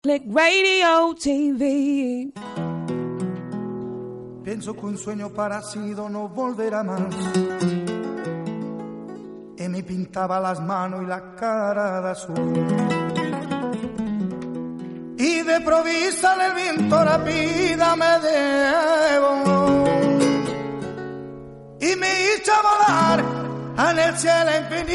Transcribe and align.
Click 0.00 0.22
Radio 0.32 1.12
TV. 1.20 2.30
Pienso 4.44 4.72
que 4.74 4.86
un 4.86 4.96
sueño 4.96 5.30
parecido 5.30 6.08
no 6.08 6.28
volverá 6.28 6.84
más. 6.84 7.02
Y 9.56 9.68
me 9.68 9.82
pintaba 9.82 10.38
las 10.38 10.60
manos 10.60 11.02
y 11.02 11.06
la 11.06 11.34
cara 11.34 12.00
de 12.00 12.10
azul. 12.10 12.36
Y 15.18 15.42
de 15.42 15.60
provista 15.62 16.36
en 16.36 16.42
el 16.42 16.52
viento 16.54 17.04
rápida 17.04 17.96
me 17.96 18.20
debo. 18.20 19.42
Y 21.80 21.96
me 21.96 22.36
hizo 22.36 22.52
volar 22.62 23.24
en 23.90 23.98
el 23.98 24.16
cielo 24.16 24.50
infinito. 24.60 24.88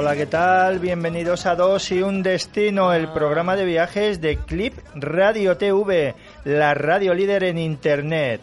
Hola, 0.00 0.14
¿qué 0.14 0.26
tal? 0.26 0.78
Bienvenidos 0.78 1.44
a 1.44 1.56
Dos 1.56 1.90
y 1.90 2.02
un 2.02 2.22
Destino, 2.22 2.92
el 2.92 3.08
programa 3.08 3.56
de 3.56 3.64
viajes 3.64 4.20
de 4.20 4.36
Clip 4.36 4.72
Radio 4.94 5.56
TV, 5.56 6.14
la 6.44 6.72
radio 6.72 7.14
líder 7.14 7.42
en 7.42 7.58
Internet. 7.58 8.40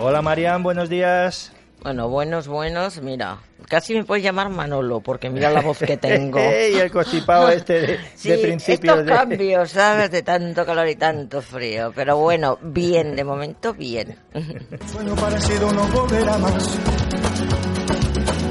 Hola, 0.00 0.20
Marian, 0.20 0.64
buenos 0.64 0.88
días. 0.88 1.52
Bueno, 1.82 2.08
buenos, 2.08 2.46
buenos, 2.46 3.02
mira, 3.02 3.38
casi 3.68 3.92
me 3.94 4.04
puedes 4.04 4.22
llamar 4.22 4.48
Manolo, 4.50 5.00
porque 5.00 5.28
mira 5.28 5.50
la 5.50 5.62
voz 5.62 5.78
que 5.78 5.96
tengo. 5.96 6.38
y 6.72 6.78
el 6.78 6.92
constipado 6.92 7.48
este 7.48 7.80
de, 7.80 7.98
Sí, 8.14 8.28
de 8.28 8.38
principios 8.38 9.00
estos 9.00 9.06
de... 9.06 9.12
cambios, 9.12 9.70
¿sabes? 9.70 10.12
De 10.12 10.22
tanto 10.22 10.64
calor 10.64 10.86
y 10.86 10.94
tanto 10.94 11.42
frío. 11.42 11.92
Pero 11.92 12.18
bueno, 12.18 12.56
bien, 12.62 13.16
de 13.16 13.24
momento 13.24 13.74
bien. 13.74 14.16
Sueño 14.92 15.16
parecido 15.16 15.72
no 15.72 15.84
volverá 15.88 16.38
más. 16.38 16.78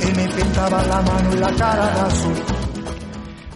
Y 0.01 0.13
me 0.13 0.27
pintaba 0.27 0.83
la 0.83 1.01
mano 1.01 1.33
y 1.33 1.37
la 1.37 1.51
cara 1.51 1.85
de 1.85 2.01
azul. 2.01 2.60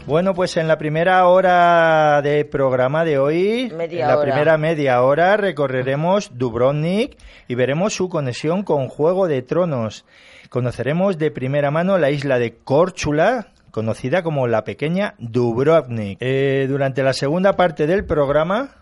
Bueno, 0.08 0.36
pues 0.36 0.56
en 0.58 0.68
la 0.68 0.78
primera 0.78 1.26
hora 1.26 2.22
de 2.22 2.46
programa 2.46 3.04
de 3.04 3.18
hoy, 3.18 3.72
Media 3.76 4.04
en 4.04 4.08
la 4.08 4.18
hora. 4.20 4.32
primera 4.32 4.58
media 4.60 5.02
hora, 5.02 5.36
recorreremos 5.36 6.38
Dubrovnik 6.38 7.18
y 7.48 7.56
veremos 7.56 7.96
su 7.96 8.08
conexión 8.08 8.62
con 8.62 8.88
Juego 8.88 9.28
de 9.28 9.42
Tronos. 9.42 10.06
Conoceremos 10.50 11.18
de 11.18 11.32
primera 11.32 11.72
mano 11.72 11.98
la 11.98 12.12
isla 12.12 12.38
de 12.38 12.54
Córchula, 12.54 13.48
conocida 13.72 14.22
como 14.22 14.46
la 14.46 14.64
pequeña 14.64 15.16
Dubrovnik. 15.18 16.20
Eh, 16.22 16.68
durante 16.70 17.02
la 17.02 17.14
segunda 17.14 17.56
parte 17.56 17.88
del 17.88 18.06
programa 18.06 18.76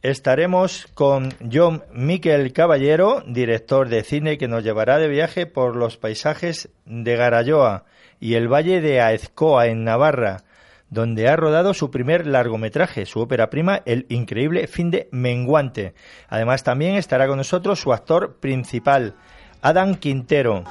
estaremos 0.00 0.86
con 0.94 1.34
John 1.52 1.84
Miquel 1.92 2.54
Caballero, 2.54 3.22
director 3.26 3.90
de 3.90 4.02
cine, 4.04 4.38
que 4.38 4.48
nos 4.48 4.64
llevará 4.64 4.96
de 4.96 5.08
viaje 5.08 5.44
por 5.44 5.76
los 5.76 5.98
paisajes 5.98 6.70
de 6.86 7.14
Garayoa 7.14 7.84
y 8.20 8.34
el 8.34 8.52
valle 8.52 8.80
de 8.80 9.00
Aezcoa, 9.00 9.66
en 9.66 9.84
Navarra, 9.84 10.44
donde 10.90 11.28
ha 11.28 11.36
rodado 11.36 11.74
su 11.74 11.90
primer 11.90 12.26
largometraje, 12.26 13.06
su 13.06 13.20
ópera 13.20 13.50
prima, 13.50 13.82
El 13.84 14.06
increíble 14.08 14.66
fin 14.66 14.90
de 14.90 15.08
Menguante. 15.12 15.94
Además, 16.28 16.64
también 16.64 16.96
estará 16.96 17.26
con 17.26 17.36
nosotros 17.36 17.80
su 17.80 17.92
actor 17.92 18.36
principal, 18.40 19.14
Adam 19.60 19.94
Quintero. 19.94 20.64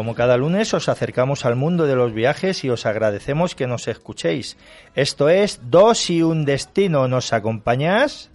Como 0.00 0.14
cada 0.14 0.38
lunes 0.38 0.72
os 0.72 0.88
acercamos 0.88 1.44
al 1.44 1.56
mundo 1.56 1.86
de 1.86 1.94
los 1.94 2.14
viajes 2.14 2.64
y 2.64 2.70
os 2.70 2.86
agradecemos 2.86 3.54
que 3.54 3.66
nos 3.66 3.86
escuchéis. 3.86 4.56
Esto 4.94 5.28
es 5.28 5.60
Dos 5.64 6.08
y 6.08 6.22
un 6.22 6.46
Destino. 6.46 7.06
¿Nos 7.06 7.34
acompañás? 7.34 8.30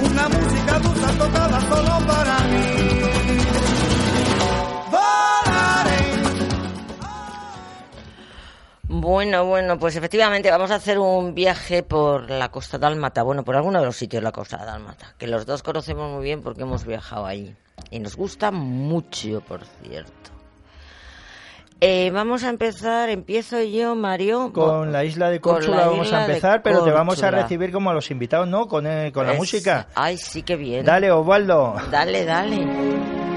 Una 0.00 0.28
música 0.28 0.80
tocada 1.18 1.60
solo 1.62 2.06
para 2.06 2.38
mí. 2.38 2.77
Bueno, 9.00 9.44
bueno, 9.44 9.78
pues 9.78 9.94
efectivamente 9.94 10.50
vamos 10.50 10.72
a 10.72 10.74
hacer 10.74 10.98
un 10.98 11.32
viaje 11.32 11.84
por 11.84 12.28
la 12.30 12.48
costa 12.48 12.78
dálmata, 12.78 13.22
bueno, 13.22 13.44
por 13.44 13.54
alguno 13.54 13.78
de 13.78 13.86
los 13.86 13.96
sitios 13.96 14.20
de 14.20 14.24
la 14.24 14.32
costa 14.32 14.56
dálmata, 14.56 15.14
que 15.18 15.28
los 15.28 15.46
dos 15.46 15.62
conocemos 15.62 16.10
muy 16.10 16.24
bien 16.24 16.42
porque 16.42 16.62
hemos 16.62 16.84
viajado 16.84 17.26
allí. 17.26 17.54
Y 17.92 18.00
nos 18.00 18.16
gusta 18.16 18.50
mucho, 18.50 19.40
por 19.42 19.60
cierto. 19.82 20.12
Eh, 21.80 22.10
vamos 22.12 22.42
a 22.42 22.48
empezar, 22.48 23.08
empiezo 23.08 23.62
yo, 23.62 23.94
Mario. 23.94 24.52
Con 24.52 24.90
la 24.90 25.04
isla 25.04 25.30
de 25.30 25.40
Córchula 25.40 25.76
la 25.76 25.86
vamos 25.86 26.12
a 26.12 26.26
empezar, 26.26 26.60
pero 26.62 26.82
te 26.82 26.90
vamos 26.90 27.22
a 27.22 27.30
recibir 27.30 27.70
como 27.70 27.90
a 27.90 27.94
los 27.94 28.10
invitados, 28.10 28.48
¿no? 28.48 28.66
Con, 28.66 28.84
eh, 28.88 29.12
con 29.12 29.28
la 29.28 29.34
música. 29.34 29.86
Ay, 29.94 30.18
sí, 30.18 30.42
qué 30.42 30.56
bien. 30.56 30.84
Dale, 30.84 31.12
Osvaldo. 31.12 31.76
Dale, 31.88 32.24
dale. 32.24 33.27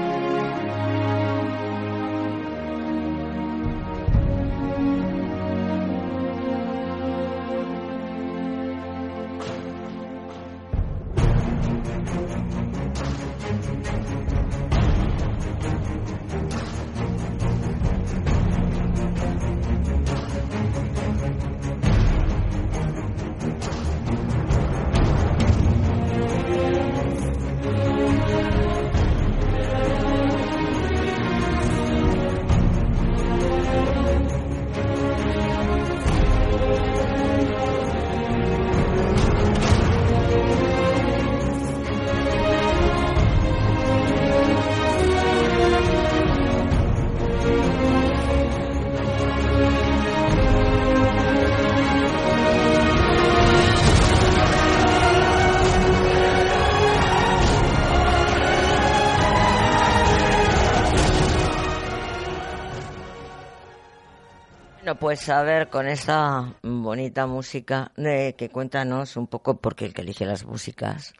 Pues 65.12 65.28
a 65.28 65.42
ver, 65.42 65.68
con 65.68 65.86
esta 65.88 66.54
bonita 66.62 67.26
música, 67.26 67.92
de 67.98 68.34
que 68.34 68.48
cuéntanos 68.48 69.18
un 69.18 69.26
poco, 69.26 69.58
porque 69.58 69.84
el 69.84 69.92
que 69.92 70.00
elige 70.00 70.24
las 70.24 70.46
músicas 70.46 71.12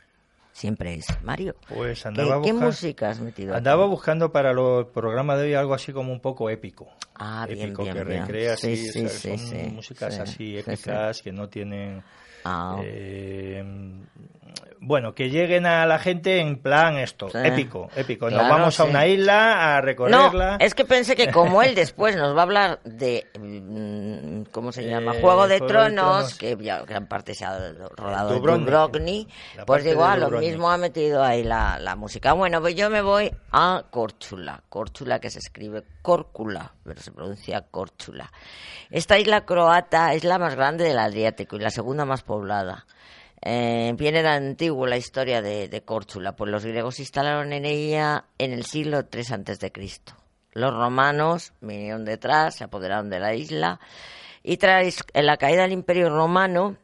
siempre 0.50 0.94
es 0.94 1.04
Mario. 1.22 1.54
Pues 1.68 2.00
¿Qué, 2.00 2.08
andaba 2.08 2.38
qué 2.38 2.54
busca- 2.54 2.64
música 2.68 3.10
has 3.10 3.20
metido? 3.20 3.52
aquí? 3.52 3.58
Andaba 3.58 3.84
buscando 3.84 4.32
para 4.32 4.54
los 4.54 4.86
programas 4.86 5.36
de 5.40 5.44
hoy 5.48 5.54
algo 5.54 5.74
así 5.74 5.92
como 5.92 6.10
un 6.10 6.20
poco 6.20 6.48
épico. 6.48 6.88
Ah, 7.16 7.44
bien, 7.46 7.58
épico, 7.68 7.82
bien, 7.82 7.94
que 7.98 8.04
bien. 8.04 8.22
recrea 8.26 8.56
Sí, 8.56 8.72
así, 8.72 8.92
sí, 8.92 9.00
músicas 9.74 10.14
sí, 10.14 10.20
así 10.22 10.56
sí, 10.56 10.62
sí. 10.62 10.70
épicas 10.70 11.20
que 11.20 11.32
no 11.32 11.50
tienen 11.50 12.02
Ah. 12.46 12.78
Eh, 12.82 13.62
bueno, 14.80 15.14
que 15.14 15.30
lleguen 15.30 15.64
a 15.66 15.86
la 15.86 15.98
gente 16.00 16.40
en 16.40 16.58
plan 16.60 16.96
esto, 16.96 17.28
Sí. 17.30 17.38
épico, 17.44 17.88
épico. 17.94 18.28
Nos 18.30 18.48
vamos 18.48 18.78
a 18.80 18.84
una 18.84 19.06
isla 19.06 19.76
a 19.76 19.80
No, 19.80 19.86
recorrerla. 19.86 20.56
es 20.58 20.74
que 20.74 20.84
pensé 20.84 21.14
que 21.14 21.30
como 21.30 21.62
él 21.62 21.74
después 21.76 22.16
nos 22.16 22.34
va 22.34 22.40
a 22.40 22.42
hablar 22.42 22.80
de, 22.84 23.26
mm, 23.38 24.50
¿cómo 24.50 24.72
se 24.72 24.84
llama? 24.84 25.14
Eh, 25.14 25.20
Juego 25.20 25.46
de 25.46 25.58
Juego 25.58 25.66
de 25.66 25.72
Tronos, 25.92 26.34
que 26.34 26.56
ya 26.60 26.80
gran 26.82 27.06
parte 27.06 27.34
se 27.34 27.44
ha 27.44 27.56
rodado 27.96 28.30
en 28.30 28.38
Dubrovnik. 28.38 28.66
Dubrovnik, 28.66 29.28
pues 29.66 29.84
digo, 29.84 30.04
ah, 30.04 30.16
lo 30.16 30.30
mismo 30.30 30.70
ha 30.70 30.76
metido 30.78 31.22
ahí 31.22 31.44
la, 31.44 31.78
la 31.78 31.94
música. 31.94 32.32
Bueno, 32.32 32.60
pues 32.60 32.74
yo 32.74 32.90
me 32.90 33.02
voy 33.02 33.32
a 33.52 33.84
Córchula, 33.90 34.62
Córchula 34.68 35.20
que 35.20 35.30
se 35.30 35.38
escribe 35.38 35.84
Córcula, 36.02 36.72
pero 36.84 37.00
se 37.00 37.12
pronuncia 37.12 37.62
Córchula. 37.70 38.30
Esta 38.90 39.18
isla 39.18 39.44
croata 39.44 40.12
es 40.14 40.24
la 40.24 40.38
más 40.38 40.54
grande 40.56 40.84
del 40.84 40.98
Adriático 40.98 41.56
y 41.56 41.60
la 41.60 41.70
segunda 41.70 42.04
más 42.04 42.22
poblada. 42.22 42.84
Eh, 43.44 43.92
viene 43.96 44.22
de 44.22 44.28
antiguo 44.28 44.86
la 44.86 44.96
historia 44.96 45.42
de, 45.42 45.68
de 45.68 45.82
Córchula, 45.82 46.36
pues 46.36 46.50
los 46.50 46.64
griegos 46.64 46.96
se 46.96 47.02
instalaron 47.02 47.52
en 47.52 47.64
ella 47.64 48.26
en 48.38 48.52
el 48.52 48.64
siglo 48.64 49.04
III 49.12 49.70
Cristo. 49.70 50.14
Los 50.52 50.72
romanos 50.72 51.52
vinieron 51.60 52.04
detrás, 52.04 52.56
se 52.56 52.64
apoderaron 52.64 53.10
de 53.10 53.18
la 53.18 53.34
isla 53.34 53.80
y 54.42 54.58
tras 54.58 55.04
la 55.14 55.36
caída 55.38 55.62
del 55.62 55.72
Imperio 55.72 56.10
Romano 56.10 56.76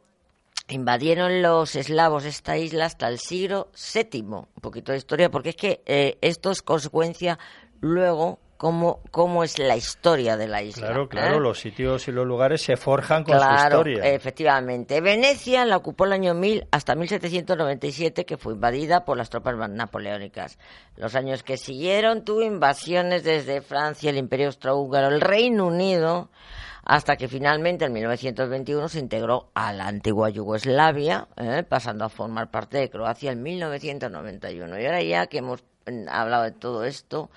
invadieron 0.67 1.41
los 1.41 1.75
eslavos 1.75 2.25
esta 2.25 2.57
isla 2.57 2.85
hasta 2.85 3.07
el 3.07 3.19
siglo 3.19 3.71
VII. 3.93 4.21
Un 4.21 4.47
poquito 4.61 4.91
de 4.91 4.97
historia, 4.97 5.31
porque 5.31 5.49
es 5.49 5.55
que 5.55 5.81
eh, 5.85 6.17
esto 6.21 6.51
es 6.51 6.61
consecuencia 6.61 7.39
luego 7.79 8.39
cómo, 8.59 8.99
cómo 9.09 9.45
es 9.45 9.57
la 9.57 9.77
historia 9.77 10.35
de 10.35 10.45
la 10.49 10.61
isla. 10.61 10.87
Claro, 10.87 11.07
claro, 11.07 11.37
¿eh? 11.37 11.39
los 11.39 11.61
sitios 11.61 12.09
y 12.09 12.11
los 12.11 12.27
lugares 12.27 12.61
se 12.61 12.75
forjan 12.75 13.23
con 13.23 13.35
su 13.35 13.39
Claro, 13.39 13.77
historia. 13.77 14.03
efectivamente. 14.03 14.99
Venecia 14.99 15.65
la 15.65 15.77
ocupó 15.77 16.03
el 16.03 16.11
año 16.11 16.33
1000 16.33 16.67
hasta 16.69 16.93
1797, 16.93 18.25
que 18.25 18.35
fue 18.35 18.53
invadida 18.53 19.05
por 19.05 19.15
las 19.17 19.29
tropas 19.29 19.55
napoleónicas. 19.69 20.59
Los 20.97 21.15
años 21.15 21.41
que 21.41 21.55
siguieron 21.55 22.25
tuvo 22.25 22.41
invasiones 22.41 23.23
desde 23.23 23.61
Francia, 23.61 24.09
el 24.09 24.17
Imperio 24.17 24.47
Austrohúngaro, 24.47 25.07
el 25.07 25.21
Reino 25.21 25.65
Unido, 25.67 26.29
hasta 26.83 27.15
que 27.15 27.29
finalmente 27.29 27.85
en 27.85 27.93
1921 27.93 28.89
se 28.89 28.99
integró 28.99 29.51
a 29.53 29.71
la 29.71 29.87
antigua 29.87 30.29
Yugoslavia, 30.31 31.29
¿eh? 31.37 31.63
pasando 31.63 32.03
a 32.03 32.09
formar 32.09 32.51
parte 32.51 32.77
de 32.77 32.89
Croacia 32.89 33.31
en 33.31 33.41
1991. 33.41 34.77
Y 34.81 34.85
ahora 34.85 35.01
ya 35.01 35.27
que 35.27 35.37
hemos 35.37 35.63
mm, 35.85 36.09
hablado 36.09 36.43
de 36.43 36.51
todo 36.51 36.83
esto, 36.83 37.29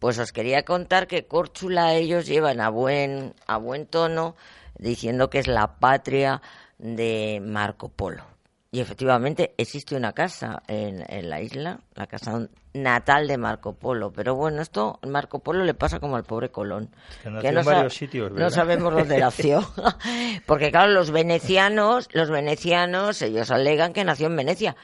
pues 0.00 0.18
os 0.18 0.32
quería 0.32 0.64
contar 0.64 1.06
que 1.06 1.26
Córchula 1.26 1.94
ellos 1.94 2.26
llevan 2.26 2.60
a 2.60 2.68
buen, 2.70 3.34
a 3.46 3.56
buen 3.58 3.86
tono 3.86 4.34
diciendo 4.76 5.30
que 5.30 5.38
es 5.38 5.46
la 5.46 5.78
patria 5.78 6.42
de 6.78 7.40
Marco 7.44 7.88
Polo. 7.90 8.24
Y 8.72 8.78
efectivamente 8.80 9.52
existe 9.58 9.96
una 9.96 10.12
casa 10.12 10.62
en, 10.68 11.04
en 11.12 11.28
la 11.28 11.40
isla, 11.40 11.80
la 11.96 12.06
casa 12.06 12.46
natal 12.72 13.26
de 13.26 13.36
Marco 13.36 13.72
Polo. 13.74 14.12
Pero 14.12 14.36
bueno, 14.36 14.62
esto 14.62 15.00
Marco 15.02 15.40
Polo 15.40 15.64
le 15.64 15.74
pasa 15.74 15.98
como 15.98 16.14
al 16.14 16.22
pobre 16.22 16.50
Colón. 16.50 16.88
Que 17.24 17.30
nació 17.30 17.48
en 17.58 17.64
sa- 17.64 17.70
varios 17.74 17.94
sitios, 17.94 18.30
no 18.30 18.36
¿verdad? 18.36 18.50
sabemos 18.50 18.94
dónde 18.94 19.18
nació. 19.18 19.68
Porque 20.46 20.70
claro, 20.70 20.92
los 20.92 21.10
venecianos, 21.10 22.08
los 22.12 22.30
venecianos, 22.30 23.20
ellos 23.22 23.50
alegan 23.50 23.92
que 23.92 24.04
nació 24.04 24.28
en 24.28 24.36
Venecia. 24.36 24.76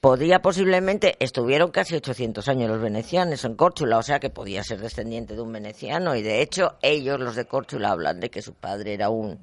Podía 0.00 0.40
posiblemente, 0.40 1.16
estuvieron 1.20 1.70
casi 1.70 1.96
800 1.96 2.46
años 2.48 2.68
los 2.70 2.80
venecianos 2.80 3.44
en 3.44 3.56
Córchula, 3.56 3.96
o 3.96 4.02
sea 4.02 4.20
que 4.20 4.28
podía 4.28 4.62
ser 4.62 4.78
descendiente 4.78 5.34
de 5.34 5.40
un 5.40 5.50
veneciano 5.50 6.14
y 6.14 6.22
de 6.22 6.42
hecho 6.42 6.74
ellos, 6.82 7.18
los 7.18 7.34
de 7.34 7.46
Córchula, 7.46 7.90
hablan 7.90 8.20
de 8.20 8.30
que 8.30 8.42
su 8.42 8.52
padre 8.54 8.92
era 8.92 9.08
un 9.08 9.40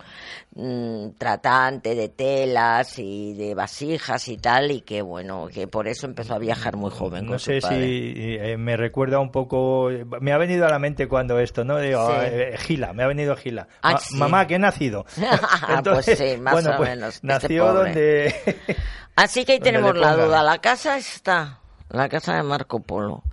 mm, 0.56 1.18
tratante 1.18 1.96
de 1.96 2.08
telas 2.08 2.98
y 3.00 3.34
de 3.34 3.56
vasijas 3.56 4.28
y 4.28 4.38
tal 4.38 4.72
y 4.72 4.82
que 4.82 5.02
bueno, 5.02 5.48
que 5.52 5.68
por 5.68 5.88
eso 5.88 6.06
empezó 6.06 6.36
a 6.36 6.40
viajar 6.40 6.78
muy 6.78 6.92
joven. 6.92 7.26
No 7.26 7.32
con 7.32 7.40
sé 7.40 7.60
su 7.60 7.68
padre. 7.68 7.86
si 7.86 8.14
eh, 8.40 8.56
me 8.56 8.78
recuerda 8.78 9.20
un 9.20 9.32
poco. 9.32 9.90
Me 10.22 10.32
ha 10.34 10.38
venido 10.38 10.66
a 10.68 10.70
la 10.70 10.80
mente 10.80 11.08
cuando 11.08 11.40
esto, 11.40 11.66
¿no? 11.66 11.80
Digo, 11.80 12.08
Sí. 12.08 12.16
eh, 12.26 12.56
Gila, 12.60 12.94
me 12.94 13.04
ha 13.04 13.08
venido 13.08 13.36
Gila. 13.36 13.68
Ah, 13.82 13.94
Ma- 13.94 14.00
sí. 14.00 14.16
Mamá, 14.18 14.46
que 14.48 14.56
he 14.56 14.60
nacido. 14.60 15.06
Pues 15.84 16.06
sí, 16.06 16.38
más 16.40 16.54
bueno, 16.54 16.72
o 16.76 16.78
pues, 16.78 16.90
menos, 16.92 17.16
este 17.16 17.28
Nació 17.28 17.74
donde. 17.74 18.34
Así 19.16 19.46
que 19.46 19.54
ahí 19.54 19.60
tenemos 19.60 19.96
la 19.96 20.16
duda. 20.16 20.44
La 20.44 20.60
casa 20.60 20.98
está, 20.98 21.60
la 21.90 22.10
casa 22.10 22.36
de 22.36 22.44
Marco 22.44 22.80
Polo. 22.80 23.24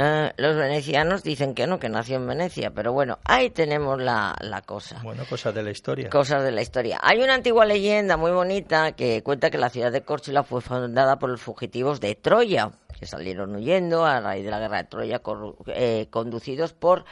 Eh, 0.00 0.32
los 0.36 0.54
venecianos 0.54 1.24
dicen 1.24 1.54
que 1.54 1.66
no, 1.66 1.80
que 1.80 1.88
nació 1.88 2.16
en 2.16 2.26
Venecia, 2.28 2.70
pero 2.70 2.92
bueno, 2.92 3.18
ahí 3.24 3.50
tenemos 3.50 4.00
la, 4.00 4.36
la 4.40 4.62
cosa. 4.62 5.00
Bueno, 5.02 5.24
cosas 5.28 5.54
de 5.54 5.62
la 5.62 5.70
historia. 5.70 6.08
Cosas 6.08 6.44
de 6.44 6.52
la 6.52 6.62
historia. 6.62 7.00
Hay 7.02 7.20
una 7.20 7.34
antigua 7.34 7.64
leyenda 7.64 8.16
muy 8.16 8.30
bonita 8.30 8.92
que 8.92 9.22
cuenta 9.24 9.50
que 9.50 9.58
la 9.58 9.70
ciudad 9.70 9.90
de 9.90 10.02
Córcula 10.02 10.44
fue 10.44 10.60
fundada 10.60 11.18
por 11.18 11.30
los 11.30 11.40
fugitivos 11.40 12.00
de 12.00 12.14
Troya, 12.14 12.70
que 12.98 13.06
salieron 13.06 13.56
huyendo 13.56 14.04
a 14.04 14.20
raíz 14.20 14.44
de 14.44 14.50
la 14.52 14.60
guerra 14.60 14.76
de 14.78 14.84
Troya, 14.84 15.20
eh, 15.66 16.06
conducidos 16.10 16.74
por 16.74 17.04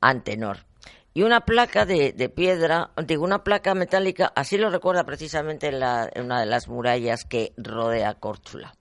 Antenor. 0.00 0.69
Y 1.12 1.22
una 1.22 1.40
placa 1.40 1.86
de, 1.86 2.12
piedra, 2.34 2.90
digo, 3.04 3.24
una 3.24 3.42
placa 3.42 3.74
metálica, 3.74 4.32
así 4.36 4.56
lo 4.56 4.70
recuerda 4.70 5.04
precisamente 5.04 5.66
en, 5.68 5.80
la- 5.80 6.08
una 6.16 6.40
de 6.40 6.46
las 6.46 6.68
murallas 6.68 7.24
que 7.24 7.52
rodea 7.56 8.14
Córchula. 8.14 8.74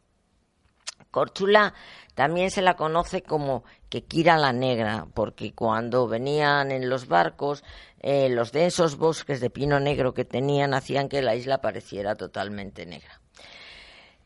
Córchula 1.10 1.74
también 2.14 2.52
se 2.52 2.62
la 2.62 2.76
conoce 2.76 3.24
como 3.24 3.64
Quequira 3.90 4.38
la 4.38 4.54
Negra, 4.54 5.08
porque 5.16 5.54
cuando 5.54 6.08
venían 6.08 6.72
en 6.72 6.88
los 6.88 7.08
barcos, 7.08 7.64
eh, 8.02 8.30
los 8.30 8.52
densos 8.52 8.98
bosques 8.98 9.40
de 9.42 9.50
pino 9.50 9.80
negro 9.80 10.14
que 10.14 10.26
tenían 10.26 10.76
hacían 10.76 11.10
que 11.10 11.24
la 11.24 11.36
isla 11.36 11.62
pareciera 11.62 12.14
totalmente 12.16 12.86
negra. 12.86 13.19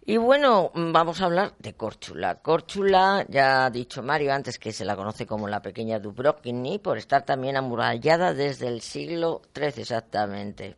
Y 0.06 0.18
bueno, 0.18 0.70
vamos 0.74 1.22
a 1.22 1.26
hablar 1.26 1.54
de 1.60 1.76
Córchula. 1.76 2.36
Córchula, 2.42 3.26
ya 3.30 3.66
ha 3.66 3.70
dicho 3.70 4.04
Mario 4.04 4.34
antes 4.34 4.60
que 4.60 4.74
se 4.74 4.84
la 4.84 4.98
conoce 4.98 5.26
como 5.26 5.48
la 5.48 5.62
pequeña 5.62 5.98
Dubrovnik, 5.98 6.82
por 6.82 6.98
estar 6.98 7.24
también 7.24 7.56
amurallada 7.56 8.34
desde 8.34 8.68
el 8.68 8.82
siglo 8.82 9.42
XIII 9.56 9.82
exactamente. 9.82 10.76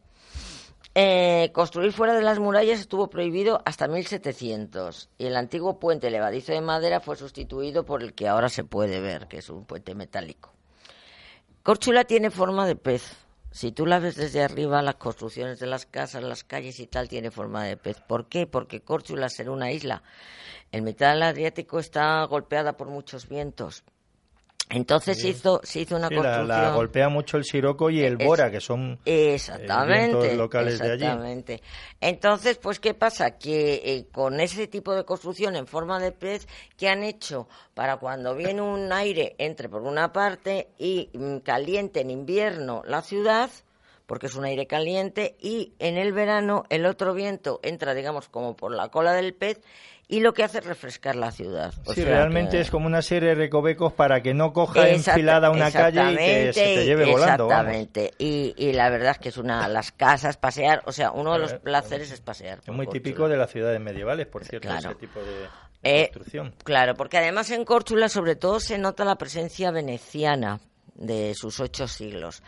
Eh, 0.94 1.50
construir 1.54 1.92
fuera 1.92 2.14
de 2.14 2.22
las 2.22 2.38
murallas 2.38 2.80
estuvo 2.80 3.10
prohibido 3.10 3.64
hasta 3.66 3.88
1700 3.88 5.10
y 5.18 5.26
el 5.26 5.36
antiguo 5.36 5.80
puente 5.80 6.12
levadizo 6.12 6.54
de 6.54 6.62
madera 6.62 7.00
fue 7.00 7.16
sustituido 7.16 7.84
por 7.84 8.04
el 8.04 8.14
que 8.14 8.28
ahora 8.28 8.48
se 8.48 8.64
puede 8.64 9.02
ver, 9.02 9.28
que 9.28 9.40
es 9.40 9.50
un 9.50 9.66
puente 9.66 9.96
metálico. 9.96 10.54
Córchula 11.64 12.04
tiene 12.04 12.30
forma 12.30 12.68
de 12.68 12.76
pez. 12.76 13.25
Si 13.56 13.72
tú 13.72 13.86
la 13.86 14.00
ves 14.00 14.18
desde 14.18 14.44
arriba, 14.44 14.82
las 14.82 14.96
construcciones 14.96 15.60
de 15.60 15.66
las 15.66 15.86
casas, 15.86 16.22
las 16.22 16.44
calles 16.44 16.78
y 16.82 16.88
tal, 16.88 17.08
tiene 17.08 17.32
forma 17.32 17.64
de 17.64 17.78
pez. 17.78 18.02
¿Por 18.02 18.28
qué? 18.28 18.48
Porque 18.48 18.82
Córchula, 18.82 19.30
ser 19.30 19.50
una 19.50 19.72
isla, 19.72 20.04
en 20.74 20.84
mitad 20.84 21.14
del 21.14 21.24
Adriático 21.24 21.80
está 21.80 22.22
golpeada 22.26 22.76
por 22.76 22.90
muchos 22.90 23.30
vientos. 23.30 23.86
Entonces 24.70 25.20
se 25.22 25.28
hizo, 25.30 25.62
se 25.64 25.82
hizo 25.82 25.96
una 25.96 26.10
Sí, 26.10 26.16
construcción. 26.16 26.48
la 26.48 26.70
golpea 26.76 27.08
mucho 27.10 27.38
el 27.38 27.44
siroco 27.44 27.90
y 27.92 28.02
el 28.04 28.14
Es- 28.20 28.26
bora, 28.28 28.50
que 28.50 28.60
son 28.60 29.00
eh, 29.06 29.36
Exactamente. 29.36 30.36
locales 30.36 30.80
de 30.80 30.92
allí. 30.92 31.06
Entonces, 32.02 32.58
pues, 32.58 32.80
¿qué 32.80 32.94
pasa? 32.94 33.38
Que 33.38 33.76
eh, 33.86 34.08
con 34.12 34.40
ese 34.40 34.68
tipo 34.68 34.94
de 34.96 35.06
construcción 35.06 35.56
en 35.56 35.68
forma 35.68 36.00
de 36.00 36.12
pez, 36.12 36.48
¿qué 36.78 36.90
han 36.90 37.04
hecho? 37.04 37.48
Para 37.74 37.98
cuando 37.98 38.36
viene 38.36 38.62
un 38.62 38.92
aire, 38.92 39.36
entre 39.38 39.70
por 39.70 39.84
una 39.84 40.12
parte 40.12 40.70
y 40.80 41.10
mm, 41.14 41.38
caliente 41.40 42.02
en 42.02 42.10
invierno 42.10 42.82
la 42.88 43.02
ciudad, 43.04 43.50
porque 44.08 44.28
es 44.28 44.36
un 44.36 44.46
aire 44.46 44.68
caliente, 44.68 45.36
y 45.40 45.74
en 45.80 45.98
el 45.98 46.12
verano 46.12 46.64
el 46.70 46.86
otro 46.86 47.14
viento 47.14 47.60
entra, 47.64 47.94
digamos, 47.94 48.30
como 48.30 48.56
por 48.56 48.72
la 48.72 48.90
cola 48.90 49.14
del 49.14 49.34
pez, 49.34 49.62
y 50.08 50.20
lo 50.20 50.34
que 50.34 50.44
hace 50.44 50.60
es 50.60 50.66
refrescar 50.66 51.16
la 51.16 51.32
ciudad. 51.32 51.74
O 51.86 51.94
Sí, 51.94 52.02
sea 52.04 52.10
realmente 52.18 52.52
que- 52.58 52.62
es 52.62 52.70
como 52.72 52.86
una 52.88 53.02
serie 53.02 53.30
de 53.30 53.36
recovecos 53.36 53.94
para 53.94 54.22
que 54.22 54.34
no 54.34 54.54
coja 54.54 54.88
Exacta- 54.90 55.12
enfilada 55.14 55.50
una 55.52 55.72
calle 55.72 56.14
y 56.14 56.16
que 56.16 56.22
se 56.22 56.26
te 56.26 56.50
exactamente, 56.50 56.86
lleve 56.86 57.06
volando. 57.12 57.46
Exactamente. 57.46 58.12
Y, 58.20 58.54
y 58.58 58.74
la 58.74 58.90
verdad 58.90 59.12
es 59.12 59.18
que 59.20 59.30
es 59.30 59.38
una 59.38 59.68
las 59.68 59.92
casas, 59.92 60.38
pasear, 60.38 60.82
o 60.86 60.92
sea, 60.92 61.12
uno 61.12 61.34
de 61.34 61.40
los 61.40 61.54
Eh, 61.54 61.60
placeres 61.60 62.12
es 62.12 62.22
pasear. 62.22 62.60
Es 62.66 62.74
muy 62.74 62.88
típico 62.88 63.28
de 63.28 63.38
las 63.38 63.50
ciudades 63.52 63.80
medievales, 63.82 64.28
por 64.28 64.44
cierto, 64.46 64.68
Claro. 64.68 64.90
ese 64.92 65.00
tipo 65.00 65.20
de, 65.20 65.26
de 65.32 65.48
Eh, 65.84 66.10
construcción. 66.12 66.54
Claro, 66.64 66.94
porque 66.96 67.18
además 67.18 67.50
en 67.52 67.66
Córchula 67.66 68.08
sobre 68.10 68.36
todo 68.36 68.60
se 68.60 68.78
nota 68.78 69.06
la 69.06 69.16
presencia 69.18 69.72
veneciana 69.72 70.60
de 70.94 71.34
sus 71.36 71.60
ocho 71.60 71.88
siglos. 71.88 72.42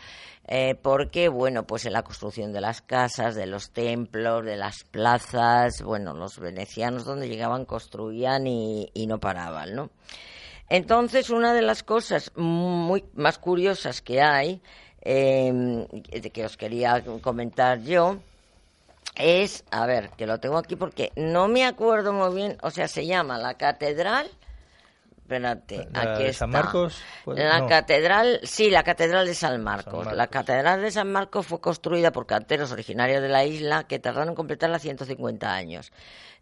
Eh, 0.50 0.76
porque, 0.80 1.28
bueno, 1.28 1.64
pues 1.64 1.84
en 1.84 1.92
la 1.92 2.02
construcción 2.02 2.54
de 2.54 2.62
las 2.62 2.80
casas, 2.80 3.34
de 3.34 3.46
los 3.46 3.70
templos, 3.70 4.46
de 4.46 4.56
las 4.56 4.82
plazas, 4.84 5.82
bueno, 5.82 6.14
los 6.14 6.38
venecianos 6.38 7.04
donde 7.04 7.28
llegaban 7.28 7.66
construían 7.66 8.46
y, 8.46 8.90
y 8.94 9.06
no 9.06 9.20
paraban, 9.20 9.74
¿no? 9.74 9.90
Entonces, 10.70 11.28
una 11.28 11.52
de 11.52 11.60
las 11.60 11.82
cosas 11.82 12.32
muy 12.34 13.04
más 13.14 13.38
curiosas 13.38 14.00
que 14.00 14.22
hay, 14.22 14.62
eh, 15.02 15.86
que 16.32 16.44
os 16.46 16.56
quería 16.56 17.04
comentar 17.20 17.82
yo, 17.82 18.18
es, 19.16 19.64
a 19.70 19.84
ver, 19.84 20.10
que 20.16 20.26
lo 20.26 20.40
tengo 20.40 20.56
aquí 20.56 20.76
porque 20.76 21.12
no 21.14 21.48
me 21.48 21.66
acuerdo 21.66 22.14
muy 22.14 22.34
bien, 22.34 22.56
o 22.62 22.70
sea, 22.70 22.88
se 22.88 23.06
llama 23.06 23.36
la 23.36 23.54
Catedral 23.54 24.30
espérate, 25.28 25.88
¿La 25.92 26.00
aquí 26.14 26.22
de 26.22 26.28
está. 26.30 26.38
San 26.44 26.50
Marcos? 26.50 27.02
Pues, 27.24 27.38
la 27.38 27.60
no. 27.60 27.66
catedral, 27.66 28.40
sí, 28.44 28.70
la 28.70 28.82
catedral 28.82 29.26
de 29.26 29.34
San 29.34 29.62
Marcos. 29.62 30.06
San 30.06 30.16
La 30.16 30.26
catedral 30.28 30.80
de 30.80 30.90
San 30.90 31.12
Marcos 31.12 31.46
fue 31.46 31.60
construida 31.60 32.10
por 32.12 32.26
canteros 32.26 32.72
originarios 32.72 33.20
de 33.20 33.28
la 33.28 33.44
isla 33.44 33.84
que 33.84 33.98
tardaron 33.98 34.30
en 34.30 34.34
completarla 34.34 34.78
150 34.78 35.52
años. 35.52 35.92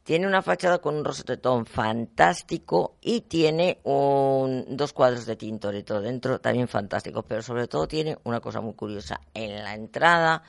Tiene 0.04 0.28
una 0.28 0.40
fachada 0.40 0.78
con 0.78 0.94
un 0.94 1.04
rosetón 1.04 1.66
fantástico 1.66 2.94
y 3.00 3.22
tiene 3.22 3.80
un- 3.82 4.76
dos 4.76 4.92
cuadros 4.92 5.26
de 5.26 5.34
Tintoretto 5.34 6.00
dentro 6.00 6.38
también 6.40 6.68
fantásticos, 6.68 7.24
pero 7.26 7.42
sobre 7.42 7.66
todo 7.66 7.88
tiene 7.88 8.16
una 8.22 8.38
cosa 8.38 8.60
muy 8.60 8.74
curiosa. 8.74 9.20
En 9.34 9.64
la 9.64 9.74
entrada, 9.74 10.44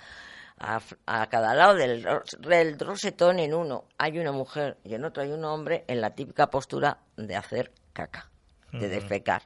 a, 0.59 0.79
a 1.07 1.27
cada 1.27 1.55
lado 1.55 1.73
del, 1.73 2.05
del 2.39 2.77
rosetón, 2.79 3.39
en 3.39 3.55
uno 3.55 3.85
hay 3.97 4.19
una 4.19 4.31
mujer 4.31 4.77
y 4.83 4.93
en 4.93 5.05
otro 5.05 5.23
hay 5.23 5.31
un 5.31 5.43
hombre 5.43 5.83
en 5.87 6.01
la 6.01 6.11
típica 6.13 6.51
postura 6.51 6.99
de 7.15 7.35
hacer 7.35 7.71
caca, 7.97 8.29
de 8.71 8.89
defecar. 8.89 9.41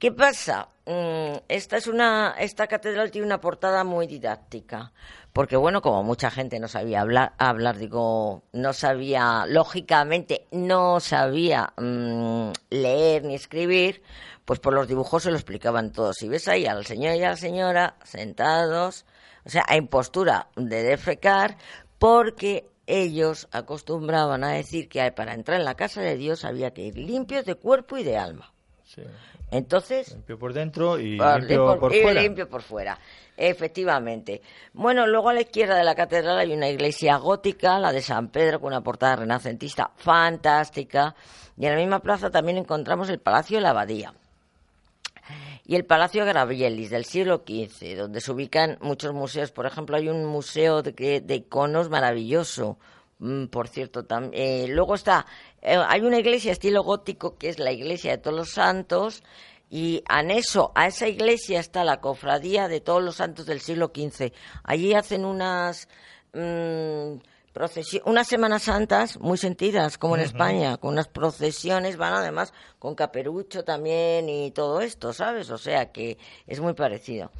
¿Qué 0.00 0.10
pasa? 0.10 0.68
Mm, 0.86 1.36
esta 1.46 1.76
es 1.76 1.86
una, 1.86 2.34
esta 2.38 2.66
catedral 2.66 3.12
tiene 3.12 3.26
una 3.26 3.40
portada 3.40 3.84
muy 3.84 4.08
didáctica, 4.08 4.92
porque 5.32 5.56
bueno, 5.56 5.82
como 5.82 6.02
mucha 6.02 6.32
gente 6.32 6.58
no 6.58 6.66
sabía 6.66 7.02
hablar, 7.02 7.34
hablar 7.38 7.76
digo, 7.78 8.42
no 8.52 8.72
sabía, 8.72 9.44
lógicamente, 9.46 10.48
no 10.50 10.98
sabía 10.98 11.72
mm, 11.76 12.50
leer 12.70 13.24
ni 13.24 13.36
escribir, 13.36 14.02
pues 14.44 14.58
por 14.58 14.72
los 14.72 14.88
dibujos 14.88 15.22
se 15.22 15.30
lo 15.30 15.36
explicaban 15.36 15.92
todos. 15.92 16.16
Si 16.16 16.28
ves 16.28 16.48
ahí 16.48 16.66
al 16.66 16.84
señor 16.86 17.14
y 17.14 17.22
a 17.22 17.30
la 17.30 17.36
señora 17.36 17.96
sentados, 18.02 19.06
o 19.44 19.48
sea, 19.48 19.64
en 19.68 19.86
postura 19.86 20.48
de 20.56 20.82
defecar, 20.82 21.56
porque 22.00 22.68
ellos 22.90 23.48
acostumbraban 23.52 24.44
a 24.44 24.50
decir 24.52 24.88
que 24.88 25.10
para 25.12 25.34
entrar 25.34 25.58
en 25.58 25.64
la 25.64 25.74
casa 25.76 26.00
de 26.00 26.16
Dios 26.16 26.44
había 26.44 26.72
que 26.72 26.82
ir 26.82 26.98
limpios 26.98 27.44
de 27.44 27.54
cuerpo 27.54 27.96
y 27.98 28.02
de 28.04 28.16
alma. 28.18 28.52
Sí. 28.84 29.02
Entonces, 29.52 30.12
Limpio 30.12 30.38
por 30.38 30.52
dentro 30.52 30.98
y 30.98 31.16
por- 31.18 31.38
limpio 31.40 31.64
por- 31.66 31.78
por 31.80 31.94
y 31.94 32.02
fuera. 32.02 32.22
limpio 32.22 32.48
por 32.48 32.62
fuera. 32.62 32.98
Efectivamente. 33.36 34.42
Bueno, 34.74 35.06
luego 35.06 35.30
a 35.30 35.32
la 35.34 35.40
izquierda 35.40 35.76
de 35.76 35.82
la 35.84 35.94
catedral 35.94 36.38
hay 36.38 36.52
una 36.52 36.68
iglesia 36.68 37.16
gótica, 37.16 37.78
la 37.78 37.90
de 37.92 38.02
San 38.02 38.28
Pedro, 38.28 38.60
con 38.60 38.68
una 38.68 38.82
portada 38.82 39.16
renacentista 39.16 39.90
fantástica. 39.96 41.14
Y 41.56 41.66
en 41.66 41.72
la 41.72 41.78
misma 41.80 42.00
plaza 42.00 42.30
también 42.30 42.58
encontramos 42.58 43.08
el 43.10 43.18
Palacio 43.18 43.56
de 43.58 43.62
la 43.62 43.70
Abadía 43.70 44.14
y 45.66 45.76
el 45.76 45.84
Palacio 45.84 46.24
Gravielis 46.24 46.90
del 46.90 47.04
siglo 47.04 47.44
XV, 47.46 47.96
donde 47.96 48.20
se 48.20 48.32
ubican 48.32 48.78
muchos 48.80 49.12
museos. 49.14 49.52
Por 49.52 49.66
ejemplo, 49.66 49.96
hay 49.96 50.08
un 50.08 50.24
museo 50.24 50.82
de, 50.82 51.20
de 51.20 51.34
iconos 51.34 51.90
maravilloso. 51.90 52.78
Mm, 53.20 53.46
por 53.46 53.68
cierto, 53.68 54.06
eh, 54.32 54.66
luego 54.68 54.94
está, 54.94 55.26
eh, 55.60 55.76
hay 55.76 56.00
una 56.00 56.18
iglesia 56.18 56.52
estilo 56.52 56.82
gótico 56.82 57.36
que 57.36 57.50
es 57.50 57.58
la 57.58 57.70
iglesia 57.70 58.12
de 58.12 58.18
todos 58.18 58.36
los 58.36 58.50
santos 58.50 59.22
y 59.68 60.02
anexo 60.08 60.72
a 60.74 60.86
esa 60.86 61.06
iglesia 61.06 61.60
está 61.60 61.84
la 61.84 62.00
cofradía 62.00 62.66
de 62.66 62.80
todos 62.80 63.02
los 63.02 63.16
santos 63.16 63.44
del 63.46 63.60
siglo 63.60 63.92
XV. 63.94 64.32
Allí 64.64 64.94
hacen 64.94 65.24
unas 65.26 65.86
mm, 66.32 67.18
procesi- 67.54 68.02
unas 68.04 68.26
Semanas 68.28 68.62
Santas 68.64 69.18
muy 69.20 69.38
sentidas, 69.38 69.98
como 69.98 70.16
en 70.16 70.22
España, 70.22 70.76
con 70.76 70.92
unas 70.92 71.08
procesiones, 71.08 71.96
van 71.96 72.14
además 72.14 72.52
con 72.78 72.94
caperucho 72.94 73.64
también 73.64 74.28
y 74.28 74.50
todo 74.50 74.80
esto, 74.80 75.12
¿sabes? 75.12 75.50
O 75.50 75.58
sea 75.58 75.92
que 75.92 76.18
es 76.46 76.60
muy 76.60 76.74
parecido. 76.74 77.30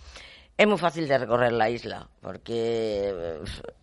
Es 0.56 0.66
muy 0.66 0.76
fácil 0.76 1.08
de 1.08 1.16
recorrer 1.16 1.52
la 1.52 1.70
isla 1.70 2.08
porque 2.20 3.08
eh, 3.14 3.38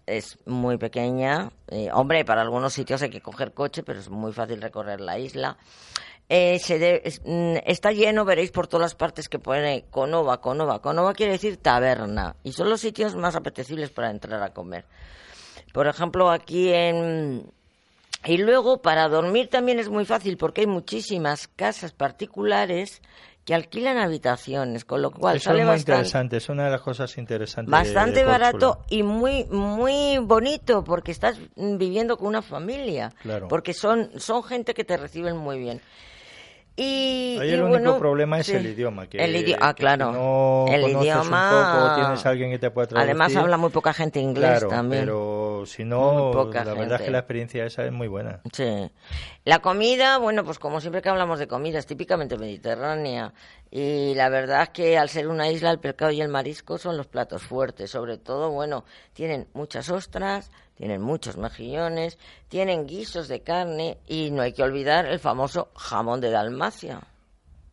es 0.05 0.37
muy 0.45 0.77
pequeña. 0.77 1.49
Eh, 1.69 1.89
hombre, 1.91 2.23
para 2.23 2.41
algunos 2.41 2.73
sitios 2.73 3.01
hay 3.01 3.09
que 3.09 3.21
coger 3.21 3.53
coche, 3.53 3.81
pero 3.81 3.99
es 3.99 4.09
muy 4.09 4.31
fácil 4.31 4.61
recorrer 4.61 5.01
la 5.01 5.17
isla. 5.17 5.57
Eh, 6.29 6.59
se 6.59 6.77
de- 6.77 7.01
es- 7.03 7.21
mm, 7.25 7.55
está 7.65 7.91
lleno, 7.93 8.25
veréis 8.25 8.51
por 8.51 8.67
todas 8.67 8.81
las 8.83 8.95
partes 8.95 9.27
que 9.27 9.39
pone 9.39 9.85
Conova, 9.89 10.39
Conova. 10.39 10.79
Conova 10.81 11.13
quiere 11.13 11.31
decir 11.31 11.57
taberna 11.57 12.35
y 12.43 12.51
son 12.51 12.69
los 12.69 12.81
sitios 12.81 13.15
más 13.15 13.35
apetecibles 13.35 13.89
para 13.89 14.11
entrar 14.11 14.43
a 14.43 14.53
comer. 14.53 14.85
Por 15.73 15.87
ejemplo, 15.87 16.29
aquí 16.29 16.71
en... 16.73 17.51
Y 18.25 18.37
luego, 18.37 18.81
para 18.81 19.07
dormir 19.07 19.49
también 19.49 19.79
es 19.79 19.89
muy 19.89 20.05
fácil 20.05 20.37
porque 20.37 20.61
hay 20.61 20.67
muchísimas 20.67 21.47
casas 21.47 21.91
particulares 21.93 23.01
que 23.47 23.55
alquilan 23.55 23.97
habitaciones, 23.97 24.83
con 24.83 25.01
lo 25.01 25.09
cual 25.09 25.37
Eso 25.37 25.51
es 25.51 25.55
muy 25.55 25.65
bastante, 25.65 25.91
interesante, 25.93 26.37
es 26.37 26.49
una 26.49 26.65
de 26.65 26.71
las 26.71 26.81
cosas 26.81 27.17
interesantes. 27.17 27.71
bastante 27.71 28.19
de 28.19 28.25
barato 28.25 28.79
y 28.89 29.03
muy 29.03 29.45
muy 29.45 30.17
bonito 30.17 30.83
porque 30.83 31.13
estás 31.13 31.39
viviendo 31.55 32.17
con 32.17 32.27
una 32.27 32.41
familia. 32.41 33.13
Claro. 33.21 33.47
Porque 33.47 33.73
son, 33.73 34.09
son 34.17 34.43
gente 34.43 34.73
que 34.73 34.83
te 34.83 34.97
reciben 34.97 35.37
muy 35.37 35.59
bien. 35.59 35.79
Y, 36.79 37.39
Ahí 37.41 37.49
y 37.49 37.53
el 37.53 37.61
único 37.63 37.69
bueno, 37.69 37.97
problema 37.97 38.39
es 38.39 38.45
sí. 38.45 38.55
el 38.55 38.67
idioma. 38.67 39.07
Que, 39.07 39.17
el 39.17 39.35
idioma, 39.35 39.67
ah, 39.67 39.73
claro. 39.73 40.11
no 40.11 40.65
el 40.69 40.83
idioma. 40.83 41.23
un 41.23 41.89
poco, 41.89 41.95
tienes 41.95 42.23
a 42.23 42.29
alguien 42.29 42.51
que 42.51 42.59
te 42.59 42.69
pueda 42.69 42.87
traducir. 42.87 43.09
Además 43.09 43.35
habla 43.35 43.57
muy 43.57 43.71
poca 43.71 43.93
gente 43.93 44.19
inglés 44.19 44.51
claro, 44.51 44.67
también. 44.67 45.01
pero 45.01 45.63
si 45.65 45.83
no, 45.83 46.31
la 46.53 46.73
verdad 46.75 46.99
es 46.99 47.05
que 47.07 47.11
la 47.11 47.17
experiencia 47.17 47.65
esa 47.65 47.83
es 47.83 47.91
muy 47.91 48.07
buena. 48.07 48.41
Sí. 48.53 48.91
La 49.43 49.57
comida, 49.59 50.19
bueno, 50.19 50.43
pues 50.43 50.59
como 50.59 50.79
siempre 50.79 51.01
que 51.01 51.09
hablamos 51.09 51.39
de 51.39 51.47
comida, 51.47 51.79
es 51.79 51.87
típicamente 51.87 52.37
mediterránea. 52.37 53.33
Y 53.71 54.13
la 54.13 54.29
verdad 54.29 54.61
es 54.61 54.69
que 54.69 54.99
al 54.99 55.09
ser 55.09 55.27
una 55.29 55.49
isla, 55.49 55.71
el 55.71 55.79
pescado 55.79 56.11
y 56.11 56.21
el 56.21 56.29
marisco 56.29 56.77
son 56.77 56.95
los 56.95 57.07
platos 57.07 57.41
fuertes. 57.41 57.89
Sobre 57.89 58.19
todo, 58.19 58.51
bueno, 58.51 58.85
tienen 59.13 59.47
muchas 59.53 59.89
ostras, 59.89 60.51
tienen 60.77 61.01
muchos 61.01 61.37
mejillones, 61.37 62.17
tienen 62.49 62.85
guisos 62.87 63.27
de 63.27 63.41
carne 63.41 63.97
y 64.07 64.31
no 64.31 64.41
hay 64.43 64.53
que 64.53 64.63
olvidar 64.63 65.05
el 65.05 65.19
famoso 65.19 65.69
jamón 65.75 66.21
de 66.21 66.29
Dalmacia. 66.31 67.01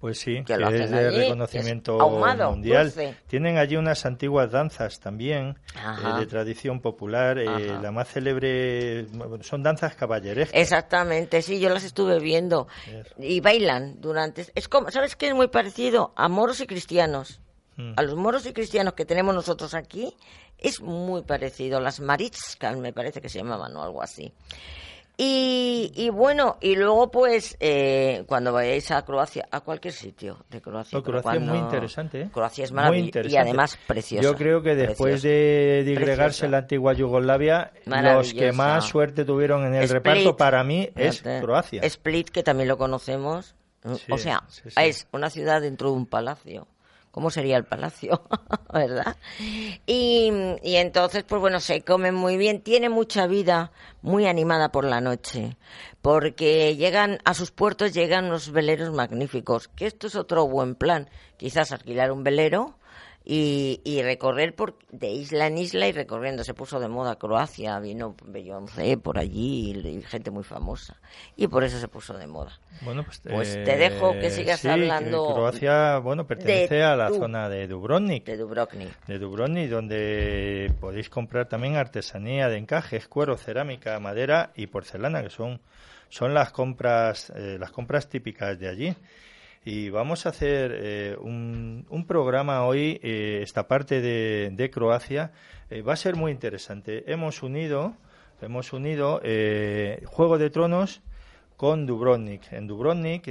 Pues 0.00 0.18
sí, 0.18 0.44
Que 0.44 0.58
que, 0.58 0.82
es 0.82 0.90
de 0.90 0.98
allí, 1.08 1.16
reconocimiento 1.16 1.98
ahumado, 1.98 2.50
mundial. 2.50 2.84
dulce. 2.88 3.16
Tienen 3.26 3.56
allí 3.56 3.76
unas 3.76 4.04
antiguas 4.04 4.50
danzas 4.50 5.00
también, 5.00 5.56
eh, 5.76 6.18
de 6.20 6.26
tradición 6.26 6.80
popular. 6.80 7.38
eh, 7.38 7.46
la 7.80 7.90
más 7.90 8.08
célebre 8.08 9.06
son 9.40 9.62
danzas 9.62 9.94
caballerescas. 9.94 10.60
Exactamente, 10.60 11.40
sí, 11.40 11.58
yo 11.58 11.70
las 11.70 11.84
estuve 11.84 12.18
viendo. 12.20 12.68
Y 13.18 13.40
bailan 13.40 13.98
durante... 14.02 14.44
Es 14.54 14.68
como, 14.68 14.90
¿sabes 14.90 15.16
qué? 15.16 15.28
Es 15.28 15.34
muy 15.34 15.48
parecido 15.48 16.12
a 16.16 16.28
moros 16.28 16.60
y 16.60 16.66
cristianos. 16.66 17.40
Mm. 17.76 17.92
A 17.96 18.02
los 18.02 18.14
moros 18.16 18.46
y 18.46 18.52
cristianos 18.52 18.94
que 18.94 19.04
tenemos 19.04 19.34
nosotros 19.34 19.74
aquí 19.74 20.14
es 20.58 20.80
muy 20.80 21.22
parecido. 21.22 21.80
Las 21.80 22.00
maritskas 22.00 22.76
me 22.76 22.92
parece 22.92 23.20
que 23.20 23.28
se 23.28 23.38
llamaban 23.38 23.74
o 23.76 23.82
algo 23.82 24.02
así. 24.02 24.32
Y, 25.16 25.92
y 25.94 26.10
bueno, 26.10 26.58
y 26.60 26.74
luego 26.74 27.08
pues 27.08 27.56
eh, 27.60 28.24
cuando 28.26 28.52
vayáis 28.52 28.90
a 28.90 29.04
Croacia, 29.04 29.46
a 29.48 29.60
cualquier 29.60 29.94
sitio 29.94 30.44
de 30.50 30.60
Croacia. 30.60 30.98
No, 30.98 31.04
pero 31.04 31.20
Croacia 31.20 31.40
es 31.40 31.46
muy 31.46 31.58
interesante. 31.58 32.22
¿eh? 32.22 32.30
Croacia 32.32 32.64
es 32.64 32.72
maravillosa 32.72 33.28
y 33.28 33.36
además 33.36 33.78
preciosa. 33.86 34.24
Yo 34.24 34.34
creo 34.34 34.60
que 34.60 34.74
después 34.74 35.22
preciosa. 35.22 35.28
de 35.28 35.84
digregarse 35.84 36.48
la 36.48 36.58
antigua 36.58 36.94
Yugoslavia, 36.94 37.72
los 37.86 38.34
que 38.34 38.50
más 38.50 38.86
suerte 38.86 39.24
tuvieron 39.24 39.64
en 39.64 39.76
el 39.76 39.84
Split. 39.84 40.02
reparto 40.02 40.36
para 40.36 40.64
mí 40.64 40.90
es 40.96 41.20
Fíjate. 41.20 41.40
Croacia. 41.42 41.82
Split, 41.82 42.30
que 42.30 42.42
también 42.42 42.68
lo 42.68 42.76
conocemos. 42.76 43.54
Sí, 43.84 44.10
o 44.10 44.18
sea, 44.18 44.42
sí, 44.48 44.62
sí. 44.64 44.74
es 44.78 45.06
una 45.12 45.30
ciudad 45.30 45.60
dentro 45.60 45.90
de 45.90 45.96
un 45.96 46.06
palacio. 46.06 46.66
¿Cómo 47.14 47.30
sería 47.30 47.56
el 47.56 47.64
palacio? 47.64 48.24
¿Verdad? 48.72 49.16
Y, 49.86 50.32
y 50.64 50.74
entonces, 50.74 51.22
pues 51.22 51.40
bueno, 51.40 51.60
se 51.60 51.82
come 51.82 52.10
muy 52.10 52.36
bien. 52.36 52.60
Tiene 52.60 52.88
mucha 52.88 53.28
vida, 53.28 53.70
muy 54.02 54.26
animada 54.26 54.72
por 54.72 54.84
la 54.84 55.00
noche. 55.00 55.56
Porque 56.02 56.74
llegan, 56.74 57.20
a 57.24 57.34
sus 57.34 57.52
puertos 57.52 57.94
llegan 57.94 58.24
unos 58.24 58.50
veleros 58.50 58.92
magníficos. 58.92 59.68
Que 59.68 59.86
esto 59.86 60.08
es 60.08 60.16
otro 60.16 60.48
buen 60.48 60.74
plan. 60.74 61.08
Quizás 61.36 61.70
alquilar 61.70 62.10
un 62.10 62.24
velero 62.24 62.80
y, 63.26 63.80
y 63.84 64.02
recorrer 64.02 64.54
por, 64.54 64.76
de 64.90 65.10
isla 65.10 65.46
en 65.46 65.56
isla 65.56 65.88
y 65.88 65.92
recorriendo. 65.92 66.44
Se 66.44 66.52
puso 66.52 66.78
de 66.78 66.88
moda 66.88 67.16
Croacia, 67.16 67.78
vino 67.80 68.14
Beyoncé 68.26 68.98
por 68.98 69.18
allí 69.18 69.72
y, 69.72 69.88
y 69.88 70.02
gente 70.02 70.30
muy 70.30 70.44
famosa. 70.44 71.00
Y 71.34 71.46
por 71.46 71.64
eso 71.64 71.78
se 71.78 71.88
puso 71.88 72.12
de 72.18 72.26
moda. 72.26 72.58
Bueno, 72.82 73.02
pues, 73.02 73.22
Pues 73.22 73.52
te 73.52 73.76
dejo 73.76 74.12
que 74.12 74.30
sigas 74.30 74.60
sí, 74.60 74.68
hablando 74.68 75.32
Croacia, 75.32 75.98
bueno, 75.98 76.26
pertenece 76.26 76.82
a 76.82 76.96
la 76.96 77.08
zona 77.08 77.48
de 77.48 77.66
Dubrovnik. 77.66 78.26
De 78.26 78.36
Dubrovnik. 78.36 79.06
de 79.06 79.18
Dubrovnik, 79.18 79.70
donde 79.70 80.72
podéis 80.80 81.08
comprar 81.08 81.48
también 81.48 81.76
artesanía 81.76 82.48
de 82.48 82.58
encajes, 82.58 83.08
cuero, 83.08 83.38
cerámica, 83.38 83.98
madera 84.00 84.52
y 84.54 84.66
porcelana, 84.66 85.22
que 85.22 85.30
son, 85.30 85.60
son 86.10 86.34
las 86.34 86.52
compras, 86.52 87.32
eh, 87.34 87.56
las 87.58 87.70
compras 87.70 88.08
típicas 88.10 88.58
de 88.58 88.68
allí. 88.68 88.96
Y 89.66 89.88
vamos 89.88 90.26
a 90.26 90.28
hacer 90.28 90.76
eh, 90.78 91.16
un, 91.18 92.04
programa 92.06 92.66
hoy, 92.66 93.00
eh, 93.02 93.40
esta 93.42 93.66
parte 93.66 94.02
de, 94.02 94.70
Croacia, 94.70 95.32
eh, 95.70 95.80
va 95.80 95.94
a 95.94 95.96
ser 95.96 96.16
muy 96.16 96.32
interesante. 96.32 97.10
Hemos 97.10 97.42
unido, 97.42 97.96
hemos 98.42 98.74
unido 98.74 99.22
eh, 99.24 100.02
Juego 100.04 100.36
de 100.36 100.50
Tronos 100.50 101.00
con 101.56 101.86
Dubrovnik. 101.86 102.52
En 102.52 102.66
Dubrovnik 102.66 103.24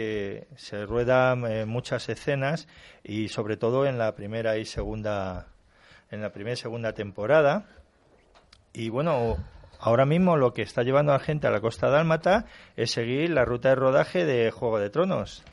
se 0.56 0.86
ruedan 0.88 1.68
muchas 1.70 2.10
escenas 2.10 2.68
y 3.04 3.28
sobre 3.28 3.58
todo 3.58 3.86
en 3.86 4.00
la 4.00 4.16
primera 4.16 4.58
y 4.58 4.66
segunda 4.66 5.48
en 6.10 6.22
la 6.22 6.32
primera 6.32 6.54
y 6.54 6.58
segunda 6.58 6.94
temporada. 6.94 7.66
Y 8.72 8.90
bueno, 8.90 9.38
ahora 9.80 10.06
mismo 10.06 10.38
lo 10.38 10.54
que 10.54 10.63
está 10.63 10.82
llevando 10.82 11.12
a 11.12 11.18
la 11.18 11.24
gente 11.24 11.46
a 11.46 11.52
la 11.52 11.62
costa 11.62 11.90
dálmata 11.90 12.46
es 12.75 12.90
seguir 12.92 13.30
la 13.30 13.46
ruta 13.46 13.70
de 13.70 13.75
rodaje 13.75 14.25
de 14.25 14.50
Juego 14.50 14.80
de 14.80 14.90
Tronos. 14.90 15.44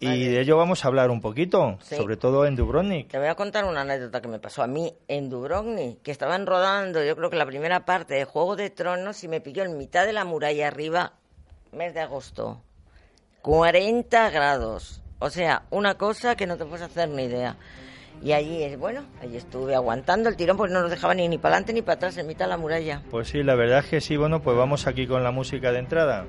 Y 0.00 0.06
Vale. 0.06 0.28
de 0.28 0.40
ello 0.40 0.56
vamos 0.56 0.84
a 0.84 0.88
hablar 0.88 1.10
un 1.10 1.20
poquito, 1.20 1.76
Sí. 1.82 1.96
sobre 1.96 2.16
todo 2.16 2.46
en 2.46 2.54
Dubrovnik. 2.54 3.08
Te 3.08 3.18
voy 3.18 3.26
a 3.26 3.34
contar 3.34 3.64
una 3.64 3.80
anécdota 3.80 4.20
que 4.20 4.28
me 4.28 4.38
pasó 4.38 4.62
a 4.62 4.68
mí 4.68 4.94
en 5.08 5.28
Dubrovnik, 5.28 6.02
que 6.02 6.12
estaban 6.12 6.46
rodando, 6.46 7.02
yo 7.04 7.16
creo 7.16 7.30
que 7.30 7.36
la 7.36 7.46
primera 7.46 7.84
parte 7.84 8.14
de 8.14 8.24
Juego 8.24 8.54
de 8.54 8.70
Tronos 8.70 9.24
y 9.24 9.28
me 9.28 9.40
pilló 9.40 9.64
en 9.64 9.76
mitad 9.76 10.06
de 10.06 10.12
la 10.12 10.24
muralla 10.24 10.68
arriba, 10.68 11.14
mes 11.72 11.94
de 11.94 12.00
agosto. 12.00 12.60
40 13.42 14.30
grados. 14.30 15.02
O 15.20 15.30
sea, 15.30 15.62
una 15.70 15.94
cosa 15.96 16.36
que 16.36 16.46
no 16.46 16.56
te 16.56 16.64
puedes 16.64 16.82
hacer 16.82 17.08
ni 17.08 17.24
idea. 17.24 17.56
Y 18.22 18.32
allí, 18.32 18.62
es 18.62 18.78
bueno, 18.78 19.04
allí 19.22 19.36
estuve 19.36 19.74
aguantando 19.76 20.28
el 20.28 20.36
tirón 20.36 20.56
porque 20.56 20.74
no 20.74 20.80
nos 20.80 20.90
dejaba 20.90 21.14
ni, 21.14 21.28
ni 21.28 21.38
para 21.38 21.54
adelante 21.54 21.72
ni 21.72 21.82
para 21.82 21.94
atrás 21.94 22.16
en 22.18 22.26
mitad 22.26 22.46
de 22.46 22.50
la 22.50 22.56
muralla. 22.56 23.02
Pues 23.10 23.28
sí, 23.28 23.42
la 23.42 23.54
verdad 23.54 23.78
es 23.80 23.86
que 23.86 24.00
sí, 24.00 24.16
bueno, 24.16 24.42
pues 24.42 24.56
vamos 24.56 24.86
aquí 24.86 25.06
con 25.06 25.22
la 25.22 25.30
música 25.30 25.70
de 25.72 25.78
entrada. 25.78 26.26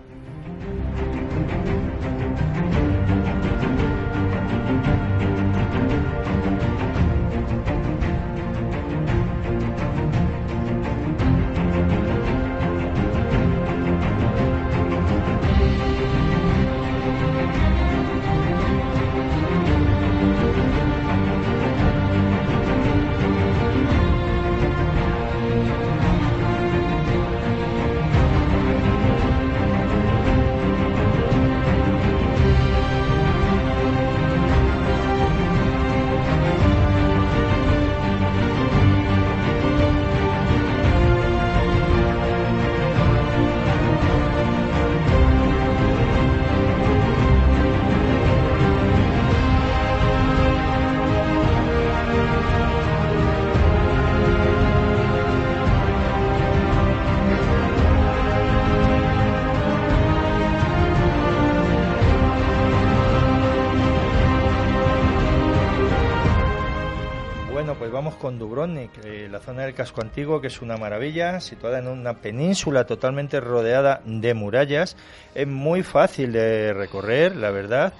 Con 68.29 68.37
Dubrovnik, 68.37 68.91
eh, 69.03 69.27
la 69.27 69.39
zona 69.39 69.63
del 69.63 69.73
casco 69.73 70.01
antiguo, 70.01 70.39
que 70.39 70.47
es 70.47 70.61
una 70.61 70.77
maravilla, 70.77 71.39
situada 71.39 71.79
en 71.79 71.87
una 71.87 72.13
península 72.21 72.85
totalmente 72.85 73.39
rodeada 73.39 74.03
de 74.05 74.35
murallas. 74.35 74.95
Es 75.33 75.47
muy 75.47 75.81
fácil 75.81 76.31
de 76.31 76.71
recorrer, 76.73 77.35
la 77.35 77.49
verdad, 77.49 77.91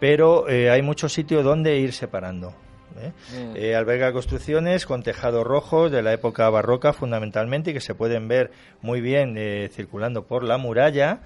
pero 0.00 0.48
eh, 0.48 0.70
hay 0.70 0.80
muchos 0.80 1.12
sitios 1.12 1.44
donde 1.44 1.76
ir 1.76 1.92
separando. 1.92 2.54
¿eh? 2.98 3.12
Eh, 3.54 3.74
alberga 3.74 4.12
construcciones 4.12 4.86
con 4.86 5.02
tejados 5.02 5.44
rojos 5.44 5.90
de 5.90 6.02
la 6.02 6.12
época 6.12 6.48
barroca 6.50 6.92
fundamentalmente 6.92 7.70
y 7.70 7.74
que 7.74 7.80
se 7.80 7.94
pueden 7.94 8.28
ver 8.28 8.52
muy 8.82 9.00
bien 9.00 9.36
eh, 9.36 9.68
circulando 9.72 10.24
por 10.24 10.44
la 10.44 10.58
muralla. 10.58 11.20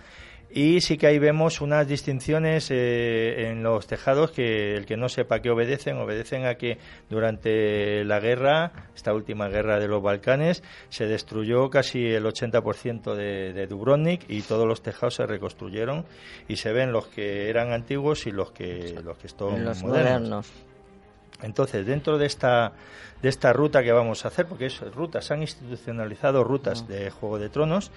Y 0.51 0.81
sí 0.81 0.97
que 0.97 1.07
ahí 1.07 1.19
vemos 1.19 1.61
unas 1.61 1.87
distinciones 1.87 2.71
eh, 2.71 3.51
en 3.51 3.63
los 3.63 3.87
tejados 3.87 4.31
que 4.31 4.75
el 4.75 4.87
que 4.87 4.97
no 4.97 5.09
sepa 5.09 5.37
a 5.37 5.41
qué 5.41 5.51
obedecen, 5.51 5.99
obedecen 5.99 6.47
a 6.47 6.55
que 6.55 6.79
durante 7.11 8.05
la 8.05 8.19
guerra, 8.19 8.73
esta 8.95 9.13
última 9.13 9.49
guerra 9.49 9.79
de 9.79 9.89
los 9.89 10.03
Balcanes, 10.03 10.63
se 10.89 11.07
destruyó 11.07 11.69
casi 11.69 12.07
el 12.07 12.25
80% 12.25 13.15
de, 13.15 13.53
de 13.53 13.67
Dubrovnik 13.67 14.25
y 14.29 14.41
todos 14.43 14.67
los 14.67 14.83
tejados 14.83 15.17
se 15.17 15.27
reconstruyeron 15.27 16.07
y 16.49 16.57
se 16.57 16.73
ven 16.73 16.93
los 16.93 17.09
que 17.09 17.51
eran 17.51 17.73
antiguos 17.73 18.27
y 18.27 18.31
los 18.31 18.51
que, 18.51 18.99
los 19.05 19.19
que 19.19 19.29
son 19.29 19.65
los 19.65 19.83
modernos. 19.83 19.85
modernos. 19.85 20.68
Entonces, 21.43 21.87
dentro 21.87 22.19
de 22.19 22.27
esta, 22.27 22.73
de 23.23 23.29
esta 23.29 23.53
ruta 23.53 23.83
que 23.83 23.93
vamos 23.93 24.25
a 24.25 24.29
hacer, 24.29 24.47
porque 24.47 24.67
es 24.67 24.81
rutas, 24.95 25.27
se 25.27 25.35
han 25.35 25.43
institucionalizado 25.43 26.45
rutas 26.45 26.89
de 26.89 27.11
Juego 27.11 27.39
de 27.39 27.49
Tronos, 27.49 27.91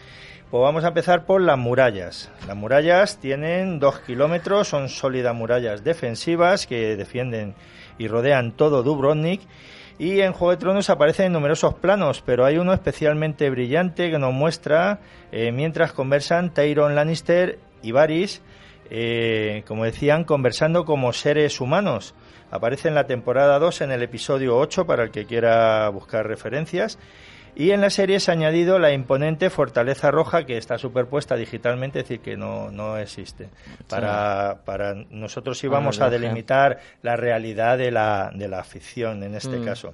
pues 0.52 0.62
vamos 0.62 0.84
a 0.84 0.90
empezar 0.90 1.26
por 1.26 1.42
las 1.42 1.58
murallas. 1.58 2.30
Las 2.48 2.56
murallas 2.56 3.18
tienen 3.18 3.80
dos 3.80 4.00
kilómetros, 4.00 4.68
son 4.68 4.90
sólidas 4.90 5.36
murallas 5.36 5.84
defensivas 5.84 6.68
que 6.68 6.96
defienden 6.96 7.56
y 7.98 8.08
rodean 8.08 8.52
todo 8.52 8.84
Dubrovnik. 8.84 9.42
Y 9.98 10.22
en 10.22 10.34
Juego 10.34 10.52
de 10.52 10.58
Tronos 10.58 10.90
aparecen 10.90 11.32
numerosos 11.32 11.76
planos, 11.76 12.24
pero 12.26 12.44
hay 12.44 12.58
uno 12.58 12.74
especialmente 12.74 13.50
brillante 13.50 14.10
que 14.10 14.18
nos 14.18 14.34
muestra 14.34 15.00
eh, 15.32 15.52
mientras 15.52 15.94
conversan 15.94 16.54
Tyrion 16.54 16.96
Lannister 16.96 17.60
y 17.84 17.92
Varys, 17.92 18.42
eh, 18.90 19.64
como 19.68 19.86
decían, 19.86 20.24
conversando 20.24 20.86
como 20.86 21.14
seres 21.14 21.62
humanos. 21.62 22.16
Aparece 22.52 22.90
en 22.90 22.96
la 22.96 23.08
temporada 23.08 23.58
2 23.60 23.82
en 23.82 23.92
el 23.92 24.04
episodio 24.04 24.58
8 24.58 24.86
para 24.86 25.04
el 25.04 25.12
que 25.12 25.26
quiera 25.26 25.90
buscar 25.90 26.28
referencias. 26.28 27.00
Y 27.56 27.72
en 27.72 27.82
la 27.82 27.90
serie 27.90 28.20
se 28.20 28.32
ha 28.32 28.34
añadido 28.34 28.80
la 28.80 28.94
imponente 28.94 29.50
Fortaleza 29.50 30.10
Roja 30.10 30.46
que 30.46 30.58
está 30.58 30.78
superpuesta 30.78 31.36
digitalmente, 31.36 32.00
es 32.00 32.06
decir, 32.06 32.22
que 32.22 32.38
no, 32.38 32.72
no 32.72 32.98
existe. 32.98 33.50
Para, 33.90 34.62
para 34.64 34.94
nosotros 35.10 35.58
sí 35.58 35.68
Para 35.68 35.80
vamos 35.80 35.98
el 35.98 36.04
a 36.04 36.10
delimitar 36.10 36.80
la 37.02 37.18
realidad 37.18 37.78
de 37.78 37.92
la, 37.92 38.32
de 38.34 38.48
la 38.48 38.64
ficción 38.64 39.24
en 39.24 39.36
este 39.36 39.58
Mm. 39.58 39.66
caso. 39.66 39.94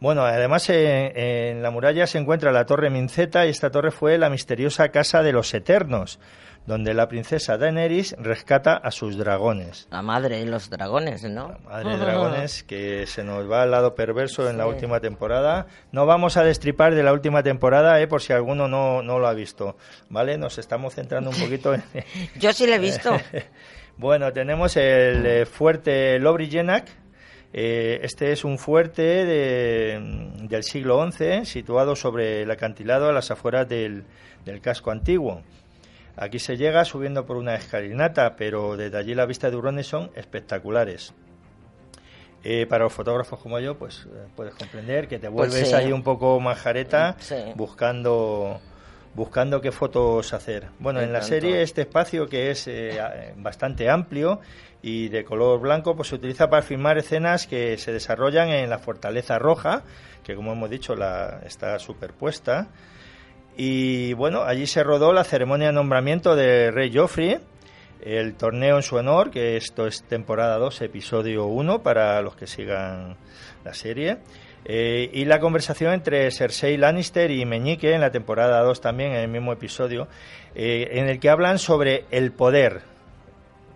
Bueno, 0.00 0.24
además 0.24 0.68
eh, 0.70 1.50
en 1.50 1.62
la 1.62 1.70
muralla 1.70 2.06
se 2.06 2.18
encuentra 2.18 2.52
la 2.52 2.66
Torre 2.66 2.90
Minceta 2.90 3.46
y 3.46 3.50
esta 3.50 3.70
torre 3.70 3.90
fue 3.90 4.18
la 4.18 4.28
misteriosa 4.28 4.88
Casa 4.90 5.22
de 5.22 5.32
los 5.32 5.54
Eternos, 5.54 6.18
donde 6.66 6.94
la 6.94 7.08
princesa 7.08 7.58
Daenerys 7.58 8.14
rescata 8.18 8.74
a 8.74 8.90
sus 8.90 9.18
dragones. 9.18 9.86
La 9.90 10.00
madre 10.02 10.38
de 10.38 10.46
los 10.46 10.70
dragones, 10.70 11.22
¿no? 11.24 11.58
Madre 11.64 11.90
de 11.90 11.96
dragones, 11.98 12.62
que 12.62 13.06
se 13.06 13.22
nos 13.22 13.50
va 13.50 13.62
al 13.64 13.70
lado 13.70 13.94
perverso 13.94 14.48
en 14.48 14.56
la 14.56 14.66
última 14.66 15.00
temporada. 15.00 15.66
No 15.92 16.06
vamos 16.06 16.36
a 16.38 16.42
destripar 16.44 16.94
de 16.94 17.02
la 17.02 17.12
última 17.12 17.42
temporada, 17.42 18.00
eh, 18.00 18.06
por 18.06 18.22
si 18.22 18.32
alguno 18.32 18.66
no, 18.66 19.02
no 19.02 19.18
lo 19.18 19.26
ha 19.26 19.34
visto. 19.34 19.76
¿Vale? 20.08 20.38
Nos 20.38 20.56
estamos 20.58 20.94
centrando 20.94 21.30
un 21.30 21.36
poquito 21.36 21.74
en, 21.74 21.82
Yo 22.40 22.52
sí 22.52 22.66
lo 22.66 22.74
he 22.74 22.78
visto. 22.78 23.14
bueno, 23.98 24.32
tenemos 24.32 24.76
el 24.78 25.26
eh, 25.26 25.46
fuerte 25.46 26.18
Lobrijenac. 26.18 26.88
Eh, 27.56 28.00
este 28.02 28.32
es 28.32 28.42
un 28.44 28.58
fuerte 28.58 29.02
de- 29.02 30.00
del 30.48 30.64
siglo 30.64 31.08
XI, 31.12 31.44
situado 31.44 31.94
sobre 31.94 32.42
el 32.42 32.50
acantilado 32.50 33.08
a 33.08 33.12
las 33.12 33.30
afueras 33.30 33.68
del, 33.68 34.04
del 34.44 34.60
casco 34.60 34.90
antiguo. 34.90 35.42
Aquí 36.16 36.38
se 36.38 36.56
llega 36.56 36.84
subiendo 36.84 37.26
por 37.26 37.36
una 37.36 37.54
escalinata, 37.56 38.36
pero 38.36 38.76
desde 38.76 38.96
allí 38.98 39.14
las 39.14 39.26
vistas 39.26 39.50
de 39.50 39.56
Urones 39.56 39.86
son 39.86 40.10
espectaculares. 40.14 41.12
Eh, 42.46 42.66
para 42.66 42.84
los 42.84 42.92
fotógrafos 42.92 43.40
como 43.40 43.58
yo, 43.58 43.76
pues 43.78 44.06
eh, 44.06 44.26
puedes 44.36 44.54
comprender 44.54 45.08
que 45.08 45.18
te 45.18 45.30
Pues 45.30 45.50
vuelves 45.50 45.68
sí. 45.70 45.74
ahí 45.74 45.92
un 45.92 46.02
poco 46.02 46.38
majareta 46.40 47.16
Sí. 47.18 47.36
buscando 47.54 48.60
buscando 49.14 49.60
qué 49.60 49.70
fotos 49.70 50.32
hacer. 50.34 50.66
Bueno, 50.80 51.00
en 51.00 51.12
la 51.12 51.22
serie 51.22 51.62
este 51.62 51.82
espacio 51.82 52.28
que 52.28 52.50
es 52.50 52.66
eh, 52.66 53.00
a- 53.00 53.32
bastante 53.36 53.88
amplio 53.88 54.40
y 54.82 55.08
de 55.08 55.24
color 55.24 55.60
blanco, 55.60 55.94
pues 55.94 56.08
se 56.08 56.16
utiliza 56.16 56.50
para 56.50 56.62
filmar 56.62 56.98
escenas 56.98 57.46
que 57.46 57.78
se 57.78 57.92
desarrollan 57.92 58.48
en 58.48 58.68
la 58.68 58.80
Fortaleza 58.80 59.38
Roja, 59.38 59.82
que 60.24 60.34
como 60.34 60.52
hemos 60.52 60.68
dicho 60.68 60.96
la, 60.96 61.40
está 61.46 61.78
superpuesta. 61.78 62.66
Y 63.56 64.12
bueno, 64.14 64.42
allí 64.42 64.66
se 64.66 64.82
rodó 64.82 65.12
la 65.12 65.24
ceremonia 65.24 65.68
de 65.68 65.72
nombramiento 65.72 66.34
de 66.34 66.70
Rey 66.70 66.92
Joffrey, 66.92 67.38
el 68.02 68.34
torneo 68.34 68.76
en 68.76 68.82
su 68.82 68.96
honor, 68.96 69.30
que 69.30 69.56
esto 69.56 69.86
es 69.86 70.02
temporada 70.02 70.58
2, 70.58 70.82
episodio 70.82 71.46
1, 71.46 71.82
para 71.82 72.20
los 72.20 72.34
que 72.34 72.46
sigan 72.46 73.16
la 73.64 73.72
serie. 73.72 74.18
Eh, 74.64 75.10
y 75.12 75.24
la 75.26 75.40
conversación 75.40 75.92
entre 75.92 76.30
Cersei 76.30 76.76
Lannister 76.76 77.30
y 77.30 77.44
Meñique 77.44 77.92
en 77.92 78.00
la 78.00 78.10
temporada 78.10 78.60
2 78.62 78.80
también, 78.80 79.12
en 79.12 79.18
el 79.18 79.28
mismo 79.28 79.52
episodio, 79.52 80.08
eh, 80.54 80.88
en 80.92 81.08
el 81.08 81.20
que 81.20 81.30
hablan 81.30 81.58
sobre 81.58 82.06
el 82.10 82.32
poder. 82.32 82.93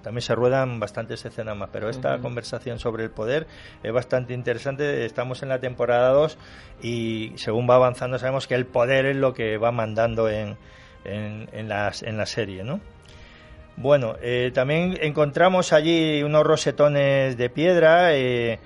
También 0.08 0.22
se 0.22 0.34
ruedan 0.34 0.80
bastantes 0.80 1.22
escenas 1.26 1.54
más, 1.54 1.68
pero 1.70 1.90
esta 1.90 2.16
conversación 2.18 2.78
sobre 2.78 3.04
el 3.04 3.10
poder 3.10 3.46
es 3.82 3.92
bastante 3.92 4.32
interesante. 4.32 5.04
Estamos 5.04 5.42
en 5.42 5.50
la 5.50 5.58
temporada 5.60 6.08
2 6.12 6.38
y 6.82 7.32
según 7.36 7.68
va 7.68 7.74
avanzando 7.74 8.18
sabemos 8.18 8.46
que 8.46 8.54
el 8.54 8.64
poder 8.64 9.04
es 9.04 9.16
lo 9.16 9.34
que 9.34 9.58
va 9.58 9.70
mandando 9.70 10.30
en, 10.30 10.56
en, 11.04 11.50
en 11.52 11.68
las- 11.68 12.02
en 12.02 12.16
la 12.16 12.24
serie, 12.24 12.64
¿no? 12.64 12.80
Bueno, 13.76 14.16
eh, 14.22 14.50
también 14.54 14.96
encontramos 15.02 15.74
allí 15.74 16.22
unos 16.22 16.42
rosetones 16.46 17.36
de 17.36 17.50
piedra 17.50 18.14
eh, 18.16 18.58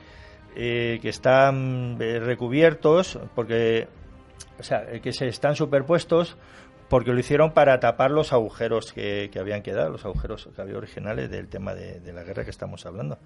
eh, 0.55 1.01
que 1.03 1.09
están 1.09 1.97
recubiertos 1.99 3.19
porque, 3.35 3.89
o 4.61 4.63
sea, 4.63 4.87
que 5.03 5.13
se 5.13 5.27
están 5.27 5.57
superpuestos 5.57 6.37
porque 6.93 7.11
lo 7.11 7.19
hicieron 7.19 7.53
para 7.53 7.81
tapar 7.81 8.11
los 8.11 8.35
agujeros 8.35 8.93
que, 8.93 9.31
habían 9.41 9.63
quedado, 9.63 9.89
los 9.89 10.05
agujeros 10.05 10.51
que 10.55 10.61
había 10.61 10.77
originales 10.77 11.31
del 11.31 11.49
tema 11.49 11.75
de, 11.75 12.13
la 12.13 12.23
guerra 12.23 12.45
que 12.45 12.51
estamos 12.51 12.85
hablando. 12.85 13.17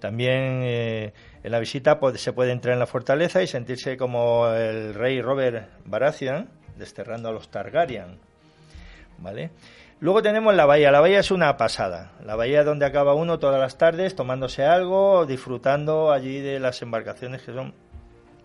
También 0.00 0.60
eh, 0.64 1.14
en 1.42 1.50
la 1.50 1.60
visita 1.60 1.98
se 2.16 2.32
puede 2.34 2.52
entrar 2.52 2.74
en 2.74 2.78
la 2.78 2.86
fortaleza 2.86 3.42
y 3.42 3.46
sentirse 3.46 3.96
como 3.96 4.48
el 4.48 4.92
rey 4.92 5.22
Robert 5.22 5.66
Baratheon 5.86 6.50
desterrando 6.76 7.30
a 7.30 7.32
los 7.32 7.50
Targaryen. 7.50 8.18
¿Vale? 9.16 9.50
Luego 10.00 10.20
tenemos 10.20 10.54
la 10.54 10.66
bahía. 10.66 10.90
La 10.90 11.00
bahía 11.00 11.20
es 11.20 11.30
una 11.30 11.56
pasada. 11.56 12.12
La 12.22 12.36
bahía 12.36 12.64
donde 12.64 12.84
acaba 12.84 13.14
uno 13.14 13.38
todas 13.38 13.58
las 13.58 13.78
tardes 13.78 14.14
tomándose 14.14 14.62
algo, 14.62 15.24
disfrutando 15.24 16.12
allí 16.12 16.40
de 16.40 16.60
las 16.60 16.82
embarcaciones 16.82 17.40
que 17.40 17.54
son 17.54 17.72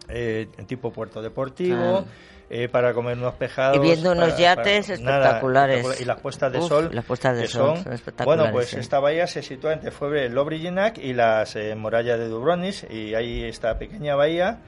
eh, 0.07 0.47
tipo 0.65 0.93
puerto 0.93 1.21
deportivo. 1.21 2.05
Eh, 2.49 2.69
para 2.69 2.93
comer 2.93 3.17
unos 3.17 3.33
pejados 3.35 3.77
Y 3.77 3.79
viendo 3.79 4.11
unos 4.11 4.29
para- 4.33 4.37
yates 4.39 4.87
para- 4.87 4.99
nada, 5.01 5.17
espectaculares. 5.25 5.75
espectacular. 5.77 6.01
y 6.01 6.05
las 6.05 6.19
puestas 6.21 6.51
de 6.53 6.59
Uf, 6.59 6.67
sol 6.67 6.89
las 6.93 7.05
puestas 7.05 7.37
de 7.37 7.47
sol 7.47 7.75
son- 7.75 7.83
son 7.85 7.93
espectaculares, 7.93 8.43
bueno 8.43 8.53
pues 8.53 8.67
sí. 8.69 8.77
esta 8.77 8.99
bahía 8.99 9.25
se 9.27 9.41
sitúa 9.41 9.73
entre 9.73 9.91
Fuebre 9.91 10.29
Lobriginac 10.29 10.97
y 10.99 11.13
las 11.13 11.55
eh, 11.55 11.73
murallas 11.75 12.19
de 12.19 12.27
Dubrovnik 12.27 12.89
y 12.91 13.15
hay 13.15 13.43
esta 13.45 13.77
pequeña 13.79 14.15
bahía 14.15 14.59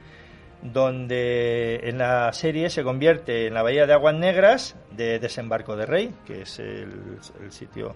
donde 0.64 1.82
en 1.84 1.98
la 2.00 2.32
serie 2.34 2.70
se 2.70 2.84
convierte 2.84 3.48
en 3.48 3.54
la 3.54 3.62
bahía 3.62 3.86
de 3.86 3.94
aguas 3.94 4.16
negras 4.16 4.76
de 4.92 5.20
Desembarco 5.20 5.76
de 5.76 5.86
Rey, 5.86 6.14
que 6.26 6.42
es 6.42 6.60
el, 6.60 7.20
el 7.44 7.52
sitio 7.52 7.96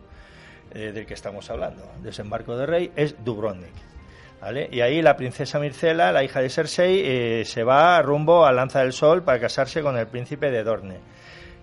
eh, 0.73 0.91
del 0.91 1.05
que 1.05 1.13
estamos 1.15 1.49
hablando. 1.49 1.83
Desembarco 2.03 2.55
de 2.55 2.65
Rey 2.65 2.91
es 2.95 3.15
Dubrovnik. 3.25 3.73
Y 4.71 4.81
ahí 4.81 5.03
la 5.03 5.15
princesa 5.15 5.59
Mircela, 5.59 6.11
la 6.11 6.23
hija 6.23 6.41
de 6.41 6.49
Cersei, 6.49 7.01
eh, 7.05 7.45
se 7.45 7.63
va 7.63 8.01
rumbo 8.01 8.45
a 8.45 8.51
Lanza 8.51 8.79
del 8.79 8.91
Sol 8.91 9.23
para 9.23 9.39
casarse 9.39 9.83
con 9.83 9.97
el 9.97 10.07
príncipe 10.07 10.49
de 10.49 10.63
Dorne. 10.63 10.99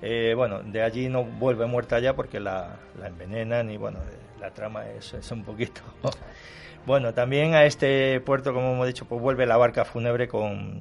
Eh, 0.01 0.33
bueno, 0.37 0.63
de 0.63 0.83
allí 0.83 1.09
no 1.09 1.25
vuelve 1.25 1.67
muerta 1.67 1.99
ya 1.99 2.15
porque 2.15 2.39
la, 2.39 2.77
la 3.01 3.09
envenenan 3.09 3.69
y 3.71 3.77
bueno, 3.77 3.99
eh, 3.99 4.17
la 4.41 4.53
trama 4.53 4.89
es, 4.89 5.15
es 5.15 5.31
un 5.31 5.45
poquito... 5.45 5.81
Bueno, 6.87 7.13
también 7.13 7.55
a 7.55 7.65
este 7.65 8.19
puerto, 8.21 8.55
como 8.55 8.73
hemos 8.73 8.87
dicho, 8.87 9.05
pues 9.05 9.21
vuelve 9.21 9.45
la 9.45 9.59
barca 9.59 9.85
fúnebre 9.85 10.27
con, 10.27 10.81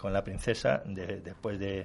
con 0.00 0.12
la 0.12 0.24
princesa 0.24 0.82
de- 0.84 1.20
después 1.20 1.58
de, 1.58 1.84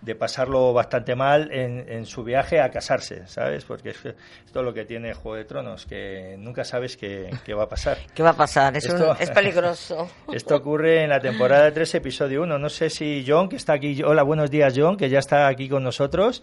de 0.00 0.14
pasarlo 0.14 0.72
bastante 0.72 1.14
mal 1.14 1.50
en, 1.52 1.84
en 1.88 2.06
su 2.06 2.24
viaje 2.24 2.60
a 2.60 2.70
casarse, 2.70 3.26
¿sabes? 3.26 3.64
Porque 3.64 3.90
es 3.90 3.96
esto 4.04 4.60
es 4.60 4.64
lo 4.64 4.72
que 4.72 4.84
tiene 4.84 5.12
Juego 5.14 5.36
de 5.36 5.44
Tronos, 5.44 5.86
que 5.86 6.36
nunca 6.38 6.64
sabes 6.64 6.96
qué, 6.96 7.30
qué 7.44 7.54
va 7.54 7.64
a 7.64 7.68
pasar. 7.68 7.98
¿Qué 8.14 8.22
va 8.22 8.30
a 8.30 8.36
pasar? 8.36 8.76
Es, 8.76 8.86
un- 8.88 8.96
Esto- 8.96 9.16
es 9.20 9.30
peligroso. 9.30 10.08
Esto 10.32 10.56
ocurre 10.56 11.02
en 11.02 11.10
la 11.10 11.20
temporada 11.20 11.72
3, 11.72 11.94
episodio 11.96 12.42
1. 12.42 12.58
No 12.58 12.68
sé 12.68 12.88
si 12.90 13.24
John, 13.26 13.48
que 13.48 13.56
está 13.56 13.74
aquí, 13.74 14.02
hola, 14.02 14.22
buenos 14.22 14.50
días 14.50 14.72
John, 14.76 14.96
que 14.96 15.08
ya 15.10 15.18
está 15.18 15.46
aquí 15.48 15.68
con 15.68 15.82
nosotros. 15.84 16.42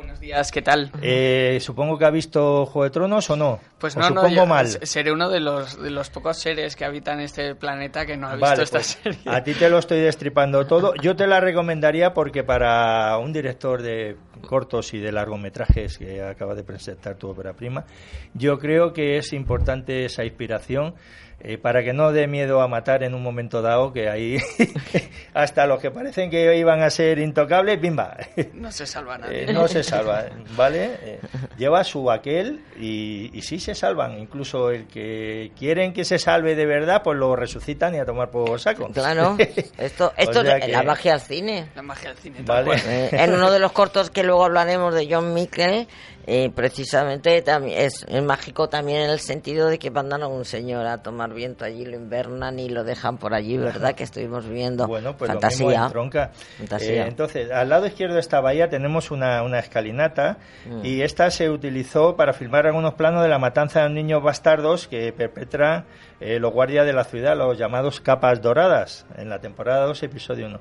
Buenos 0.00 0.18
días, 0.18 0.50
¿qué 0.50 0.62
tal? 0.62 0.90
Eh, 1.02 1.58
supongo 1.60 1.98
que 1.98 2.06
ha 2.06 2.10
visto 2.10 2.64
Juego 2.64 2.84
de 2.84 2.90
Tronos 2.90 3.28
o 3.28 3.36
no. 3.36 3.60
Pues 3.78 3.94
¿O 3.96 4.00
no, 4.00 4.08
no, 4.08 4.22
supongo 4.22 4.34
yo 4.34 4.46
mal. 4.46 4.66
seré 4.66 5.12
uno 5.12 5.28
de 5.28 5.40
los, 5.40 5.78
de 5.78 5.90
los 5.90 6.08
pocos 6.08 6.38
seres 6.38 6.74
que 6.74 6.86
habitan 6.86 7.20
este 7.20 7.54
planeta 7.54 8.06
que 8.06 8.16
no 8.16 8.28
ha 8.28 8.32
visto 8.32 8.46
Vale, 8.46 8.62
esta 8.62 8.78
pues, 8.78 8.98
serie. 9.02 9.20
a 9.26 9.44
ti 9.44 9.52
te 9.52 9.68
lo 9.68 9.78
estoy 9.78 10.00
destripando 10.00 10.66
todo. 10.66 10.94
Yo 11.02 11.16
te 11.16 11.26
la 11.26 11.38
recomendaría 11.38 12.14
porque 12.14 12.42
para 12.42 13.18
un 13.18 13.30
director 13.34 13.82
de 13.82 14.16
cortos 14.40 14.94
y 14.94 15.00
de 15.00 15.12
largometrajes 15.12 15.98
que 15.98 16.22
acaba 16.22 16.54
de 16.54 16.64
presentar 16.64 17.16
tu 17.16 17.28
ópera 17.28 17.52
prima, 17.52 17.84
yo 18.32 18.58
creo 18.58 18.94
que 18.94 19.18
es 19.18 19.34
importante 19.34 20.06
esa 20.06 20.24
inspiración 20.24 20.94
eh, 21.40 21.58
para 21.58 21.82
que 21.82 21.92
no 21.92 22.12
dé 22.12 22.26
miedo 22.26 22.60
a 22.60 22.68
matar 22.68 23.02
en 23.02 23.14
un 23.14 23.22
momento 23.22 23.62
dado, 23.62 23.92
que 23.92 24.08
ahí 24.08 24.38
hasta 25.34 25.66
los 25.66 25.80
que 25.80 25.90
parecen 25.90 26.30
que 26.30 26.56
iban 26.56 26.82
a 26.82 26.90
ser 26.90 27.18
intocables, 27.18 27.80
bimba. 27.80 28.16
No 28.54 28.70
se 28.72 28.86
salva 28.86 29.16
Eh, 29.16 29.18
nadie. 29.46 29.52
no 29.52 29.68
se 29.68 29.82
salva, 29.82 30.24
¿vale? 30.56 30.90
Eh, 31.02 31.20
lleva 31.56 31.82
su 31.84 32.10
aquel 32.10 32.60
y, 32.78 33.30
y 33.36 33.42
sí 33.42 33.58
se 33.58 33.74
salvan. 33.74 34.18
Incluso 34.18 34.70
el 34.70 34.86
que 34.86 35.52
quieren 35.58 35.92
que 35.92 36.04
se 36.04 36.18
salve 36.18 36.54
de 36.54 36.66
verdad, 36.66 37.02
pues 37.02 37.18
lo 37.18 37.34
resucitan 37.36 37.94
y 37.94 37.98
a 37.98 38.04
tomar 38.04 38.30
por 38.30 38.58
saco. 38.60 38.88
Claro, 38.92 39.36
esto, 39.78 40.12
esto 40.16 40.40
O 40.40 40.42
sea 40.42 40.58
es 40.58 40.64
que- 40.66 40.72
la 40.72 40.82
magia 40.82 41.14
al 41.14 41.20
cine. 41.20 41.68
La 41.74 41.82
magia 41.82 42.10
del 42.10 42.18
cine. 42.18 42.38
Vale. 42.44 42.76
Eh, 42.86 43.08
en 43.12 43.32
uno 43.32 43.50
de 43.50 43.58
los 43.58 43.72
cortos 43.72 44.10
que 44.10 44.22
luego 44.22 44.44
hablaremos 44.44 44.94
de 44.94 45.06
John 45.10 45.32
Mickey, 45.34 45.86
eh, 46.26 46.50
precisamente 46.54 47.42
también 47.42 47.80
es, 47.80 48.04
es 48.08 48.22
mágico 48.22 48.68
también 48.68 49.02
en 49.02 49.10
el 49.10 49.20
sentido 49.20 49.68
de 49.68 49.78
que 49.78 49.90
mandan 49.90 50.22
a 50.22 50.28
un 50.28 50.44
señor 50.44 50.86
a 50.86 51.02
tomar 51.02 51.32
viento 51.32 51.64
allí, 51.64 51.84
lo 51.84 51.96
invernan 51.96 52.58
y 52.58 52.68
lo 52.68 52.84
dejan 52.84 53.18
por 53.18 53.34
allí, 53.34 53.56
¿verdad? 53.56 53.94
Que 53.94 54.04
estuvimos 54.04 54.48
viendo. 54.48 54.86
Bueno, 54.86 55.16
pues 55.16 55.28
lo 55.30 55.40
mismo 55.40 55.48
Fantasía. 55.70 55.84
en 55.86 55.90
tronca. 55.90 56.30
Fantasía. 56.58 57.04
Eh, 57.04 57.08
entonces, 57.08 57.50
al 57.50 57.68
lado 57.68 57.86
izquierdo 57.86 58.14
de 58.14 58.20
esta 58.20 58.40
bahía 58.40 58.68
tenemos 58.68 59.10
una, 59.10 59.42
una 59.42 59.58
escalinata 59.58 60.38
Mm. 60.66 60.84
y 60.84 61.02
esta 61.02 61.30
se 61.30 61.48
utilizó 61.50 62.16
para 62.16 62.32
filmar 62.32 62.66
algunos 62.66 62.94
planos 62.94 63.22
de 63.22 63.28
la 63.28 63.38
matanza 63.38 63.80
de 63.80 63.86
los 63.86 63.94
niños 63.94 64.22
bastardos 64.22 64.88
que 64.88 65.12
perpetran 65.12 65.84
eh, 66.20 66.38
los 66.38 66.52
guardias 66.52 66.84
de 66.86 66.92
la 66.92 67.04
ciudad, 67.04 67.36
los 67.36 67.56
llamados 67.58 68.00
capas 68.00 68.42
doradas, 68.42 69.06
en 69.16 69.28
la 69.30 69.38
temporada 69.40 69.86
2, 69.86 70.02
episodio 70.02 70.46
1. 70.46 70.60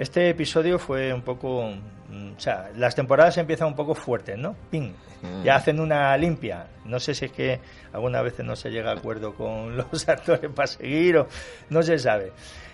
Este 0.00 0.30
episodio 0.30 0.78
fue 0.78 1.12
un 1.12 1.20
poco... 1.20 1.74
mm, 2.08 2.32
O 2.34 2.40
sea, 2.40 2.70
las 2.74 2.94
temporadas 2.94 3.36
empiezan 3.36 3.68
un 3.68 3.76
poco 3.76 3.94
fuertes, 3.94 4.38
¿no? 4.38 4.56
¡Ping! 4.70 4.92
Mm. 5.20 5.42
Ya 5.44 5.56
hacen 5.56 5.78
una 5.78 6.16
limpia. 6.16 6.68
No 6.86 6.98
sé 6.98 7.14
si 7.14 7.26
es 7.26 7.32
que 7.32 7.60
algunas 7.92 8.24
veces 8.24 8.46
no 8.46 8.56
se 8.56 8.70
llega 8.70 8.92
a 8.92 8.94
acuerdo 8.94 9.34
con 9.34 9.76
los 9.92 10.08
actores 10.08 10.50
para 10.52 10.68
seguir 10.68 11.18
o 11.18 11.28
no 11.68 11.82
se 11.82 11.98
sabe. 11.98 12.32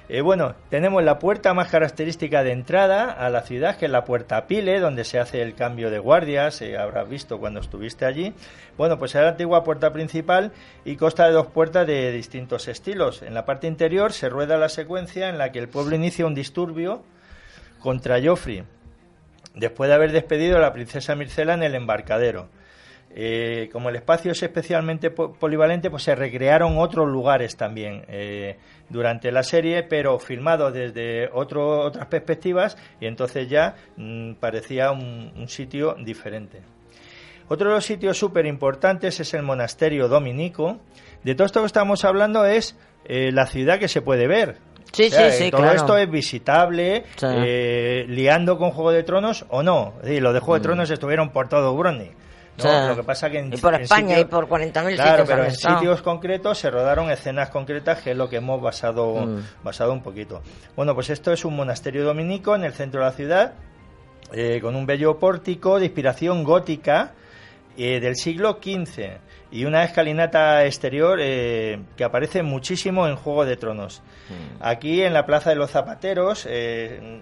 Eh, 0.08 0.20
bueno, 0.20 0.54
tenemos 0.70 1.02
la 1.02 1.18
puerta 1.18 1.52
más 1.52 1.66
característica 1.68 2.44
de 2.44 2.52
entrada 2.52 3.10
a 3.10 3.28
la 3.28 3.42
ciudad, 3.42 3.76
que 3.76 3.86
es 3.86 3.90
la 3.90 4.04
puerta 4.04 4.46
Pile, 4.46 4.78
donde 4.78 5.02
se 5.02 5.18
hace 5.18 5.42
el 5.42 5.56
cambio 5.56 5.90
de 5.90 5.98
guardias, 5.98 6.62
eh, 6.62 6.78
habrás 6.78 7.08
visto 7.08 7.40
cuando 7.40 7.58
estuviste 7.58 8.04
allí. 8.04 8.32
Bueno, 8.78 9.00
pues 9.00 9.16
es 9.16 9.20
la 9.22 9.30
antigua 9.30 9.64
puerta 9.64 9.92
principal 9.92 10.52
y 10.84 10.94
consta 10.94 11.26
de 11.26 11.32
dos 11.32 11.48
puertas 11.48 11.88
de 11.88 12.12
distintos 12.12 12.68
estilos. 12.68 13.22
En 13.22 13.34
la 13.34 13.44
parte 13.44 13.66
interior 13.66 14.12
se 14.12 14.28
rueda 14.28 14.56
la 14.56 14.68
secuencia 14.68 15.28
en 15.28 15.38
la 15.38 15.50
que 15.50 15.58
el 15.58 15.68
pueblo 15.68 15.96
inicia 15.96 16.24
un 16.24 16.36
disturbio 16.36 17.02
contra 17.80 18.20
Joffrey, 18.22 18.62
después 19.54 19.88
de 19.88 19.94
haber 19.94 20.12
despedido 20.12 20.56
a 20.56 20.60
la 20.60 20.72
princesa 20.72 21.14
Mircela 21.14 21.54
en 21.54 21.62
el 21.62 21.74
embarcadero. 21.74 22.48
Eh, 23.18 23.70
como 23.72 23.88
el 23.88 23.96
espacio 23.96 24.32
es 24.32 24.42
especialmente 24.42 25.10
po- 25.10 25.32
polivalente, 25.32 25.88
pues 25.88 26.02
se 26.02 26.14
recrearon 26.14 26.76
otros 26.76 27.08
lugares 27.08 27.56
también 27.56 28.04
eh, 28.08 28.58
durante 28.90 29.32
la 29.32 29.42
serie, 29.42 29.82
pero 29.84 30.18
filmados 30.18 30.74
desde 30.74 31.30
otro- 31.32 31.80
otras 31.80 32.06
perspectivas 32.08 32.76
y 33.00 33.06
entonces 33.06 33.48
ya 33.48 33.74
mm, 33.96 34.34
parecía 34.34 34.90
un, 34.90 35.32
un 35.34 35.48
sitio 35.48 35.94
diferente. 35.98 36.60
Otro 37.48 37.68
de 37.70 37.76
los 37.76 37.86
sitios 37.86 38.18
súper 38.18 38.44
importantes 38.44 39.18
es 39.20 39.32
el 39.32 39.42
monasterio 39.44 40.08
dominico. 40.08 40.80
De 41.22 41.34
todo 41.34 41.46
esto 41.46 41.60
que 41.60 41.66
estamos 41.66 42.04
hablando 42.04 42.44
es 42.44 42.76
eh, 43.06 43.30
la 43.32 43.46
ciudad 43.46 43.78
que 43.78 43.88
se 43.88 44.02
puede 44.02 44.26
ver. 44.26 44.56
Sí, 44.92 45.07
O 45.07 45.11
sea, 45.11 45.31
sí, 45.31 45.38
sí, 45.38 45.44
eh, 45.44 45.51
Todo 45.51 45.61
claro. 45.62 45.77
esto 45.77 45.96
es 45.99 46.11
visitable, 46.11 47.05
Sí. 47.16 47.27
eh, 47.29 48.05
liando 48.09 48.57
con 48.59 48.70
Juego 48.70 48.92
de 48.92 49.03
Tronos 49.03 49.44
o 49.51 49.62
no. 49.62 49.94
Los 50.03 50.33
de 50.35 50.40
Juego 50.40 50.55
de 50.55 50.61
Tronos 50.61 50.90
estuvieron 50.90 51.31
por 51.31 51.49
todo 51.49 51.75
Brony. 51.77 51.99
¿no? 52.59 52.64
Mm. 52.64 52.68
Sí. 52.83 52.88
Lo 52.88 52.96
que 52.96 53.03
pasa 53.03 53.29
que 53.29 53.38
en, 53.40 53.53
Y 53.53 53.57
por 53.59 53.75
en 53.75 53.83
España 53.83 54.09
sitios- 54.16 54.20
y 54.22 54.25
por 54.31 54.49
40.000 54.49 54.94
Claro, 54.94 55.11
sitios 55.11 55.29
pero 55.29 55.40
han 55.42 55.46
en 55.49 55.53
estado. 55.53 55.79
sitios 55.79 56.01
concretos 56.03 56.59
se 56.59 56.70
rodaron 56.70 57.11
escenas 57.11 57.51
concretas, 57.51 58.01
que 58.01 58.12
es 58.12 58.16
lo 58.16 58.31
que 58.31 58.37
hemos 58.37 58.62
basado, 58.62 59.27
Mm. 59.27 59.42
basado 59.62 59.92
un 59.92 60.03
poquito. 60.03 60.40
Bueno, 60.75 60.94
pues 60.94 61.11
esto 61.11 61.33
es 61.33 61.44
un 61.44 61.55
monasterio 61.55 62.03
dominico 62.05 62.55
en 62.57 62.64
el 62.64 62.72
centro 62.72 63.01
de 63.01 63.07
la 63.07 63.12
ciudad, 63.12 63.53
eh, 64.33 64.61
con 64.62 64.75
un 64.75 64.87
bello 64.87 65.18
pórtico 65.18 65.79
de 65.79 65.85
inspiración 65.87 66.44
gótica 66.44 67.12
eh, 67.76 68.00
del 68.00 68.16
siglo 68.16 68.58
XV 68.62 69.18
y 69.50 69.64
una 69.64 69.84
escalinata 69.84 70.64
exterior 70.64 71.18
eh, 71.20 71.78
que 71.96 72.04
aparece 72.04 72.42
muchísimo 72.42 73.06
en 73.06 73.16
Juego 73.16 73.44
de 73.44 73.56
Tronos. 73.56 74.02
Mm. 74.28 74.62
Aquí 74.62 75.02
en 75.02 75.12
la 75.12 75.26
Plaza 75.26 75.50
de 75.50 75.56
los 75.56 75.70
Zapateros, 75.70 76.46
eh, 76.48 77.20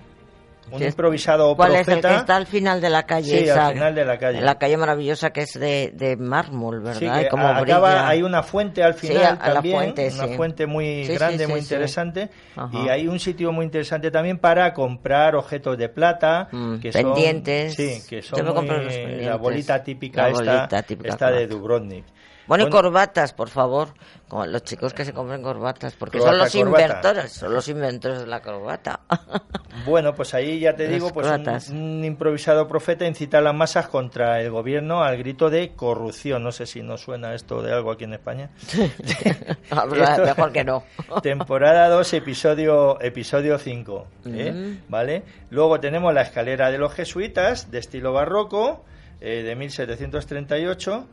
un 0.70 0.78
Sí, 0.78 0.84
es- 0.84 0.90
improvisado 0.92 1.54
¿Cuál 1.56 1.72
es 1.72 1.78
el 1.80 1.84
profeta... 1.84 2.08
que 2.08 2.14
está 2.16 2.36
al 2.36 2.46
final 2.46 2.80
de 2.80 2.90
la 2.90 3.04
calle? 3.04 3.28
Sí, 3.38 3.44
esa- 3.44 3.66
al 3.68 3.72
final 3.74 3.94
de 3.94 4.04
la 4.04 4.18
calle. 4.18 4.40
La 4.40 4.58
calle 4.58 4.76
maravillosa 4.76 5.30
que 5.30 5.42
es 5.42 5.52
de, 5.54 5.92
de 5.94 6.16
mármol, 6.16 6.80
¿verdad? 6.80 6.98
Sí, 6.98 7.22
que 7.22 7.28
como 7.28 7.48
brilla. 7.60 7.76
acaba, 7.76 8.08
hay 8.08 8.22
una 8.22 8.42
fuente 8.42 8.82
al 8.82 8.94
Sí, 8.94 9.08
final 9.08 9.38
la 9.38 9.54
también, 9.54 9.76
fuente, 9.76 10.10
una 10.12 10.26
sí. 10.28 10.34
fuente 10.36 10.66
muy 10.66 10.84
Sí, 10.84 11.04
sí, 11.06 11.12
grande, 11.14 11.44
sí, 11.46 11.50
muy 11.52 11.60
sí. 11.60 11.66
interesante, 11.66 12.30
y 12.72 12.88
hay 12.88 13.06
un 13.08 13.20
sitio 13.20 13.52
muy 13.52 13.64
interesante 13.66 14.10
también 14.10 14.38
para 14.38 14.72
comprar 14.72 15.36
objetos 15.36 15.76
de 15.76 15.88
plata, 15.88 16.48
Mm, 16.50 16.76
que 16.76 16.90
pendientes. 16.90 17.74
son, 17.74 17.84
sí, 17.86 18.02
que 18.08 18.22
son 18.22 18.44
muy- 18.44 18.54
los 18.54 18.54
la 18.54 18.64
pendientes. 19.02 19.38
bolita 19.40 19.82
típica 19.82 20.22
La 20.22 20.28
esta, 20.28 20.42
bolita 20.44 20.82
típica 20.82 21.08
esta 21.10 21.30
de. 21.30 21.46
Dubrovnik. 21.46 22.04
Bueno, 22.46 22.66
y 22.66 22.70
corbatas, 22.70 23.32
por 23.32 23.48
favor. 23.48 23.88
Como 24.28 24.46
los 24.46 24.62
chicos 24.64 24.92
que 24.94 25.04
se 25.04 25.12
compren 25.12 25.42
corbatas, 25.42 25.94
porque 25.94 26.18
son 26.20 26.36
los 26.38 26.52
corbata. 26.52 26.82
inventores, 26.82 27.32
son 27.32 27.54
los 27.54 27.68
inventores 27.68 28.20
de 28.20 28.26
la 28.26 28.40
corbata. 28.40 29.00
Bueno, 29.86 30.14
pues 30.14 30.32
ahí 30.34 30.60
ya 30.60 30.76
te 30.76 30.84
Las 30.84 30.92
digo, 30.92 31.12
pues 31.12 31.26
un, 31.70 31.76
un 31.76 32.04
improvisado 32.04 32.68
profeta 32.68 33.04
incita 33.06 33.38
a 33.38 33.40
las 33.40 33.54
masas 33.54 33.88
contra 33.88 34.40
el 34.40 34.50
gobierno 34.50 35.02
al 35.02 35.18
grito 35.18 35.50
de 35.50 35.74
corrupción. 35.74 36.44
No 36.44 36.52
sé 36.52 36.64
si 36.66 36.80
nos 36.80 37.00
suena 37.02 37.34
esto 37.34 37.60
de 37.60 37.72
algo 37.72 37.90
aquí 37.90 38.04
en 38.04 38.14
España. 38.14 38.50
Habla- 39.70 40.04
Esto- 40.12 40.24
Mejor 40.24 40.52
que 40.52 40.62
no. 40.64 40.84
Temporada 41.22 41.88
2, 41.88 42.12
episodio 42.14 43.00
episodio 43.00 43.58
5, 43.58 44.06
¿eh? 44.26 44.52
Mm. 44.52 44.90
¿vale? 44.90 45.24
Luego 45.50 45.80
tenemos 45.80 46.14
la 46.14 46.22
escalera 46.22 46.70
de 46.70 46.78
los 46.78 46.92
jesuitas 46.94 47.70
de 47.72 47.78
estilo 47.80 48.12
barroco 48.12 48.84
eh, 49.20 49.42
de 49.42 49.56
1738 49.56 51.06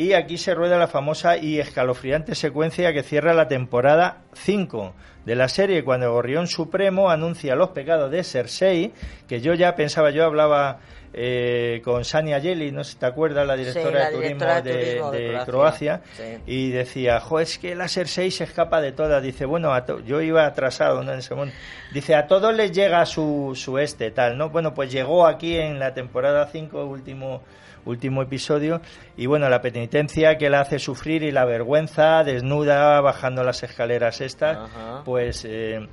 y 0.00 0.12
aquí 0.14 0.38
se 0.38 0.54
rueda 0.54 0.78
la 0.78 0.88
famosa 0.88 1.36
y 1.36 1.58
escalofriante 1.60 2.34
secuencia 2.34 2.92
que 2.92 3.02
cierra 3.02 3.34
la 3.34 3.48
temporada 3.48 4.22
5 4.34 4.94
de 5.24 5.34
la 5.34 5.48
serie 5.48 5.84
cuando 5.84 6.12
Gorrión 6.12 6.46
Supremo 6.46 7.10
anuncia 7.10 7.54
los 7.54 7.70
pecados 7.70 8.10
de 8.10 8.24
Cersei, 8.24 8.92
que 9.28 9.40
yo 9.40 9.52
ya 9.54 9.74
pensaba, 9.74 10.10
yo 10.10 10.24
hablaba 10.24 10.78
eh, 11.12 11.82
con 11.84 12.04
Sania 12.04 12.38
Yeli, 12.38 12.70
no 12.72 12.84
sé 12.84 12.92
si 12.92 12.98
te 12.98 13.06
acuerdas, 13.06 13.46
la 13.46 13.56
directora, 13.56 13.98
la 13.98 14.10
de, 14.10 14.14
turismo 14.16 15.10
de 15.10 15.26
Croacia. 15.44 15.44
Croacia, 15.44 16.00
Sí. 16.16 16.22
y 16.46 16.70
decía, 16.70 17.20
jo, 17.20 17.40
es 17.40 17.58
que 17.58 17.74
la 17.74 17.88
Cersei 17.88 18.30
se 18.30 18.44
escapa 18.44 18.80
de 18.80 18.92
todas. 18.92 19.22
Dice, 19.22 19.44
bueno, 19.44 19.74
a 19.74 19.84
to- 19.84 20.00
yo 20.00 20.20
iba 20.22 20.46
atrasado 20.46 21.02
¿no? 21.02 21.12
en 21.12 21.18
ese 21.18 21.34
momento. 21.34 21.56
Dice, 21.92 22.14
a 22.14 22.26
todos 22.28 22.54
les 22.54 22.70
llega 22.72 23.04
su, 23.06 23.52
su 23.56 23.76
este, 23.78 24.12
tal, 24.12 24.38
¿no? 24.38 24.50
Bueno, 24.50 24.72
pues 24.72 24.90
llegó 24.92 25.26
aquí 25.26 25.56
en 25.56 25.78
la 25.80 25.92
temporada 25.94 26.46
5, 26.46 26.84
último 26.86 27.42
último 27.84 28.22
episodio 28.22 28.80
y 29.16 29.26
bueno 29.26 29.48
la 29.48 29.60
penitencia 29.60 30.36
que 30.38 30.50
la 30.50 30.60
hace 30.60 30.78
sufrir 30.78 31.22
y 31.22 31.30
la 31.32 31.44
vergüenza 31.44 32.22
desnuda 32.24 33.00
bajando 33.00 33.42
las 33.44 33.62
escaleras 33.62 34.20
estas 34.20 34.56
Ajá. 34.58 35.02
pues 35.04 35.44
eh, 35.44 35.86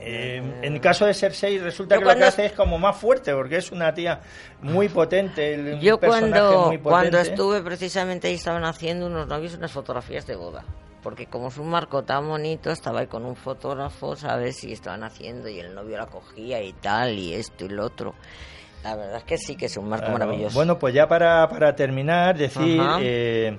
eh, 0.00 0.42
en 0.62 0.74
el 0.74 0.80
caso 0.80 1.06
de 1.06 1.14
Cersei 1.14 1.58
resulta 1.58 1.94
Yo 1.96 2.00
que 2.00 2.04
lo 2.04 2.10
que 2.10 2.14
cuando- 2.16 2.26
hace 2.28 2.46
es 2.46 2.52
como 2.52 2.78
más 2.78 2.96
fuerte 2.96 3.32
porque 3.34 3.56
es 3.56 3.70
una 3.72 3.92
tía 3.94 4.20
muy 4.62 4.88
potente 4.88 5.54
el- 5.54 5.80
Yo 5.80 5.98
personaje 5.98 6.30
cuando, 6.40 6.66
muy 6.68 6.78
cuando 6.78 7.10
potente. 7.18 7.30
estuve 7.30 7.62
precisamente 7.62 8.28
ahí 8.28 8.34
estaban 8.34 8.64
haciendo 8.64 9.06
unos 9.06 9.26
novios 9.26 9.54
unas 9.54 9.72
fotografías 9.72 10.26
de 10.26 10.36
boda. 10.36 10.64
Porque 11.02 11.26
como 11.26 11.48
es 11.48 11.58
un 11.58 11.68
marco 11.68 12.02
tan 12.02 12.26
bonito, 12.26 12.70
estaba 12.70 13.00
ahí 13.00 13.06
con 13.08 13.26
un 13.26 13.36
fotógrafo, 13.36 14.16
¿sabes? 14.16 14.64
Y 14.64 14.72
estaban 14.72 15.04
haciendo 15.04 15.50
y 15.50 15.60
el 15.60 15.74
novio 15.74 15.98
la 15.98 16.06
cogía 16.06 16.62
y 16.62 16.72
tal, 16.72 17.18
y 17.18 17.34
esto 17.34 17.66
y 17.66 17.68
lo 17.68 17.84
otro. 17.84 18.14
La 18.84 18.96
verdad 18.96 19.16
es 19.16 19.24
que 19.24 19.38
sí 19.38 19.56
que 19.56 19.66
es 19.66 19.76
un 19.76 19.88
marco 19.88 20.12
maravilloso. 20.12 20.54
Bueno, 20.54 20.78
pues 20.78 20.94
ya 20.94 21.08
para, 21.08 21.48
para 21.48 21.74
terminar, 21.74 22.36
decir 22.36 22.80
eh, 23.00 23.58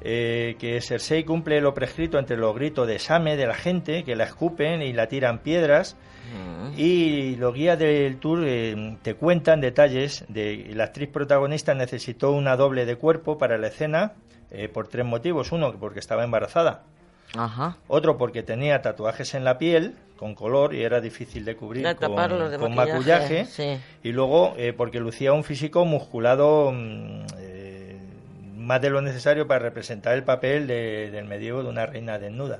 eh, 0.00 0.56
que 0.58 0.80
Cersei 0.80 1.24
cumple 1.24 1.60
lo 1.60 1.74
prescrito 1.74 2.18
entre 2.18 2.36
los 2.36 2.54
gritos 2.54 2.86
de 2.86 2.98
Same 2.98 3.36
de 3.36 3.46
la 3.46 3.54
gente, 3.54 4.04
que 4.04 4.14
la 4.14 4.24
escupen 4.24 4.82
y 4.82 4.92
la 4.92 5.08
tiran 5.08 5.38
piedras. 5.38 5.96
Mm. 6.32 6.78
Y 6.78 7.36
los 7.36 7.54
guías 7.54 7.78
del 7.78 8.18
tour 8.18 8.44
eh, 8.44 8.96
te 9.02 9.14
cuentan 9.14 9.60
detalles 9.60 10.24
de 10.28 10.70
la 10.74 10.84
actriz 10.84 11.08
protagonista 11.08 11.74
necesitó 11.74 12.32
una 12.32 12.56
doble 12.56 12.84
de 12.84 12.96
cuerpo 12.96 13.38
para 13.38 13.56
la 13.56 13.68
escena 13.68 14.12
eh, 14.50 14.68
por 14.68 14.88
tres 14.88 15.04
motivos. 15.04 15.50
Uno, 15.50 15.74
porque 15.80 15.98
estaba 15.98 16.24
embarazada. 16.24 16.82
Ajá. 17.34 17.78
Otro, 17.88 18.18
porque 18.18 18.42
tenía 18.42 18.82
tatuajes 18.82 19.34
en 19.34 19.44
la 19.44 19.58
piel 19.58 19.94
con 20.18 20.34
color 20.34 20.74
y 20.74 20.82
era 20.82 21.00
difícil 21.00 21.44
de 21.46 21.56
cubrir 21.56 21.86
De 21.86 21.94
con, 21.96 22.10
de 22.50 22.58
con 22.58 22.74
maquillaje, 22.74 23.44
maquillaje. 23.44 23.44
sí. 23.46 23.80
Y 24.02 24.12
luego, 24.12 24.52
eh, 24.58 24.74
porque 24.76 25.00
lucía 25.00 25.32
un 25.32 25.44
físico 25.44 25.86
musculado 25.86 26.70
mm, 26.72 27.22
eh, 27.38 27.96
más 28.56 28.82
de 28.82 28.90
lo 28.90 29.00
necesario 29.00 29.46
para 29.46 29.60
representar 29.60 30.12
el 30.14 30.24
papel 30.24 30.66
de- 30.66 31.10
del 31.10 31.24
medievo 31.24 31.62
de 31.62 31.70
una 31.70 31.86
reina 31.86 32.18
desnuda. 32.18 32.58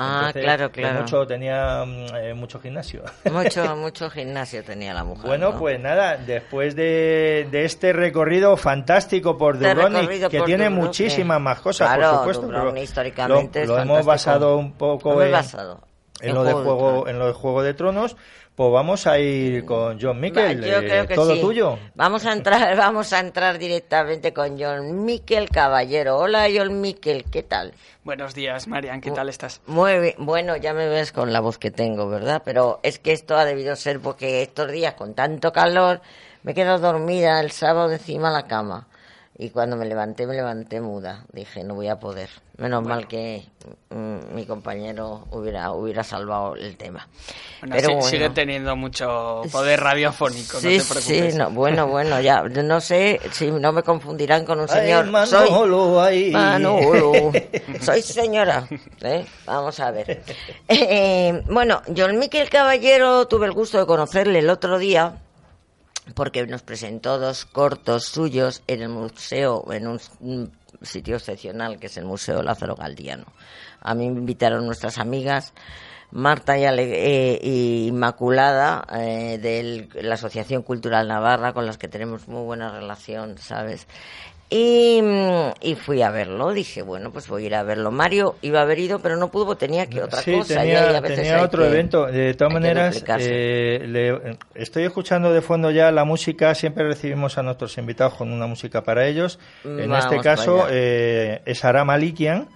Ah, 0.00 0.30
claro, 0.32 0.70
claro. 0.70 1.00
Mucho, 1.00 1.26
tenía 1.26 1.84
mm, 1.84 2.14
eh, 2.16 2.34
mucho 2.34 2.60
gimnasio. 2.60 3.02
Mucho, 3.32 3.74
mucho 3.76 4.08
gimnasio 4.08 4.62
tenía 4.62 4.94
la 4.94 5.02
mujer. 5.02 5.26
Bueno, 5.26 5.50
¿no? 5.50 5.58
pues 5.58 5.80
nada, 5.80 6.16
después 6.16 6.76
de, 6.76 7.48
de 7.50 7.64
este 7.64 7.92
recorrido 7.92 8.56
fantástico 8.56 9.36
por 9.36 9.56
Este 9.56 9.74
Dubrovnik, 9.74 10.28
que 10.28 10.38
por 10.38 10.46
tiene 10.46 10.66
Dubrovnik. 10.66 10.86
muchísimas 10.86 11.40
más 11.40 11.60
cosas, 11.60 11.88
Claro, 11.96 12.22
por 12.22 12.34
supuesto, 12.34 12.46
pero 12.46 12.76
históricamente 12.80 13.66
lo, 13.66 13.76
hemos 13.76 14.06
basado 14.06 14.56
un 14.56 14.70
poco 14.74 15.20
en, 15.20 15.32
basado 15.32 15.80
en 16.20 16.34
lo 16.34 16.44
de 16.44 16.52
Juego 16.52 17.04
de 17.04 17.10
en 17.10 17.18
lo 17.18 17.26
de 17.26 17.32
Juego 17.32 17.62
de 17.62 17.74
Tronos. 17.74 18.16
Pues 18.58 18.72
vamos 18.72 19.06
a 19.06 19.20
ir 19.20 19.64
con 19.64 20.00
John 20.00 20.20
yo 20.20 20.40
eh, 20.40 20.58
creo 20.58 21.06
que 21.06 21.14
todo 21.14 21.32
sí. 21.32 21.40
tuyo. 21.40 21.78
Vamos 21.94 22.26
a 22.26 22.32
entrar, 22.32 22.76
vamos 22.76 23.12
a 23.12 23.20
entrar 23.20 23.56
directamente 23.56 24.32
con 24.32 24.60
John 24.60 25.04
Miquel 25.04 25.48
Caballero. 25.48 26.18
Hola, 26.18 26.48
John 26.52 26.80
Miquel, 26.80 27.22
¿qué 27.30 27.44
tal? 27.44 27.72
Buenos 28.02 28.34
días, 28.34 28.66
Marian, 28.66 29.00
¿qué 29.00 29.12
tal 29.12 29.28
estás? 29.28 29.60
Muy 29.66 30.00
bien. 30.00 30.14
Bueno, 30.18 30.56
ya 30.56 30.74
me 30.74 30.88
ves 30.88 31.12
con 31.12 31.32
la 31.32 31.38
voz 31.38 31.56
que 31.56 31.70
tengo, 31.70 32.08
¿verdad? 32.08 32.42
Pero 32.44 32.80
es 32.82 32.98
que 32.98 33.12
esto 33.12 33.36
ha 33.36 33.44
debido 33.44 33.76
ser 33.76 34.00
porque 34.00 34.42
estos 34.42 34.72
días 34.72 34.94
con 34.94 35.14
tanto 35.14 35.52
calor 35.52 36.00
me 36.42 36.50
he 36.50 36.54
quedado 36.56 36.80
dormida 36.80 37.38
el 37.38 37.52
sábado 37.52 37.92
encima 37.92 38.30
de 38.30 38.34
la 38.34 38.48
cama. 38.48 38.87
Y 39.40 39.50
cuando 39.50 39.76
me 39.76 39.86
levanté, 39.86 40.26
me 40.26 40.34
levanté 40.34 40.80
muda. 40.80 41.24
Dije, 41.32 41.62
no 41.62 41.76
voy 41.76 41.86
a 41.86 42.00
poder. 42.00 42.28
Menos 42.56 42.82
mal 42.82 43.06
que 43.06 43.44
mm, 43.90 44.34
mi 44.34 44.44
compañero 44.46 45.28
hubiera, 45.30 45.70
hubiera 45.70 46.02
salvado 46.02 46.56
el 46.56 46.76
tema. 46.76 47.06
Bueno, 47.60 47.76
Pero 47.76 47.86
sí- 47.88 47.94
bueno. 47.94 48.08
sigue 48.08 48.30
teniendo 48.30 48.74
mucho 48.74 49.42
poder 49.52 49.78
radiofónico, 49.80 50.58
Sí, 50.58 50.78
no 50.78 50.82
te 50.82 50.88
preocupes. 50.90 51.32
sí, 51.34 51.38
no, 51.38 51.50
bueno, 51.50 51.86
bueno, 51.86 52.20
ya, 52.20 52.42
no 52.42 52.80
sé 52.80 53.20
si 53.30 53.52
no 53.52 53.70
me 53.70 53.84
confundirán 53.84 54.44
con 54.44 54.58
un 54.58 54.66
señor. 54.66 55.04
Ay, 55.04 55.10
Manolo, 55.12 56.02
ay. 56.02 56.30
Manolo. 56.32 57.30
Soy 57.80 58.02
señora. 58.02 58.66
¿eh? 59.02 59.24
Vamos 59.46 59.78
a 59.78 59.92
ver. 59.92 60.20
Eh, 60.66 61.42
bueno, 61.48 61.80
John 61.96 62.18
Miquel 62.18 62.50
Caballero 62.50 63.28
tuve 63.28 63.46
el 63.46 63.52
gusto 63.52 63.78
de 63.78 63.86
conocerle 63.86 64.40
el 64.40 64.50
otro 64.50 64.78
día 64.80 65.14
porque 66.14 66.46
nos 66.46 66.62
presentó 66.62 67.18
dos 67.18 67.44
cortos 67.44 68.04
suyos 68.06 68.62
en 68.66 68.82
el 68.82 68.88
museo, 68.88 69.64
en 69.72 69.86
un, 69.86 70.52
sitio 70.82 71.16
excepcional 71.16 71.78
que 71.78 71.86
es 71.86 71.96
el 71.96 72.04
Museo 72.04 72.42
Lázaro 72.42 72.76
Galdiano. 72.76 73.26
A 73.80 73.94
mí 73.94 74.10
me 74.10 74.18
invitaron 74.18 74.66
nuestras 74.66 74.98
amigas 74.98 75.52
Marta 76.10 76.56
y, 76.56 76.64
Ale- 76.64 77.34
eh, 77.34 77.40
Inmaculada 77.86 78.86
eh, 78.92 79.38
de 79.38 79.88
la 80.02 80.14
Asociación 80.14 80.62
Cultural 80.62 81.06
Navarra, 81.08 81.52
con 81.52 81.66
las 81.66 81.78
que 81.78 81.88
tenemos 81.88 82.28
muy 82.28 82.44
buena 82.44 82.70
relación, 82.70 83.38
¿sabes? 83.38 83.86
Y, 84.50 85.02
mm, 85.02 85.52
y 85.60 85.74
fui 85.74 86.00
a 86.00 86.10
verlo, 86.10 86.52
dije, 86.54 86.80
bueno, 86.80 87.10
pues 87.12 87.28
voy 87.28 87.42
a 87.42 87.46
ir 87.46 87.54
a 87.54 87.62
verlo. 87.64 87.90
Mario 87.90 88.36
iba 88.40 88.60
a 88.60 88.62
haber 88.62 88.78
ido, 88.78 88.98
pero 89.00 89.16
no 89.18 89.30
pudo, 89.30 89.56
tenía 89.58 89.86
que 89.88 90.02
otra 90.02 90.22
sí, 90.22 90.32
cosa. 90.32 90.60
tenía, 90.60 90.88
ahí 90.88 90.94
a 90.96 91.00
veces 91.00 91.16
tenía 91.18 91.36
hay 91.36 91.44
otro 91.44 91.62
que- 91.64 91.68
evento. 91.68 92.06
De 92.06 92.32
todas 92.32 92.54
maneras, 92.54 93.04
eh, 93.20 93.82
le- 93.86 94.38
estoy 94.54 94.84
escuchando 94.84 95.32
de 95.34 95.42
fondo 95.42 95.70
ya 95.70 95.90
la 95.92 96.04
música. 96.04 96.54
Siempre 96.54 96.84
recibimos 96.84 97.36
a 97.36 97.42
nuestros 97.42 97.76
invitados 97.76 98.14
con 98.14 98.32
una 98.32 98.46
música 98.46 98.82
para 98.82 99.06
ellos. 99.06 99.38
En 99.64 99.90
Vamos 99.90 100.06
este 100.06 100.18
caso 100.20 100.66
eh, 100.70 101.42
es 101.44 101.62
Ara 101.66 101.84
Malikian 101.84 102.48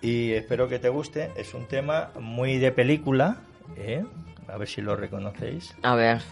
y 0.00 0.32
espero 0.32 0.68
que 0.68 0.78
te 0.78 0.88
guste. 0.88 1.32
Es 1.36 1.52
un 1.52 1.66
tema 1.66 2.12
muy 2.18 2.56
de 2.56 2.72
película. 2.72 3.36
¿eh? 3.76 4.04
A 4.48 4.56
ver 4.56 4.68
si 4.68 4.80
lo 4.80 4.96
reconocéis. 4.96 5.74
A 5.82 5.94
ver. 5.96 6.22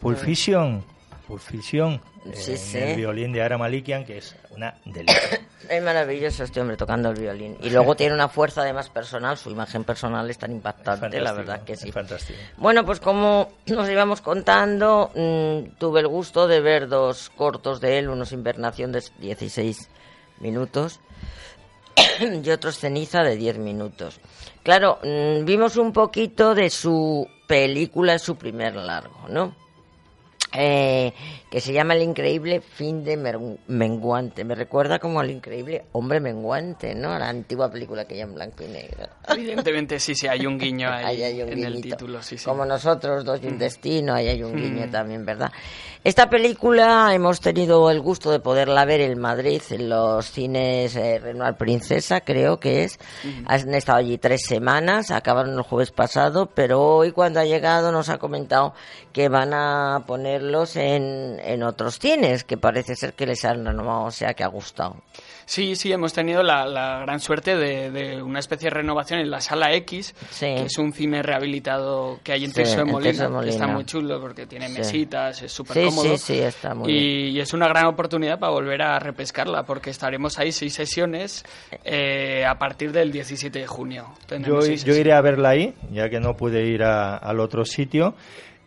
Pulp 0.00 0.18
Fiction. 0.18 0.84
Pulp 1.26 1.40
Fiction, 1.40 2.00
Sí, 2.34 2.52
eh, 2.52 2.56
sí. 2.56 2.78
el 2.78 2.96
violín 2.96 3.32
de 3.32 3.42
Ara 3.42 3.58
Malikian, 3.58 4.04
que 4.04 4.18
es 4.18 4.34
una 4.50 4.74
delicia. 4.84 5.40
Es 5.68 5.82
maravilloso 5.82 6.44
este 6.44 6.60
hombre 6.62 6.76
tocando 6.78 7.10
el 7.10 7.18
violín. 7.18 7.58
Y 7.60 7.68
luego 7.68 7.94
tiene 7.94 8.14
una 8.14 8.28
fuerza 8.28 8.62
además 8.62 8.88
personal, 8.88 9.36
su 9.36 9.50
imagen 9.50 9.84
personal 9.84 10.30
es 10.30 10.38
tan 10.38 10.52
impactante, 10.52 11.20
la 11.20 11.32
verdad 11.32 11.62
que 11.62 11.76
sí. 11.76 11.92
fantástico. 11.92 12.38
Bueno, 12.56 12.86
pues 12.86 13.00
como 13.00 13.52
nos 13.66 13.90
íbamos 13.90 14.22
contando, 14.22 15.10
mm, 15.14 15.76
tuve 15.76 16.00
el 16.00 16.06
gusto 16.08 16.46
de 16.46 16.60
ver 16.60 16.88
dos 16.88 17.30
cortos 17.36 17.80
de 17.80 17.98
él, 17.98 18.08
unos 18.08 18.32
Invernación 18.32 18.92
de 18.92 19.02
16 19.18 19.90
minutos 20.40 21.00
y 22.42 22.50
otros 22.50 22.78
Ceniza 22.78 23.22
de 23.22 23.36
10 23.36 23.58
minutos. 23.58 24.20
Claro, 24.62 25.00
mm, 25.02 25.44
vimos 25.44 25.76
un 25.76 25.92
poquito 25.92 26.54
de 26.54 26.70
su 26.70 27.28
película, 27.46 28.18
su 28.18 28.36
primer 28.36 28.74
largo, 28.76 29.26
¿no? 29.28 29.54
Eh, 30.52 31.12
que 31.50 31.60
se 31.60 31.72
llama 31.72 31.94
El 31.94 32.02
increíble 32.02 32.60
fin 32.60 33.04
de 33.04 33.16
menguante. 33.66 34.44
Me 34.44 34.54
recuerda 34.54 34.98
como 34.98 35.20
al 35.20 35.30
increíble 35.30 35.84
hombre 35.92 36.20
menguante, 36.20 36.94
¿no? 36.94 37.18
La 37.18 37.28
antigua 37.28 37.70
película 37.70 38.04
que 38.06 38.16
ya 38.16 38.24
en 38.24 38.34
blanco 38.34 38.64
y 38.64 38.68
negro. 38.68 39.08
Evidentemente 39.28 39.98
sí, 39.98 40.14
sí, 40.14 40.26
hay 40.26 40.46
un 40.46 40.58
guiño 40.58 40.88
ahí 40.92 41.04
Ahí 41.04 41.22
hay 41.22 41.42
un 41.42 41.48
en 41.50 41.64
el 41.64 41.80
título, 41.80 42.22
sí, 42.22 42.36
sí. 42.36 42.44
Como 42.44 42.64
nosotros, 42.64 43.24
dos 43.24 43.42
y 43.42 43.46
un 43.46 43.58
destino, 43.58 44.14
ahí 44.14 44.28
hay 44.28 44.42
un 44.42 44.54
guiño 44.54 44.90
también, 44.90 45.24
¿verdad? 45.24 45.50
Esta 46.04 46.30
película 46.30 47.12
hemos 47.12 47.40
tenido 47.40 47.90
el 47.90 48.00
gusto 48.00 48.30
de 48.30 48.38
poderla 48.38 48.84
ver 48.84 49.00
en 49.00 49.18
Madrid, 49.20 49.60
en 49.70 49.88
los 49.88 50.30
cines 50.30 50.94
eh, 50.96 51.18
Renoir 51.18 51.54
Princesa, 51.56 52.20
creo 52.20 52.60
que 52.60 52.84
es. 52.84 52.98
Han 53.46 53.74
estado 53.74 53.98
allí 53.98 54.16
tres 54.16 54.42
semanas, 54.46 55.10
acabaron 55.10 55.54
el 55.54 55.62
jueves 55.62 55.90
pasado, 55.90 56.46
pero 56.54 56.80
hoy 56.80 57.12
cuando 57.12 57.40
ha 57.40 57.44
llegado 57.44 57.90
nos 57.90 58.08
ha 58.10 58.18
comentado 58.18 58.74
que 59.12 59.28
van 59.28 59.52
a 59.52 60.04
ponerlos 60.06 60.76
en, 60.76 61.37
en 61.42 61.62
otros 61.62 61.98
cines, 61.98 62.44
que 62.44 62.56
parece 62.56 62.94
ser 62.96 63.14
que 63.14 63.26
les 63.26 63.44
han 63.44 63.64
renovado, 63.64 64.04
o 64.04 64.10
sea 64.10 64.34
que 64.34 64.44
ha 64.44 64.48
gustado. 64.48 64.96
Sí, 65.46 65.76
sí, 65.76 65.90
hemos 65.90 66.12
tenido 66.12 66.42
la, 66.42 66.66
la 66.66 66.98
gran 67.00 67.20
suerte 67.20 67.56
de, 67.56 67.90
de 67.90 68.20
una 68.22 68.38
especie 68.38 68.68
de 68.68 68.74
renovación 68.74 69.20
en 69.20 69.30
la 69.30 69.40
Sala 69.40 69.72
X, 69.72 70.14
Sí. 70.30 70.44
que 70.46 70.64
es 70.64 70.76
un 70.76 70.92
cine 70.92 71.22
rehabilitado 71.22 72.20
que 72.22 72.32
hay 72.32 72.44
en 72.44 72.52
Sí, 72.52 72.62
de 72.62 72.84
Molina, 72.84 73.30
que 73.42 73.48
está 73.48 73.66
muy 73.66 73.84
chulo 73.86 74.20
porque 74.20 74.46
tiene 74.46 74.68
Sí. 74.68 74.74
mesitas, 74.78 75.40
es 75.42 75.50
súper 75.50 75.74
Sí, 75.78 75.84
cómodo. 75.86 76.16
sí, 76.16 76.18
sí, 76.18 76.38
está 76.40 76.74
muy 76.74 76.92
bien. 76.92 77.02
y, 77.02 77.28
y 77.30 77.40
es 77.40 77.54
una 77.54 77.66
gran 77.66 77.86
oportunidad 77.86 78.38
para 78.38 78.52
volver 78.52 78.82
a 78.82 78.98
repescarla, 78.98 79.62
porque 79.64 79.88
estaremos 79.88 80.38
ahí 80.38 80.52
seis 80.52 80.74
sesiones 80.74 81.44
eh, 81.84 82.44
a 82.46 82.58
partir 82.58 82.92
del 82.92 83.10
17 83.10 83.58
de 83.60 83.66
junio. 83.66 84.06
Yo, 84.44 84.94
iré 84.94 85.12
a 85.14 85.20
verla 85.22 85.50
ahí, 85.50 85.74
ya 85.90 86.10
que 86.10 86.20
no 86.20 86.36
pude 86.36 86.66
ir 86.66 86.82
a- 86.82 87.16
al 87.16 87.40
otro 87.40 87.64
sitio. 87.64 88.14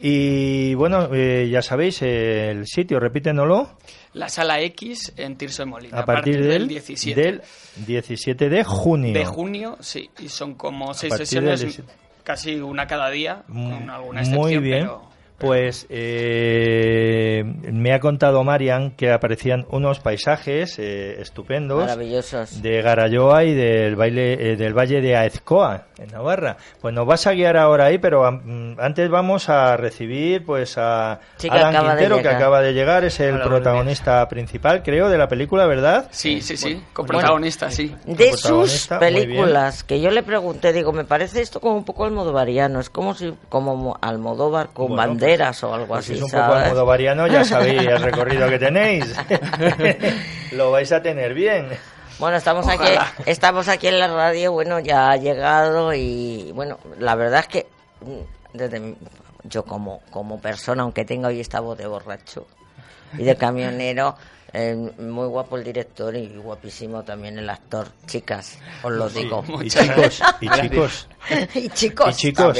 Y 0.04 0.74
bueno, 0.74 1.10
eh, 1.14 1.48
ya 1.52 1.62
sabéis, 1.62 2.02
eh, 2.02 2.50
el 2.50 2.66
sitio, 2.66 3.00
repítenoslo, 3.00 3.78
La 4.14 4.30
Sala 4.30 4.60
X 4.62 5.14
en 5.16 5.38
Tirso 5.38 5.62
de 5.62 5.68
Molina, 5.68 6.00
a 6.00 6.06
partir, 6.06 6.44
del, 6.44 6.68
17 6.68 7.22
del 7.22 7.42
17 7.86 8.50
de 8.50 8.64
junio. 8.64 9.14
de 9.14 9.26
junio, 9.26 9.78
sí, 9.80 10.10
y 10.20 10.28
son 10.28 10.56
como 10.56 10.96
seis 10.96 11.14
sesiones, 11.14 11.60
del 11.60 11.70
17. 11.70 11.94
casi 12.24 12.56
una 12.56 12.88
cada 12.88 13.12
día, 13.12 13.44
con 13.48 13.90
alguna 13.92 14.22
Muy 14.24 14.54
excepción, 14.56 14.64
bien. 14.64 14.80
pero... 14.80 15.11
Pues 15.41 15.88
eh, 15.89 17.43
me 17.71 17.93
ha 17.93 17.99
contado 17.99 18.43
Marian 18.43 18.91
que 18.91 19.12
aparecían 19.12 19.65
unos 19.71 19.99
paisajes 19.99 20.77
eh, 20.80 21.19
estupendos 21.19 21.80
Maravillosos. 21.86 22.62
de 22.62 22.82
Garayoa 22.82 23.43
y 23.43 23.54
del 23.54 23.95
baile 23.95 24.51
eh, 24.51 24.56
del 24.56 24.77
valle 24.77 25.01
de 25.01 25.15
Aezcoa 25.15 25.86
en 25.97 26.08
Navarra. 26.12 26.58
Pues 26.82 26.93
nos 26.93 27.06
vas 27.08 27.25
a 27.27 27.32
guiar 27.34 27.58
ahora 27.58 27.86
ahí, 27.86 27.97
pero 27.97 28.25
antes 28.25 29.10
vamos 29.10 29.49
a 29.49 29.77
recibir 29.77 30.45
pues 30.45 30.77
a 30.77 31.19
Sí, 31.38 31.49
que 31.49 31.58
Alan 31.58 31.73
Quintero 31.86 32.17
que 32.17 32.21
llegar. 32.23 32.36
acaba 32.36 32.62
de 32.62 32.73
llegar, 32.73 33.04
es 33.04 33.19
el 33.19 33.36
Hola, 33.36 33.45
protagonista 33.45 34.27
principal, 34.30 34.84
creo, 34.84 35.10
de 35.10 35.17
la 35.17 35.27
película, 35.27 35.65
¿verdad? 35.65 36.08
Sí, 36.12 36.41
sí, 36.41 36.58
sí, 36.58 36.82
coprotagonista, 36.93 37.71
sí. 37.71 37.95
de 38.06 38.34
sus 38.34 38.88
películas 38.99 39.84
que 39.84 39.99
yo 40.01 40.12
le 40.12 40.23
pregunté 40.23 40.73
digo 40.73 40.91
me 40.91 41.04
parece 41.06 41.41
esto 41.41 41.60
como 41.60 41.75
un 41.77 41.84
poco 41.86 42.06
almodovariano 42.06 42.80
es 42.80 42.89
como 42.89 43.13
si 43.13 43.34
como 43.49 43.75
mo- 43.75 43.97
Almodóvar 44.01 44.69
con 44.73 44.88
Bueno, 44.88 45.01
banderas 45.32 45.63
o 45.63 45.74
algo 45.74 45.88
Pues 45.88 46.00
así 46.00 46.13
si 46.13 46.17
es 46.20 46.24
un 46.24 46.32
poco 46.32 46.44
¿sabes? 46.44 46.63
almodovariano, 46.65 47.28
ya 47.28 47.44
sabéis 47.44 47.82
el 47.82 48.02
recorrido 48.02 48.50
que 48.50 48.60
tenéis. 48.60 49.06
Lo 50.52 50.72
vais 50.72 50.91
a 50.91 51.02
tener 51.02 51.34
bien. 51.34 51.70
bueno 52.20 52.38
estamos 52.38 52.67
aquí 52.67 52.84
Ojalá. 52.84 53.13
estamos 53.26 53.67
aquí 53.67 53.88
en 53.88 54.00
la 54.00 54.08
radio 54.08 54.52
bueno 54.52 54.80
ya 54.80 55.12
ha 55.12 55.17
llegado 55.17 55.94
y 55.94 56.52
bueno 56.54 56.78
la 57.00 57.15
verdad 57.15 57.39
es 57.41 57.48
que 57.48 57.67
mm, 58.02 58.58
desde 58.58 58.96
yo 59.44 59.63
como 59.63 60.02
como 60.12 60.39
persona 60.39 60.84
aunque 60.84 61.06
tenga 61.06 61.30
hoy 61.30 61.39
esta 61.39 61.60
voz 61.62 61.78
de 61.78 61.88
borracho 61.88 62.46
y 63.17 63.24
de 63.24 63.36
camionero 63.36 64.15
eh, 64.54 64.76
muy 64.76 65.28
guapo 65.28 65.58
el 65.58 65.64
director 65.64 66.16
y 66.16 66.28
guapísimo 66.28 67.04
también 67.04 67.38
el 67.40 67.50
actor. 67.50 67.88
Chicas 68.06 68.60
os 68.84 68.92
lo 68.92 69.10
digo. 69.10 69.44
Y 69.62 69.70
chicos, 69.70 70.22
y 70.42 70.50
chicos, 70.50 71.08
y 71.54 71.70
chicos, 71.70 72.10
y 72.10 72.14
chicos, 72.18 72.58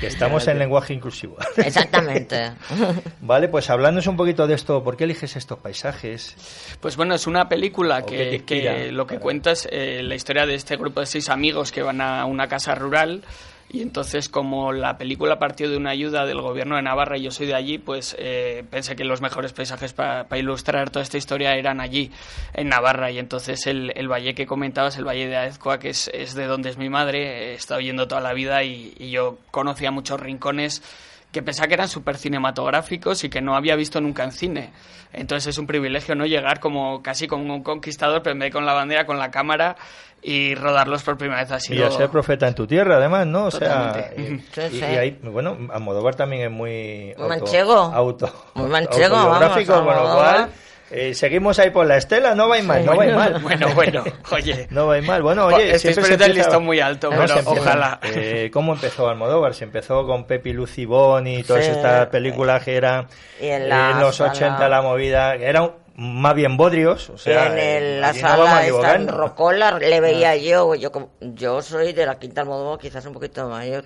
que 0.00 0.06
estamos 0.06 0.46
en 0.46 0.58
lenguaje 0.58 0.92
inclusivo. 0.92 1.36
Exactamente. 1.56 2.52
Vale, 3.20 3.48
pues 3.48 3.70
hablándonos 3.70 4.06
un 4.06 4.16
poquito 4.16 4.46
de 4.46 4.54
esto, 4.54 4.84
¿por 4.84 4.96
qué 4.96 5.04
eliges 5.04 5.36
estos 5.36 5.58
paisajes? 5.58 6.36
Pues 6.80 6.96
bueno, 6.96 7.14
es 7.14 7.26
una 7.26 7.48
película 7.48 8.00
¿O 8.02 8.06
qué 8.06 8.26
te 8.26 8.44
que, 8.44 8.62
que 8.62 8.92
lo 8.92 9.06
que 9.06 9.18
cuenta 9.18 9.52
es 9.52 9.66
eh, 9.70 10.02
la 10.02 10.14
historia 10.14 10.44
de 10.44 10.54
este 10.54 10.76
grupo 10.76 11.00
de 11.00 11.06
seis 11.06 11.28
amigos 11.28 11.72
que 11.72 11.82
van 11.82 12.00
a 12.00 12.26
una 12.26 12.46
casa 12.46 12.74
rural 12.74 13.22
y 13.68 13.82
entonces 13.82 14.28
como 14.28 14.72
la 14.72 14.96
película 14.96 15.38
partió 15.38 15.68
de 15.68 15.76
una 15.76 15.90
ayuda 15.90 16.24
del 16.24 16.40
gobierno 16.40 16.76
de 16.76 16.82
Navarra 16.82 17.18
y 17.18 17.22
yo 17.22 17.30
soy 17.30 17.46
de 17.46 17.54
allí, 17.54 17.78
pues 17.78 18.14
eh, 18.18 18.64
pensé 18.70 18.94
que 18.94 19.04
los 19.04 19.20
mejores 19.20 19.52
paisajes 19.52 19.92
para 19.92 20.26
ilustrar 20.38 20.90
toda 20.90 21.02
esta 21.02 21.18
historia 21.18 21.54
eran 21.56 21.80
allí, 21.80 22.10
en 22.54 22.68
Navarra. 22.68 23.10
Y 23.10 23.18
entonces 23.18 23.66
el, 23.66 23.92
el 23.96 24.08
valle 24.08 24.34
que 24.34 24.46
comentabas, 24.46 24.96
el 24.98 25.04
valle 25.04 25.26
de 25.26 25.36
Aezcoa, 25.36 25.78
que 25.78 25.90
es, 25.90 26.08
es 26.14 26.34
de 26.34 26.46
donde 26.46 26.70
es 26.70 26.78
mi 26.78 26.88
madre, 26.88 27.50
he 27.50 27.54
estado 27.54 27.80
yendo 27.80 28.06
toda 28.06 28.20
la 28.20 28.32
vida 28.32 28.62
y, 28.62 28.94
y 28.98 29.10
yo 29.10 29.38
conocía 29.50 29.90
muchos 29.90 30.20
rincones 30.20 30.82
que 31.36 31.42
pensaba 31.42 31.68
que 31.68 31.74
eran 31.74 31.88
súper 31.88 32.16
cinematográficos 32.16 33.22
y 33.24 33.28
que 33.28 33.42
no 33.42 33.56
había 33.56 33.76
visto 33.76 34.00
nunca 34.00 34.24
en 34.24 34.32
cine. 34.32 34.72
Entonces 35.12 35.48
es 35.48 35.58
un 35.58 35.66
privilegio 35.66 36.14
no 36.14 36.24
llegar 36.24 36.60
como 36.60 37.02
casi 37.02 37.26
como 37.26 37.54
un 37.54 37.62
conquistador, 37.62 38.22
pero 38.22 38.32
en 38.32 38.38
vez 38.38 38.46
de 38.46 38.52
con 38.52 38.64
la 38.64 38.72
bandera, 38.72 39.04
con 39.04 39.18
la 39.18 39.30
cámara 39.30 39.76
y 40.22 40.54
rodarlos 40.54 41.02
por 41.02 41.18
primera 41.18 41.44
vez. 41.44 41.64
Y 41.64 41.74
sido... 41.74 41.88
a 41.88 41.90
ser 41.90 42.08
profeta 42.08 42.48
en 42.48 42.54
tu 42.54 42.66
tierra, 42.66 42.96
además, 42.96 43.26
¿no? 43.26 43.44
O 43.44 43.50
sea, 43.50 43.92
Totalmente. 43.92 44.46
y, 44.66 44.70
sí. 44.70 44.78
y 44.80 44.96
ahí, 44.96 45.18
bueno, 45.24 45.58
Almodóvar 45.74 46.14
también 46.14 46.46
es 46.46 46.50
muy... 46.50 47.12
Muy 47.18 47.28
manchego. 47.28 47.74
Auto, 47.74 48.32
Muy 48.54 48.70
manchego, 48.70 49.14
vamos, 49.14 49.66
con 49.66 49.84
lo 49.84 50.14
cual... 50.14 50.48
eh, 50.90 51.14
seguimos 51.14 51.58
ahí 51.58 51.70
por 51.70 51.86
la 51.86 51.96
estela, 51.96 52.34
no 52.34 52.48
vais 52.48 52.64
mal, 52.64 52.84
no 52.84 52.96
vais 52.96 53.14
mal. 53.14 53.38
Bueno, 53.42 53.74
bueno, 53.74 54.04
oye. 54.32 54.66
No 54.70 54.86
vais 54.86 55.04
mal. 55.04 55.22
Bueno, 55.22 55.46
oye, 55.46 55.64
estáis 55.74 55.82
siempre 55.82 56.04
se 56.04 56.12
empieza- 56.14 56.32
listón 56.34 56.64
muy 56.64 56.80
alto, 56.80 57.10
pero 57.10 57.34
ojalá. 57.46 57.98
eh, 58.02 58.50
¿Cómo 58.52 58.72
empezó 58.74 59.08
Almodóvar? 59.08 59.54
Se 59.54 59.64
empezó 59.64 60.06
con 60.06 60.24
Pepi 60.26 60.52
Lucibón 60.52 61.26
y 61.26 61.42
todas 61.42 61.64
Sí. 61.64 61.70
estas 61.72 62.06
películas 62.06 62.62
que 62.62 62.76
eran 62.76 63.06
Y 63.40 63.46
en 63.46 63.62
eh, 63.62 63.68
la 63.68 63.90
en 63.92 64.00
los 64.00 64.16
sala- 64.16 64.30
80 64.32 64.68
la 64.68 64.82
movida, 64.82 65.34
eran 65.34 65.72
más 65.98 66.34
bien 66.34 66.56
bodrios, 66.58 67.08
o 67.10 67.16
sea, 67.18 67.46
en 67.46 67.58
eh, 67.58 67.76
el- 67.78 68.00
la 68.02 68.12
no 68.12 68.20
vamos 68.22 68.46
sala 68.48 68.66
esta 68.66 68.94
en. 68.96 69.08
Rocola 69.08 69.78
le 69.78 70.00
veía 70.00 70.36
yo, 70.36 70.74
yo 70.74 70.92
como- 70.92 71.10
yo 71.20 71.62
soy 71.62 71.92
de 71.94 72.04
la 72.06 72.18
Quinta 72.18 72.42
Almodóvar, 72.42 72.78
quizás 72.78 73.04
un 73.06 73.12
poquito 73.14 73.48
mayor. 73.48 73.84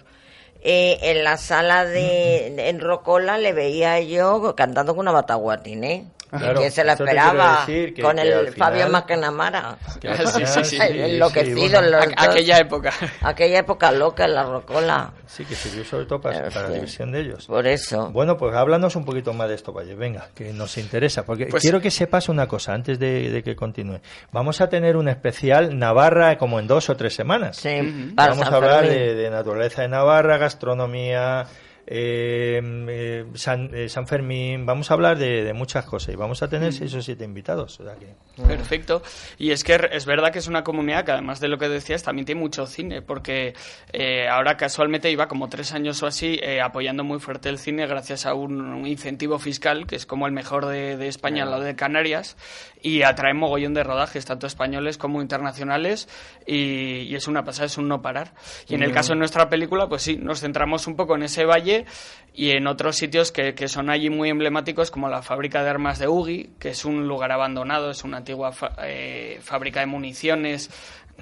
Eh, 0.63 0.99
en 1.03 1.25
la 1.25 1.39
sala 1.39 1.85
de, 1.87 2.53
de- 2.55 2.69
en 2.69 2.81
Rocola 2.81 3.39
le 3.39 3.53
veía 3.55 3.99
yo 4.01 4.55
cantando 4.57 4.95
con 4.95 5.01
una 5.05 5.13
bataguatín, 5.13 5.85
¿eh? 5.85 6.05
Claro, 6.31 6.61
que 6.61 6.71
se 6.71 6.85
la 6.85 6.93
esperaba 6.93 7.65
decir 7.67 7.93
que- 7.95 8.03
con 8.03 8.17
que 8.17 8.23
el 8.23 8.33
al 8.33 8.49
final- 8.53 8.55
Fabio 8.57 8.89
Macanamara. 8.89 9.77
Que 10.01 10.09
al 10.09 10.27
Sí, 10.29 10.47
sí, 10.47 10.65
sí. 10.65 10.79
Enloquecido 10.81 11.59
bueno, 11.59 11.81
los 11.83 12.03
A- 12.03 12.07
dos. 12.07 12.15
aquella 12.29 12.59
época. 12.59 12.93
Aquella 13.23 13.59
época 13.59 13.91
loca 13.93 14.25
en 14.25 14.35
la 14.35 14.45
Rocola. 14.45 15.13
Sí, 15.27 15.45
que 15.45 15.55
sirvió 15.55 15.85
sobre 15.85 16.07
todo 16.07 16.21
para, 16.21 16.39
En 16.39 16.43
para 16.49 16.61
la 16.63 16.67
fin. 16.67 16.75
diversión 16.75 17.13
de 17.13 17.21
ellos. 17.21 17.47
Por 17.47 17.67
eso. 17.67 18.11
Bueno, 18.11 18.37
pues 18.37 18.55
háblanos 18.55 18.97
un 18.97 19.05
poquito 19.05 19.33
más 19.33 19.49
de 19.49 19.55
esto, 19.55 19.73
Valle. 19.73 19.95
Venga, 19.95 20.29
que 20.35 20.53
nos 20.53 20.77
interesa. 20.79 21.25
Porque 21.25 21.47
Pues- 21.47 21.63
quiero 21.63 21.81
que 21.81 21.91
sepas 21.91 22.29
una 22.29 22.47
cosa 22.49 22.75
antes 22.75 22.99
de, 22.99 23.31
de 23.31 23.43
que 23.43 23.55
continúe. 23.57 24.01
Vamos 24.33 24.61
a 24.61 24.69
tener 24.69 24.97
un 24.97 25.09
especial 25.09 25.79
Navarra 25.79 26.37
como 26.39 26.59
en 26.61 26.67
dos 26.67 26.91
o 26.91 26.97
tres 26.97 27.15
semanas. 27.15 27.57
Sí, 27.57 28.13
para 28.17 28.31
Vamos 28.31 28.45
San 28.45 28.55
a 28.55 28.57
hablar 28.57 28.89
de 28.89 29.31
naturaleza 29.31 29.83
de 29.83 29.89
Navarra, 29.89 30.39
gastronomía, 30.39 31.47
eh, 31.93 32.61
eh, 32.89 33.25
San, 33.35 33.75
eh, 33.75 33.89
San 33.89 34.07
Fermín. 34.07 34.65
Vamos 34.65 34.91
a 34.91 34.95
hablar 34.95 35.19
de, 35.19 35.43
de 35.43 35.53
muchas 35.53 35.85
cosas 35.85 36.15
y 36.15 36.17
vamos 36.17 36.41
a 36.43 36.49
tener 36.49 36.73
seis 36.73 36.95
o 36.95 37.03
siete 37.03 37.25
invitados. 37.25 37.81
o 37.81 37.85
sea 37.85 37.95
que- 37.97 38.15
Perfecto. 38.47 39.03
Y 39.39 39.51
es 39.51 39.65
que 39.65 39.79
es 39.93 40.07
verdad 40.07 40.33
que 40.33 40.39
es 40.39 40.47
una 40.47 40.63
comunidad 40.65 41.05
que 41.05 41.11
además 41.13 41.41
de 41.41 41.49
lo 41.49 41.59
que 41.59 41.69
decías 41.69 42.03
también 42.05 42.25
tiene 42.27 42.41
mucho 42.41 42.65
cine, 42.67 43.03
porque 43.03 43.55
eh, 43.93 44.29
ahora 44.29 44.57
casualmente 44.57 45.11
iba 45.11 45.27
como 45.27 45.49
tres 45.49 45.73
años 45.73 46.01
o 46.03 46.07
así 46.07 46.39
eh, 46.43 46.61
apoyando 46.61 47.03
muy 47.03 47.19
fuerte 47.19 47.49
el 47.49 47.59
cine 47.59 47.87
gracias 47.89 48.25
a 48.25 48.35
un, 48.35 48.61
un 48.61 48.87
incentivo 48.87 49.39
fiscal 49.41 49.87
que 49.87 49.97
es 49.97 50.07
como 50.07 50.27
el 50.27 50.33
mejor 50.33 50.67
de, 50.67 50.97
de 50.97 51.09
España 51.09 51.43
al 51.43 51.51
lado 51.51 51.65
de 51.65 51.75
Canarias 51.75 52.37
y 52.83 53.03
atrae 53.03 53.35
mogollón 53.35 53.75
de 53.75 53.83
rodajes, 53.83 54.25
tanto 54.25 54.47
españoles 54.47 54.97
como 54.97 55.21
internacionales 55.21 56.09
y, 56.47 57.01
y 57.03 57.15
es 57.15 57.27
una 57.29 57.45
pasada, 57.45 57.67
es 57.67 57.77
un 57.77 57.89
no 57.89 58.01
parar. 58.01 58.33
Y 58.69 58.75
en 58.75 58.83
el 58.83 58.93
caso 58.93 59.13
de 59.13 59.19
nuestra 59.19 59.49
película, 59.51 59.89
pues 59.89 60.03
sí, 60.03 60.17
nos 60.17 60.41
centramos 60.41 60.87
un 60.87 60.97
poco 60.97 61.17
en 61.17 61.25
ese 61.25 61.45
valle 61.45 61.80
y 62.35 62.51
en 62.51 62.67
otros 62.67 62.97
sitios 62.97 63.33
que, 63.33 63.55
que 63.55 63.69
son 63.69 63.91
allí 63.91 64.09
muy 64.11 64.31
emblemáticos, 64.31 64.91
como 64.91 65.09
la 65.09 65.23
fábrica 65.23 65.63
de 65.63 65.71
armas 65.71 65.99
de 65.99 66.09
Ugi, 66.09 66.51
que 66.59 66.71
es 66.71 66.85
un 66.85 67.09
lugar 67.09 67.33
abandonado, 67.33 67.91
es 67.91 68.05
una 68.05 68.19
antigua 68.19 68.53
fa- 68.53 68.73
eh, 68.85 69.39
fábrica 69.43 69.81
de 69.81 69.87
municiones. 69.87 70.71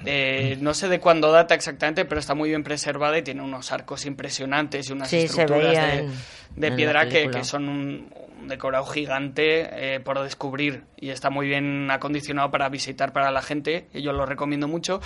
eh, 0.05 0.57
no 0.61 0.73
sé 0.73 0.87
de 0.87 0.99
cuándo 1.01 1.29
data 1.31 1.53
exactamente, 1.55 2.05
pero 2.05 2.19
está 2.21 2.33
muy 2.33 2.49
bien 2.49 2.63
preservada 2.63 3.17
y 3.17 3.21
tiene 3.21 3.41
unos 3.41 3.71
arcos 3.73 4.05
impresionantes 4.05 4.89
y 4.89 4.93
unas 4.93 5.09
Sí, 5.09 5.17
estructuras 5.17 5.73
de, 5.77 5.99
en- 5.99 6.07
de 6.55 6.67
en 6.67 6.71
la 6.71 6.75
piedra 6.77 7.09
que, 7.09 7.23
que 7.31 7.43
son 7.43 7.67
un, 7.67 8.13
un 8.41 8.47
decorado 8.47 8.85
gigante 8.85 9.95
eh, 9.95 9.99
por 9.99 10.21
descubrir 10.23 10.83
y 10.95 11.09
está 11.09 11.29
muy 11.29 11.47
bien 11.47 11.91
acondicionado 11.91 12.49
para 12.49 12.69
visitar 12.69 13.11
para 13.11 13.29
la 13.31 13.41
gente 13.41 13.87
y 13.93 14.01
yo 14.01 14.13
lo 14.13 14.25
recomiendo 14.25 14.69
mucho 14.69 15.01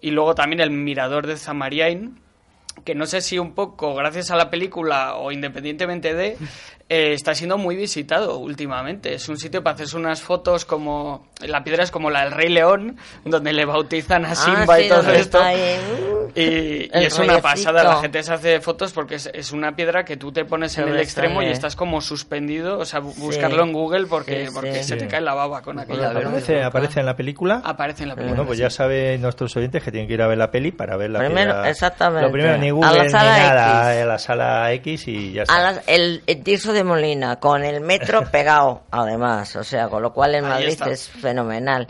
y 0.00 0.12
luego 0.12 0.36
también 0.36 0.60
el 0.60 0.70
mirador 0.70 1.26
de 1.26 1.36
Zamariain 1.36 2.20
que 2.84 2.94
no 2.94 3.06
sé 3.06 3.20
si 3.20 3.38
un 3.38 3.54
poco 3.54 3.94
gracias 3.94 4.30
a 4.30 4.36
la 4.36 4.50
película 4.50 5.16
o 5.16 5.32
independientemente 5.32 6.14
de 6.14 6.36
eh, 6.90 7.12
está 7.12 7.34
siendo 7.34 7.58
muy 7.58 7.76
visitado 7.76 8.38
últimamente 8.38 9.12
es 9.14 9.28
un 9.28 9.36
sitio 9.38 9.62
para 9.62 9.74
hacerse 9.74 9.96
unas 9.96 10.22
fotos 10.22 10.64
como 10.64 11.28
la 11.46 11.62
piedra 11.62 11.84
es 11.84 11.90
como 11.90 12.10
la 12.10 12.22
del 12.24 12.32
Rey 12.32 12.48
León 12.48 12.96
donde 13.24 13.52
le 13.52 13.64
bautizan 13.66 14.24
a 14.24 14.30
Ah, 14.30 14.34
Simba 14.34 14.76
sí, 14.76 14.84
y 14.84 14.88
todo 14.88 15.10
esto 15.12 15.38
uh, 15.40 16.30
y, 16.34 16.88
es 16.92 17.18
una 17.18 17.40
pasada, 17.40 17.82
la 17.82 18.00
gente 18.00 18.22
se 18.22 18.32
hace 18.32 18.60
fotos 18.60 18.92
porque 18.92 19.16
es, 19.16 19.28
es 19.32 19.52
una 19.52 19.74
piedra 19.74 20.04
que 20.04 20.16
tú 20.16 20.30
te 20.32 20.44
pones 20.44 20.76
en 20.78 20.88
el 20.88 20.98
extremo 21.00 21.40
y 21.40 21.46
sale. 21.46 21.52
estás 21.52 21.74
como 21.76 22.00
suspendido, 22.00 22.78
o 22.78 22.84
sea, 22.84 23.00
bu- 23.00 23.14
buscarlo 23.16 23.62
en 23.64 23.72
Google 23.72 24.06
porque, 24.06 24.46
Sí, 24.46 24.52
porque 24.54 24.74
sí. 24.82 24.84
se 24.90 24.96
te 24.96 25.08
cae 25.08 25.20
la 25.20 25.34
baba 25.34 25.62
con 25.62 25.78
aquella. 25.80 26.10
¿Aparece, 26.10 26.62
aparece 26.62 27.00
en 27.00 27.06
la 27.06 27.16
película? 27.16 27.62
Aparece 27.64 28.02
en 28.04 28.10
la 28.10 28.14
película. 28.14 28.36
Bueno, 28.36 28.46
pues 28.46 28.58
sí. 28.58 28.62
ya 28.62 28.70
saben 28.70 29.20
nuestros 29.22 29.56
oyentes 29.56 29.82
que 29.82 29.90
tienen 29.90 30.06
que 30.06 30.14
ir 30.14 30.22
a 30.22 30.26
ver 30.28 30.38
la 30.38 30.50
peli 30.50 30.70
para 30.70 30.96
ver 30.96 31.10
la 31.10 31.20
Primero, 31.20 31.52
piedra. 31.54 31.70
exactamente. 31.70 32.26
Lo 32.26 32.32
primero, 32.32 32.58
ni 32.58 32.68
A 32.68 32.72
Google 32.72 33.02
ni 33.06 33.12
nada, 33.12 33.92
X. 33.94 34.02
a 34.02 34.06
la 34.06 34.18
sala 34.18 34.72
X 34.74 35.08
y 35.08 35.32
ya 35.32 35.42
está. 35.42 35.68
A 35.68 35.72
el, 35.86 36.22
el 36.26 36.42
de 36.78 36.84
Molina, 36.84 37.36
con 37.40 37.64
el 37.64 37.80
metro 37.80 38.22
pegado, 38.32 38.82
además. 38.90 39.54
O 39.56 39.64
sea, 39.64 39.88
con 39.88 40.02
lo 40.02 40.12
cual 40.12 40.34
en 40.36 40.44
Ahí 40.44 40.50
Madrid 40.50 40.68
está. 40.68 40.90
es 40.90 41.08
fenomenal. 41.08 41.88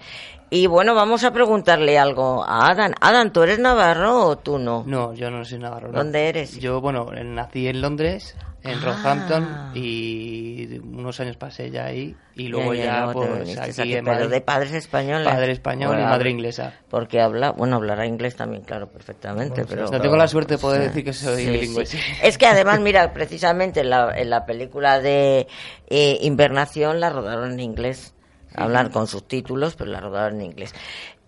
Y 0.51 0.67
bueno, 0.67 0.95
vamos 0.95 1.25
a 1.25 1.31
preguntarle 1.33 1.99
algo 1.99 2.43
a 2.43 2.71
Adán. 2.71 2.95
Adán, 3.01 3.33
¿tú 3.33 3.43
eres 3.43 3.59
navarro 3.59 4.25
o 4.27 4.39
tú 4.39 4.59
no? 4.59 4.83
No, 4.87 5.13
yo 5.13 5.31
no 5.31 5.45
soy 5.45 5.59
navarro. 5.59 5.89
no. 5.93 5.99
¿Dónde 5.99 6.29
eres? 6.29 6.59
Yo, 6.59 6.81
bueno, 6.81 7.07
nací 7.23 7.69
en 7.69 7.83
Londres, 7.83 8.35
en 8.65 8.79
Ah. 8.79 8.83
Rockhampton, 8.85 9.71
y 9.75 10.79
unos 10.79 11.19
años 11.21 11.37
pasé 11.37 11.71
ya 11.71 11.87
ahí, 11.87 12.15
y 12.35 12.49
luego 12.49 12.75
ya, 12.75 13.05
luego 13.05 13.23
te 13.23 13.27
pues 13.29 13.59
aquí, 13.59 13.81
aquí, 13.83 13.95
en 13.95 14.05
pero 14.05 14.17
Madrid. 14.17 14.31
de 14.31 14.41
padres 14.41 14.73
españoles. 14.73 15.29
Padre 15.29 15.53
español 15.53 15.89
Bueno, 15.89 16.03
y 16.03 16.07
madre 16.07 16.31
inglesa. 16.31 16.75
Porque 16.91 17.21
habla, 17.21 17.53
bueno, 17.53 17.77
hablará 17.77 18.05
inglés 18.07 18.35
también, 18.37 18.63
claro, 18.63 18.89
perfectamente. 18.91 19.65
pero 19.65 19.85
O 19.85 19.89
sea, 19.89 20.01
tengo 20.01 20.17
la 20.17 20.27
suerte 20.29 20.55
de 20.55 20.59
poder 20.59 20.83
decir 20.83 21.05
que 21.05 21.13
soy 21.13 21.45
Sí, 21.45 21.51
bilingüe. 21.51 21.87
sí. 21.87 21.97
sí. 21.99 22.13
Es 22.23 22.37
que 22.37 22.47
además, 22.47 22.81
mira, 22.81 23.13
precisamente 23.15 23.81
en 23.81 23.91
la, 23.91 24.13
en 24.17 24.29
la 24.31 24.45
película 24.45 25.01
de 25.01 25.47
eh, 25.89 26.19
Invernación 26.23 27.01
la 27.01 27.11
rodaron 27.11 27.53
en 27.53 27.61
inglés. 27.61 28.15
Hablar 28.55 28.91
con 28.91 29.07
subtítulos, 29.07 29.77
pero 29.77 29.91
la 29.91 30.01
rodaron 30.01 30.41
en 30.41 30.47
inglés. 30.47 30.75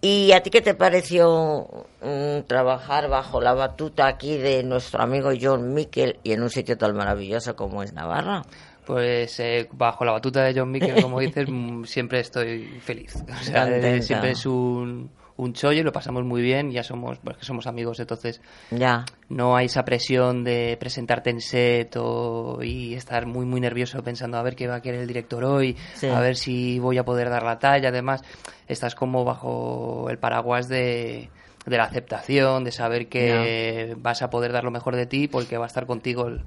¿Y 0.03 0.33
a 0.33 0.43
ti 0.43 0.49
qué 0.49 0.63
te 0.63 0.75
pareció 0.75 1.87
mm, 2.03 2.47
trabajar 2.47 3.09
bajo 3.09 3.41
la 3.41 3.53
batuta 3.53 4.07
aquí 4.07 4.39
de 4.39 4.63
nuestro 4.63 5.03
amigo 5.03 5.31
John 5.39 5.75
Miquel 5.75 6.19
y 6.23 6.33
en 6.33 6.43
un 6.43 6.49
sitio 6.49 6.79
tan 6.79 6.97
maravilloso 6.97 7.55
como 7.55 7.83
es 7.83 7.93
Navarra? 7.93 8.43
Pues 8.87 9.39
eh, 9.41 9.69
bajo 9.73 10.05
la 10.07 10.13
batuta 10.13 10.43
de 10.43 10.59
John 10.59 10.71
Mickey, 10.71 11.03
como 11.03 11.21
dices, 11.21 11.47
mm, 11.51 11.85
siempre 11.85 12.21
estoy 12.21 12.81
feliz. 12.81 13.15
O 13.41 13.45
sea, 13.45 13.67
siempre 14.01 14.31
es 14.31 14.47
un, 14.47 15.11
un 15.41 15.53
chollo 15.55 15.81
y 15.81 15.83
lo 15.83 15.93
pasamos 15.93 16.25
muy 16.25 16.43
bien. 16.43 16.71
Ya 16.71 16.83
somos, 16.83 17.19
pues 17.19 17.37
que 17.39 17.45
somos 17.45 17.67
amigos, 17.67 17.99
entonces 18.01 18.41
Ya. 18.71 19.05
no 19.29 19.57
hay 19.57 19.67
esa 19.67 19.85
presión 19.85 20.45
de 20.45 20.77
presentarte 20.79 21.31
en 21.31 21.41
set 21.41 21.97
o, 21.97 22.63
y 22.63 22.95
estar 22.95 23.27
muy 23.27 23.47
muy 23.47 23.61
nervioso 23.61 24.03
pensando 24.03 24.37
a 24.39 24.43
ver 24.43 24.55
qué 24.57 24.67
va 24.67 24.77
a 24.77 24.83
querer 24.83 25.01
el 25.01 25.07
director 25.07 25.45
hoy, 25.45 25.77
Sí. 25.95 26.07
a 26.09 26.21
ver 26.21 26.37
si 26.37 26.79
voy 26.79 26.99
a 26.99 27.05
poder 27.05 27.31
dar 27.31 27.43
la 27.43 27.59
talla. 27.59 27.89
Además, 27.89 28.23
estás 28.69 28.95
como 28.95 29.25
bajo 29.25 30.09
el 30.11 30.19
paraguas 30.19 30.69
de, 30.69 31.29
de 31.67 31.77
la 31.77 31.85
aceptación, 31.85 32.65
de 32.65 32.73
saber 32.73 33.09
que 33.09 33.95
vas 33.99 34.23
a 34.23 34.31
poder 34.31 34.53
dar 34.53 34.65
lo 34.65 34.71
mejor 34.71 34.97
de 34.97 35.07
ti 35.07 35.27
porque 35.29 35.57
va 35.59 35.65
a 35.65 35.69
estar 35.69 35.87
contigo 35.87 36.29
el- 36.29 36.43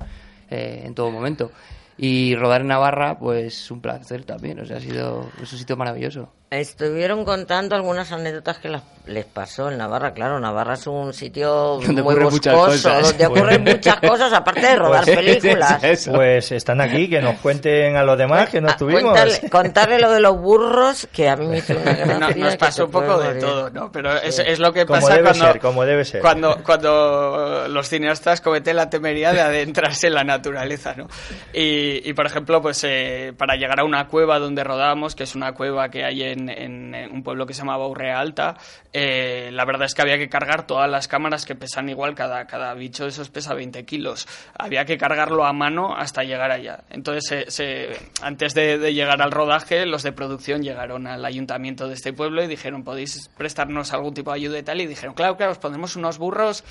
eh, 0.50 0.84
en 0.86 0.94
todo 0.94 1.10
momento. 1.12 1.52
Y 1.98 2.36
rodar 2.36 2.62
en 2.62 2.68
Navarra, 2.68 3.20
pues 3.20 3.70
un 3.70 3.80
placer 3.80 4.24
también. 4.26 4.60
O 4.60 4.66
sea, 4.66 4.78
ha 4.78 4.80
sido 4.80 5.30
es 5.42 5.52
un 5.54 5.60
sitio 5.60 5.78
maravilloso. 5.78 6.32
Estuvieron 6.60 7.26
contando 7.26 7.76
algunas 7.76 8.12
anécdotas 8.12 8.58
que 8.60 8.70
las- 8.70 8.84
les 9.06 9.26
pasó 9.26 9.70
en 9.70 9.78
Navarra. 9.78 10.14
Claro, 10.14 10.40
Navarra 10.40 10.76
es 10.76 10.88
un 10.88 11.14
sitio 11.14 11.50
Donde 11.86 12.02
muy 12.04 12.14
ocurren 12.14 12.30
muchas 12.30 12.54
boscoso, 12.56 12.90
cosas. 12.90 13.08
donde 13.10 13.26
ocurren 13.26 13.64
muchas 13.66 14.00
cosas, 14.00 14.32
aparte 14.34 14.62
de 14.62 14.76
rodar 14.76 15.04
Pues, 15.06 15.16
películas. 15.18 15.82
Pues 16.14 16.52
están 16.54 16.80
aquí, 16.80 17.10
que 17.10 17.22
nos 17.22 17.40
cuenten 17.40 17.98
a 17.98 18.04
los 18.04 18.18
demás 18.18 18.50
que 18.50 18.62
no 18.62 18.70
Ah, 18.70 18.72
estuvimos. 18.72 19.04
cuéntale- 19.04 19.50
contarle 19.50 20.00
lo 20.00 20.12
de 20.12 20.20
los 20.22 20.38
burros, 20.40 21.08
que 21.12 21.28
a 21.28 21.36
mí 21.36 21.48
me 21.48 21.58
hizo 21.58 21.74
una 21.74 21.94
gracia. 21.94 22.20
No- 22.20 22.30
nos 22.46 22.56
pasó 22.58 22.86
un 22.86 22.92
poco 22.92 23.18
de 23.20 23.40
todo, 23.42 23.70
¿no? 23.72 23.92
Pero 23.92 24.16
es, 24.18 24.40
es 24.40 24.60
lo 24.60 24.72
que 24.72 24.86
Como 24.86 25.02
pasa 25.02 25.14
debe 25.16 25.30
cuando, 25.30 25.46
ser, 25.46 25.60
como 25.60 25.86
debe 25.86 26.06
ser. 26.06 26.22
cuando, 26.22 26.64
cuando 26.64 27.68
los 27.68 27.88
cineastas 27.90 28.42
cometen 28.42 28.76
la 28.76 28.90
temeridad 28.90 29.34
de 29.34 29.42
adentrarse 29.42 30.08
en 30.08 30.14
la 30.14 30.24
naturaleza, 30.24 30.94
¿no? 30.96 31.08
Y, 31.54 32.08
y, 32.08 32.14
por 32.14 32.26
ejemplo, 32.26 32.62
pues 32.62 32.84
eh, 32.86 33.34
para 33.38 33.56
llegar 33.56 33.80
a 33.80 33.84
una 33.84 34.08
cueva 34.08 34.40
donde 34.40 34.64
rodábamos, 34.64 35.16
que 35.16 35.24
es 35.24 35.36
una 35.36 35.54
cueva 35.54 35.90
que 35.90 36.06
hay 36.06 36.24
en, 36.24 36.43
en- 36.50 36.94
en 36.96 37.12
un 37.12 37.24
pueblo 37.24 37.46
que 37.46 37.54
se 37.54 37.60
llamaba 37.62 37.88
Urrea 37.88 38.20
Alta, 38.20 38.56
eh, 38.92 39.50
la 39.52 39.66
verdad 39.66 39.86
es 39.86 39.94
que 39.94 40.02
había 40.02 40.18
que 40.18 40.30
cargar 40.30 40.68
todas 40.68 40.90
las 40.90 41.08
cámaras 41.08 41.46
que 41.46 41.56
pesan 41.56 41.90
igual, 41.90 42.16
cada, 42.16 42.46
cada 42.48 42.74
bicho 42.74 43.04
de 43.04 43.10
esos 43.10 43.30
pesa 43.30 43.54
20 43.54 43.86
kilos. 43.86 44.28
Había 44.58 44.86
que 44.86 44.98
cargarlo 44.98 45.46
a 45.46 45.54
mano 45.54 45.96
hasta 45.96 46.24
llegar 46.24 46.52
allá. 46.52 46.84
Entonces, 46.90 47.24
se- 47.28 47.52
se- 47.52 48.00
antes 48.22 48.54
de, 48.54 48.78
de 48.78 48.94
llegar 48.94 49.22
al 49.22 49.32
rodaje, 49.32 49.86
los 49.86 50.04
de 50.04 50.12
producción 50.12 50.62
llegaron 50.64 51.08
al 51.08 51.26
ayuntamiento 51.26 51.88
de 51.88 51.96
este 51.96 52.14
pueblo 52.14 52.44
y 52.44 52.48
dijeron, 52.48 52.84
¿podéis 52.84 53.30
prestarnos 53.38 53.94
algún 53.94 54.14
tipo 54.14 54.32
de 54.32 54.38
ayuda 54.38 54.60
y 54.60 54.64
tal? 54.64 54.82
Y 54.82 54.86
dijeron, 54.88 55.14
claro, 55.16 55.38
claro, 55.38 55.52
os 55.54 55.58
pondremos 55.60 55.96
unos 55.96 56.18
burros 56.18 56.64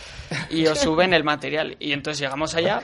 y 0.50 0.66
os 0.66 0.78
suben 0.78 1.14
el 1.14 1.24
material. 1.24 1.76
Y 1.80 1.92
entonces 1.92 2.20
llegamos 2.20 2.54
allá 2.54 2.82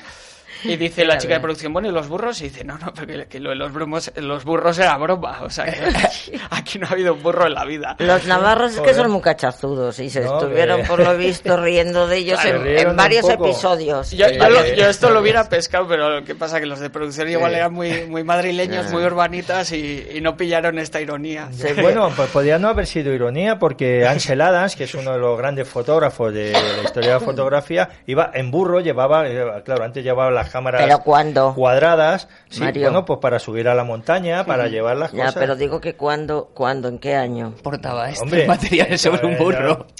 y 0.65 0.77
dice 0.77 1.05
la 1.05 1.19
chica 1.19 1.35
de 1.35 1.41
producción, 1.41 1.73
bueno, 1.73 1.89
¿y 1.89 1.93
los 1.93 2.09
burros? 2.09 2.41
Y 2.41 2.45
dice, 2.45 2.65
no, 2.65 2.79
no, 2.79 2.93
porque 2.95 3.27
que 3.27 3.41
lo 3.41 3.51
de 3.51 3.57
los, 3.57 3.73
bromos, 3.73 4.11
los 4.17 4.45
burros 4.45 4.79
era 4.79 4.97
broma. 4.97 5.39
O 5.43 5.51
sea, 5.51 5.67
que 5.67 5.79
aquí 6.51 6.79
no 6.79 6.87
ha 6.87 6.91
habido 6.91 7.15
un 7.15 7.23
burro 7.23 7.47
en 7.47 7.55
la 7.55 7.65
vida. 7.65 7.97
Los 7.99 8.25
navarros 8.27 8.75
es 8.75 8.81
que 8.81 8.95
son 8.95 9.11
muy 9.11 9.21
cachazudos 9.23 9.99
y 10.01 10.11
se 10.11 10.21
No, 10.23 10.39
estuvieron, 10.41 10.83
que- 10.83 10.89
por 10.89 11.01
lo 11.01 11.17
visto, 11.17 11.57
riendo 11.57 12.07
de 12.07 12.17
ellos 12.19 12.41
Claro, 12.41 12.65
en- 12.65 12.97
varios 12.97 13.29
episodios. 13.29 14.11
Yo, 14.13 14.29
yo 14.29 14.49
lo- 14.49 14.67
yo 14.75 14.89
esto 14.89 15.11
lo 15.11 15.21
hubiera 15.21 15.49
pescado, 15.49 15.87
pero 15.89 16.11
lo 16.21 16.25
que 16.25 16.35
pasa 16.35 16.61
que 16.61 16.67
los 16.67 16.81
de 16.81 16.91
producción 16.91 17.29
igual 17.29 17.55
eran 17.55 17.73
muy, 17.73 18.05
muy 18.07 18.25
madrileños, 18.25 18.91
muy 18.91 19.03
urbanitas 19.05 19.73
y, 19.73 20.07
y 20.15 20.21
no 20.21 20.37
pillaron 20.37 20.79
esta 20.79 21.01
ironía. 21.01 21.49
Sí, 21.53 21.69
Bueno, 21.81 22.11
pues 22.15 22.29
podría 22.31 22.59
no 22.59 22.69
haber 22.69 22.87
sido 22.87 23.13
ironía 23.13 23.59
porque 23.59 24.07
Ansel 24.07 24.41
Adams, 24.41 24.77
que 24.77 24.85
es 24.85 24.95
uno 24.95 25.13
de 25.13 25.19
los 25.19 25.37
grandes 25.39 25.69
fotógrafos 25.69 26.33
de 26.33 26.53
la 26.53 26.83
historia 26.85 27.09
de 27.11 27.15
la 27.15 27.21
fotografía, 27.21 27.89
iba 28.07 28.31
en 28.35 28.51
burro, 28.51 28.81
llevaba, 28.81 29.29
eh, 29.29 29.63
claro, 29.65 29.85
antes 29.85 30.03
llevaba 30.05 30.31
las 30.39 30.51
cámaras 30.51 30.83
¿Pero 30.83 30.99
cuándo? 31.01 31.55
cuadradas, 31.55 32.29
sí, 32.49 32.61
Mario. 32.61 32.83
bueno, 32.85 33.05
pues 33.05 33.19
para 33.21 33.39
subir 33.39 33.69
a 33.69 33.75
la 33.75 33.85
montaña, 33.85 34.45
para 34.45 34.67
llevar 34.69 34.97
las 34.97 35.13
Ya, 35.13 35.27
cosas. 35.27 35.35
pero 35.41 35.57
digo 35.57 35.81
que 35.81 35.95
cuándo, 35.95 36.51
cuándo, 36.55 36.89
en 36.89 36.99
qué 36.99 37.15
año. 37.15 37.55
Portaba 37.63 38.09
este 38.11 38.23
Hombre, 38.23 38.47
materiales 38.47 39.01
sobre 39.01 39.27
un 39.27 39.37
burro. 39.39 39.87
Ya, 39.89 39.95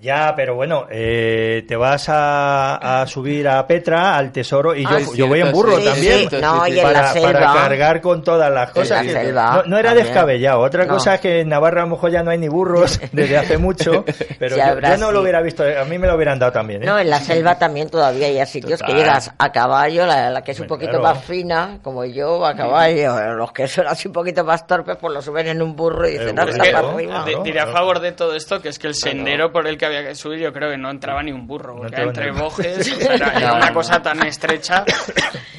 pero 0.00 0.54
bueno, 0.54 0.86
eh, 0.90 1.64
te 1.66 1.74
vas 1.76 2.08
a, 2.08 3.00
a 3.02 3.06
subir 3.08 3.48
a 3.48 3.66
Petra, 3.66 4.16
al 4.16 4.30
tesoro, 4.30 4.74
y 4.74 4.84
yo, 4.84 4.90
Ah, 4.92 4.98
yo 5.14 5.26
voy 5.26 5.40
en 5.40 5.46
cierto, 5.46 5.56
burro 5.56 5.78
sí, 5.78 5.84
también. 5.84 6.30
sí, 6.30 6.36
no, 6.40 6.66
y 6.68 6.78
en 6.78 6.84
para, 6.84 7.02
la 7.02 7.12
selva. 7.12 7.32
para 7.32 7.52
cargar 7.54 8.00
con 8.00 8.22
todas 8.22 8.52
las 8.52 8.70
cosas. 8.70 8.90
la 8.90 9.02
que- 9.02 9.10
selva 9.24 9.54
no, 9.56 9.62
no 9.70 9.78
era 9.78 9.88
también. 9.90 10.06
descabellado. 10.06 10.60
Otra 10.60 10.84
No. 10.84 10.94
cosa 10.94 11.14
es 11.16 11.20
que 11.20 11.40
en 11.40 11.48
Navarra 11.48 11.82
a 11.82 11.84
lo 11.86 11.90
mejor 11.90 12.10
ya 12.12 12.22
no 12.22 12.30
hay 12.30 12.38
ni 12.38 12.46
burros 12.48 13.00
desde 13.12 13.38
hace 13.38 13.58
mucho, 13.58 14.04
pero 14.38 14.54
Sí, 14.54 14.60
yo, 14.60 14.66
habrá, 14.66 14.90
yo 14.90 14.98
no 14.98 15.10
lo 15.10 15.20
hubiera 15.22 15.42
visto. 15.42 15.64
A 15.64 15.84
mí 15.84 15.98
me 15.98 16.06
lo 16.06 16.14
hubieran 16.14 16.38
dado 16.38 16.52
también. 16.52 16.82
¿eh? 16.84 16.86
No, 16.86 16.96
en 16.98 17.10
la 17.10 17.18
selva 17.18 17.58
también 17.58 17.90
todavía 17.90 18.28
hay 18.28 18.46
sitios 18.46 18.80
que 18.80 18.86
Total. 18.86 19.00
llegas 19.00 19.32
a 19.36 19.50
caballo, 19.52 20.06
la, 20.06 20.30
la 20.30 20.42
que 20.42 20.52
es 20.52 20.60
un 20.60 20.64
Hombre, 20.64 20.76
poquito 20.86 21.00
claro. 21.00 21.14
más 21.16 21.24
fina, 21.24 21.78
como 21.82 22.04
yo, 22.04 22.46
a 22.46 22.54
caballo. 22.54 23.34
Los 23.34 23.50
que 23.52 23.66
son 23.66 23.88
así 23.88 24.06
un 24.06 24.14
poquito 24.14 24.44
más 24.44 24.64
torpes, 24.66 24.96
pues 25.00 25.12
lo 25.12 25.20
suben 25.22 25.48
en 25.48 25.60
un 25.60 25.74
burro 25.74 26.06
y 26.08 26.12
dicen, 26.12 26.38
Eh, 26.38 26.40
hasta 26.40 26.50
Es 26.56 26.62
que, 26.62 26.72
para 26.72 26.88
arriba. 26.88 27.24
diré 27.42 27.60
a 27.60 27.66
favor 27.66 27.98
de 28.00 28.12
todo 28.12 28.34
esto 28.36 28.62
que 28.62 28.68
es 28.68 28.78
que 28.78 28.86
el 28.86 28.94
sendero 28.94 29.50
por 29.52 29.66
el 29.66 29.76
que 29.76 29.87
había 29.88 30.04
que 30.08 30.14
subir 30.14 30.38
yo 30.38 30.52
creo 30.52 30.70
que 30.70 30.78
no 30.78 30.90
entraba 30.90 31.22
ni 31.22 31.32
un 31.32 31.46
burro, 31.46 31.76
porque 31.76 32.00
entre 32.00 32.30
bojes 32.30 32.78
o 32.78 32.82
sea, 32.84 33.14
era, 33.14 33.32
era 33.36 33.48
No, 33.50 33.56
una 33.56 33.72
cosa 33.74 34.00
tan 34.00 34.24
estrecha 34.26 34.84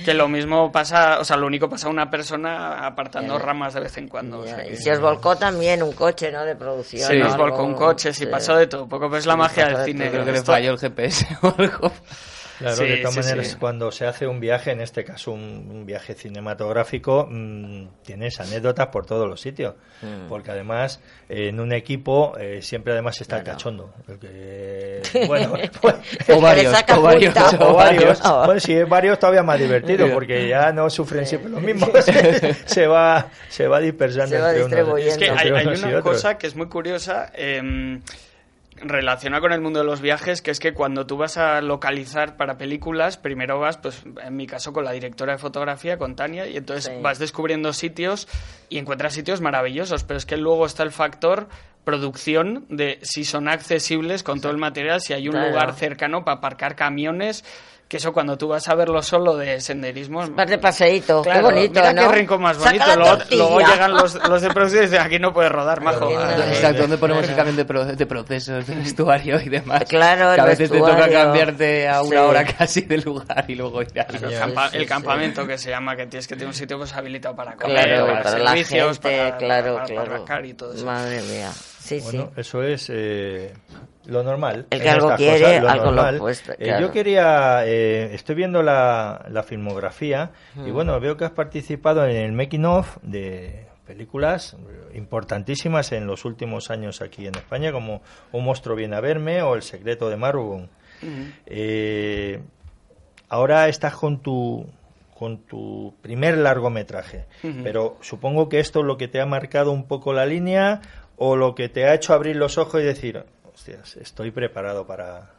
que 0.06 0.14
lo 0.14 0.28
mismo 0.28 0.72
pasa, 0.72 1.20
o 1.20 1.24
sea, 1.26 1.36
lo 1.38 1.46
único 1.48 1.70
pasa 1.70 1.90
una 1.90 2.10
persona 2.10 2.86
apartando 2.88 3.38
Ya. 3.38 3.46
ramas 3.46 3.74
de 3.74 3.82
vez 3.82 3.98
en 3.98 4.08
cuando. 4.08 4.40
o 4.40 4.46
Ya, 4.46 4.56
sea 4.56 4.68
Y 4.68 4.78
se 4.78 4.92
os 4.92 5.00
volcó 5.00 5.36
también 5.36 5.84
un 5.84 5.92
coche, 5.92 6.32
¿no? 6.32 6.46
De 6.46 6.56
producción. 6.56 7.10
Sí, 7.10 7.22
o 7.22 7.26
algo. 7.26 7.38
volcó 7.38 7.64
un 7.64 7.74
coche, 7.76 8.14
sí, 8.14 8.24
Sí. 8.24 8.26
pasó 8.32 8.56
de 8.56 8.68
todo. 8.68 8.88
Poco 8.88 9.10
pues 9.10 9.26
la 9.26 9.34
Sí, 9.34 9.40
magia 9.40 9.66
del 9.68 9.78
de 9.78 9.86
cine. 9.86 10.10
Creo 10.10 10.26
que 10.26 10.32
le 10.32 10.42
falló 10.44 10.72
el 10.72 10.78
GPS 10.80 11.28
o 11.42 11.54
algo. 11.58 11.92
Claro, 12.60 12.76
Sí, 12.76 12.84
de 12.88 12.98
todas 12.98 13.14
sí, 13.14 13.20
maneras, 13.22 13.48
sí. 13.48 13.56
cuando 13.58 13.90
se 13.90 14.06
hace 14.06 14.28
un 14.28 14.42
viaje, 14.42 14.72
en 14.72 14.82
este 14.82 15.06
caso 15.06 15.32
un, 15.32 15.70
un 15.72 15.86
viaje 15.86 16.14
cinematográfico, 16.14 17.26
mm, 17.30 17.88
tienes 18.04 18.40
anécdotas 18.42 18.88
por 18.88 19.06
todos 19.06 19.30
los 19.30 19.40
sitios. 19.40 19.76
Mm. 20.02 20.28
Porque 20.28 20.52
además, 20.52 21.02
eh, 21.30 21.48
en 21.48 21.62
un 21.62 21.72
equipo 21.72 22.38
eh, 22.38 22.62
siempre 22.62 22.92
además 22.92 23.20
está 23.22 23.38
el 23.38 23.44
cachondo. 23.46 23.94
El 24.10 24.20
que, 24.20 25.02
bueno, 25.28 25.54
pues, 25.82 25.96
O 26.28 26.42
varios, 26.42 26.74
o 26.96 27.02
varios, 27.02 27.36
o 27.60 27.74
varios. 27.74 28.22
Bueno, 28.22 28.60
si 28.60 28.74
es 28.74 28.90
varios 28.90 29.18
todavía 29.18 29.42
más 29.42 29.58
divertido, 29.58 30.12
porque 30.14 30.50
ya 30.50 30.74
no 30.74 30.90
sufren 30.90 31.26
siempre 31.26 31.50
los 31.50 31.62
mismos. 31.62 31.90
se 32.66 32.88
va, 32.88 33.30
se 33.48 33.68
va 33.68 33.80
dispersando 33.80 34.36
Se 34.36 34.42
va 34.42 34.54
entre 34.54 34.84
unos. 34.84 35.00
Es 35.00 35.18
que 35.18 35.30
hay, 35.30 35.50
hay 35.50 35.66
unos 35.66 35.82
y 35.82 35.86
una 35.86 36.02
cosa 36.02 36.38
que 36.38 36.48
es 36.48 36.56
muy 36.58 36.68
curiosa 36.68 37.32
eh, 37.34 38.00
relacionada 38.82 39.42
con 39.42 39.52
el 39.54 39.62
mundo 39.62 39.80
de 39.80 39.86
los 39.86 40.02
viajes, 40.02 40.42
que 40.42 40.52
es 40.52 40.60
que 40.60 40.74
cuando 40.74 41.06
tú 41.06 41.18
vas 41.18 41.38
a 41.38 41.62
localizar 41.62 42.38
para 42.38 42.58
películas, 42.58 43.18
primero 43.18 43.60
vas, 43.60 43.78
pues 43.78 44.04
en 44.24 44.36
mi 44.36 44.48
caso, 44.48 44.74
con 44.74 44.86
la 44.86 44.92
directora 44.92 45.34
de 45.34 45.40
fotografía, 45.40 45.98
con 45.98 46.16
Tania, 46.16 46.48
y 46.48 46.58
entonces 46.58 46.86
Sí. 46.86 47.02
vas 47.02 47.20
descubriendo 47.20 47.74
sitios 47.74 48.28
y 48.70 48.78
encuentras 48.78 49.14
sitios 49.14 49.42
maravillosos, 49.42 50.04
pero 50.04 50.18
es 50.18 50.26
que 50.26 50.38
luego 50.38 50.66
está 50.66 50.84
el 50.84 50.92
factor 50.92 51.48
producción 51.84 52.66
de 52.70 53.00
si 53.02 53.24
son 53.24 53.48
accesibles 53.48 54.22
con 54.24 54.42
todo 54.42 54.52
el 54.52 54.58
material, 54.60 55.02
si 55.02 55.14
hay 55.14 55.28
un 55.28 55.34
Claro. 55.36 55.50
lugar 55.50 55.74
cercano 55.74 56.24
para 56.24 56.38
aparcar 56.38 56.76
camiones, 56.76 57.44
que 57.90 57.98
eso 57.98 58.14
cuando 58.14 58.38
tú 58.38 58.48
vas 58.48 58.68
a 58.70 58.76
verlo 58.76 59.02
solo 59.02 59.36
de 59.36 59.60
senderismo... 59.60 60.24
Vas 60.30 60.48
de 60.48 60.60
paseíto, 60.60 61.24
Claro, 61.24 61.50
qué 61.50 61.56
bonito, 61.56 61.80
mira 61.82 61.92
¿no? 61.92 62.10
qué 62.12 62.16
rincón 62.20 62.42
más 62.44 62.56
bonito. 62.60 62.86
la 62.86 62.96
Luego, 62.96 63.18
luego 63.32 63.60
llegan 63.62 63.94
los, 63.94 64.14
los 64.30 64.42
de 64.44 64.50
producción 64.52 64.84
y 64.84 64.86
dicen, 64.86 65.02
aquí 65.02 65.18
no 65.18 65.34
puedes 65.34 65.52
rodar, 65.52 65.82
majo. 65.82 66.08
Exacto, 66.12 66.82
¿dónde 66.84 67.00
ponemos 67.00 67.24
Claro. 67.26 67.32
el 67.34 67.46
cambio 67.46 67.56
de, 67.56 67.66
pro- 67.66 67.86
de 67.86 68.06
procesos, 68.06 68.68
de 68.68 68.76
vestuario 68.76 69.42
y 69.42 69.50
demás? 69.50 69.86
Claro, 69.90 70.36
Que 70.36 70.42
a 70.42 70.46
veces 70.46 70.70
te 70.70 70.78
toca 70.78 70.92
vestuario. 70.98 71.18
cambiarte 71.20 71.90
a 71.90 72.02
una 72.04 72.10
Sí. 72.12 72.16
hora 72.18 72.46
casi 72.46 72.82
del 72.82 73.02
lugar 73.02 73.46
y 73.48 73.56
luego 73.56 73.82
ir 73.82 74.00
a... 74.00 74.04
El, 74.04 74.20
campa- 74.40 74.70
Sí, 74.70 74.76
el 74.78 74.84
sí, 74.84 74.88
campamento 74.88 75.48
que 75.48 75.58
se 75.58 75.72
llama, 75.72 75.96
que 75.96 76.06
tienes 76.06 76.28
que 76.28 76.36
tener 76.36 76.48
un 76.48 76.54
sitio 76.54 76.78
pues 76.78 76.94
habilitado 76.94 77.36
para 77.36 77.56
comer, 77.56 77.86
Claro, 77.88 78.06
para, 78.06 78.22
para 78.22 78.38
la 78.38 78.50
servicios, 78.52 79.00
gente, 79.00 79.18
para, 79.18 79.38
claro, 79.38 79.74
para, 79.78 79.88
para 80.06 80.24
claro. 80.26 80.46
y 80.46 80.54
todo 80.54 80.74
eso. 80.76 80.86
Madre 80.86 81.24
mía. 81.24 81.50
Sí, 81.90 82.00
Bueno, 82.04 82.32
sí. 82.36 82.42
eso 82.42 82.64
es 82.64 82.90
eh, 82.94 83.54
lo 84.06 84.24
normal. 84.24 84.68
El 84.70 84.82
que 84.82 84.90
algo 84.90 85.16
quiere, 85.16 85.60
cosas, 85.60 85.72
algo 85.74 85.92
lo 85.92 86.02
apuesta, 86.02 86.54
Eh, 86.54 86.58
claro. 86.66 86.88
yo 86.88 86.92
quería, 86.92 87.66
eh, 87.66 88.14
estoy 88.14 88.36
viendo 88.36 88.62
la, 88.62 89.26
la 89.30 89.44
filmografía 89.44 90.32
y 90.66 90.72
bueno, 90.72 91.00
veo 91.00 91.18
que 91.18 91.26
has 91.26 91.32
participado 91.32 92.06
en 92.06 92.16
el 92.16 92.32
making 92.32 92.66
of 92.66 92.98
de 93.02 93.66
películas 93.88 94.56
importantísimas 94.94 95.92
en 95.94 96.06
los 96.06 96.24
últimos 96.26 96.70
años 96.70 97.02
aquí 97.02 97.26
en 97.26 97.36
España, 97.36 97.72
como 97.72 98.02
Un 98.32 98.46
monstruo 98.46 98.76
viene 98.76 98.96
a 98.96 99.02
verme 99.02 99.42
o 99.42 99.56
El 99.56 99.64
secreto 99.64 100.10
de. 100.10 100.16
Ujú. 100.16 100.68
Eh, 101.48 102.40
ahora 103.30 103.68
estás 103.68 103.96
con 103.96 104.22
tu 104.22 104.66
con 105.18 105.40
tu 105.40 105.94
primer 106.02 106.38
largometraje, 106.38 107.26
Ujú. 107.44 107.58
pero 107.62 107.98
supongo 108.00 108.48
que 108.48 108.60
esto 108.62 108.80
es 108.80 108.86
lo 108.86 108.96
que 108.98 109.10
te 109.10 109.20
ha 109.20 109.26
marcado 109.26 109.72
un 109.72 109.86
poco 109.86 110.14
la 110.14 110.26
línea 110.26 110.80
o 111.20 111.36
lo 111.36 111.54
que 111.54 111.70
te 111.70 111.86
ha 111.86 111.94
hecho 111.94 112.14
abrir 112.14 112.38
los 112.38 112.58
ojos 112.58 112.82
y 112.82 112.86
decir, 112.86 113.24
hostias, 113.44 113.98
estoy 113.98 114.32
preparado 114.32 114.88
para... 114.88 115.34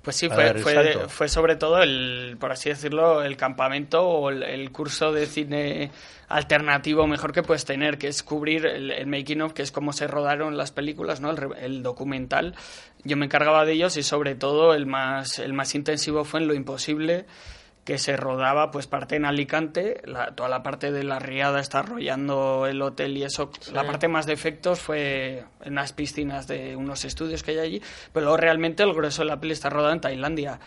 Pues 0.00 0.16
sí, 0.16 0.28
para 0.28 0.58
fue, 0.58 1.06
fue, 1.06 1.28
sobre 1.28 1.54
todo 1.54 1.80
el, 1.80 2.36
por 2.40 2.50
así 2.50 2.70
decirlo, 2.70 3.22
el 3.22 3.36
campamento 3.36 4.02
o 4.02 4.30
el, 4.30 4.42
el 4.42 4.72
curso 4.72 5.12
de 5.12 5.26
cine 5.26 5.92
alternativo 6.28 7.06
mejor 7.06 7.32
que 7.32 7.44
puedes 7.44 7.64
tener, 7.64 7.98
que 7.98 8.08
es 8.08 8.24
cubrir 8.24 8.66
el, 8.66 8.90
el 8.90 9.06
making 9.06 9.42
of, 9.42 9.52
que 9.52 9.62
es 9.62 9.70
cómo 9.70 9.92
se 9.92 10.08
rodaron 10.08 10.56
las 10.56 10.72
películas, 10.72 11.20
¿no? 11.20 11.30
El, 11.30 11.54
el 11.60 11.82
documental. 11.84 12.56
Yo 13.04 13.16
me 13.16 13.26
encargaba 13.26 13.64
de 13.64 13.74
ellos 13.74 13.96
y 13.96 14.02
sobre 14.02 14.34
todo 14.34 14.74
el 14.74 14.86
más, 14.86 15.38
el 15.38 15.52
más 15.52 15.72
intensivo 15.76 16.24
fue 16.24 16.40
en 16.40 16.48
Lo 16.48 16.54
Imposible, 16.54 17.26
que 17.84 17.98
se 17.98 18.16
rodaba 18.16 18.70
pues 18.70 18.86
parte 18.86 19.16
en 19.16 19.24
Alicante, 19.24 20.00
la- 20.04 20.34
toda 20.34 20.48
la 20.48 20.62
parte 20.62 20.92
de 20.92 21.02
la 21.02 21.18
riada 21.18 21.58
está 21.60 21.80
arrollando 21.80 22.66
el 22.66 22.80
hotel 22.80 23.16
y 23.16 23.24
eso, 23.24 23.50
la 23.72 23.84
parte 23.84 24.06
más 24.06 24.24
de 24.26 24.32
efectos 24.34 24.80
fue 24.80 25.44
en 25.62 25.72
unas 25.72 25.92
piscinas 25.92 26.46
de 26.46 26.76
unos 26.76 27.04
estudios 27.04 27.42
que 27.42 27.52
hay 27.52 27.58
allí, 27.58 27.82
pero 28.12 28.24
luego 28.26 28.36
realmente 28.36 28.82
el 28.84 28.92
grueso 28.92 29.22
de 29.22 29.28
la 29.28 29.40
peli 29.40 29.52
está 29.52 29.68
rodada 29.68 29.94
en 29.94 30.00
Tailandia. 30.00 30.60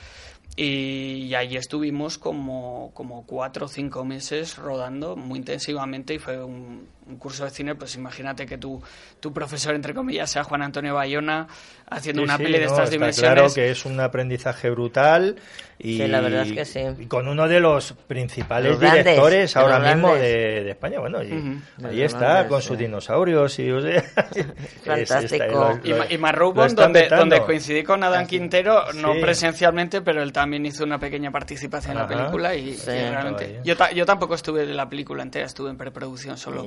Y, 0.57 1.33
allí 1.35 1.57
estuvimos 1.57 2.17
como, 2.17 2.91
como 2.93 3.25
cuatro 3.25 3.65
o 3.65 3.69
cinco 3.69 4.05
meses 4.05 4.57
rodando 4.57 5.17
muy 5.17 5.39
intensivamente 5.39 6.13
y 6.13 6.19
fue 6.19 6.41
un, 6.41 6.87
un 7.07 7.17
curso 7.17 7.43
de 7.45 7.51
cine, 7.51 7.75
pues 7.75 7.95
imagínate 7.95 8.45
que 8.45 8.57
tu, 8.57 8.81
tu 9.19 9.31
profesor, 9.33 9.75
entre 9.75 9.93
comillas, 9.93 10.29
sea 10.31 10.43
Juan 10.43 10.61
Antonio 10.63 10.95
Bayona 10.95 11.47
haciendo 11.89 12.21
Sí, 12.21 12.25
una 12.25 12.37
sí, 12.37 12.43
peli 12.43 12.57
de 12.59 12.65
no, 12.65 12.71
estas 12.71 12.89
dimensiones. 12.89 13.33
Claro 13.33 13.53
que 13.53 13.69
es 13.69 13.85
un 13.85 13.99
aprendizaje 13.99 14.69
brutal 14.71 15.35
y, 15.77 15.97
Sí, 15.97 16.07
la 16.07 16.21
verdad 16.21 16.43
es 16.47 16.53
que 16.53 16.65
sí. 16.65 16.79
y 16.99 17.05
con 17.05 17.27
uno 17.27 17.47
de 17.47 17.59
los 17.59 17.93
principales 18.07 18.71
Los 18.71 18.79
grandes, 18.79 19.03
directores 19.05 19.55
ahora 19.57 19.79
mismo 19.79 20.15
de, 20.15 20.63
de 20.63 20.69
España. 20.71 20.99
Bueno, 20.99 21.21
y 21.21 21.85
ahí 21.85 22.01
está 22.01 22.17
grandes, 22.19 22.47
con 22.49 22.61
sí. 22.61 22.67
sus 22.69 22.77
dinosaurios 22.77 23.59
y 23.59 23.69
o 23.71 23.81
sea, 23.81 23.97
es- 24.35 25.07
Fantástico. 25.09 25.45
lo- 25.45 25.79
Y, 25.83 25.89
lo- 25.89 25.97
Ma- 25.97 26.05
y 26.09 26.13
lo 26.15 26.19
Marrowbone, 26.21 26.67
están 26.67 26.93
donde, 26.93 27.07
donde 27.09 27.41
coincidí 27.41 27.83
con 27.83 28.03
Adán 28.03 28.25
Quintero, 28.27 28.91
no 28.93 29.13
Sí. 29.13 29.19
presencialmente, 29.21 30.01
pero 30.01 30.23
él 30.23 30.31
también 30.31 30.65
hizo 30.65 30.83
una 30.83 30.97
pequeña 30.99 31.31
participación 31.31 31.91
en 31.93 31.97
la 31.99 32.07
película 32.07 32.55
y, 32.55 32.73
Sí. 32.75 32.89
y 32.91 33.09
realmente... 33.09 33.59
Yo, 33.63 33.75
ta- 33.77 33.91
yo 33.91 34.05
tampoco 34.05 34.35
estuve 34.35 34.63
en 34.63 34.75
la 34.75 34.89
película 34.89 35.21
entera, 35.23 35.45
estuve 35.45 35.69
en 35.69 35.77
preproducción 35.77 36.37
solo. 36.37 36.65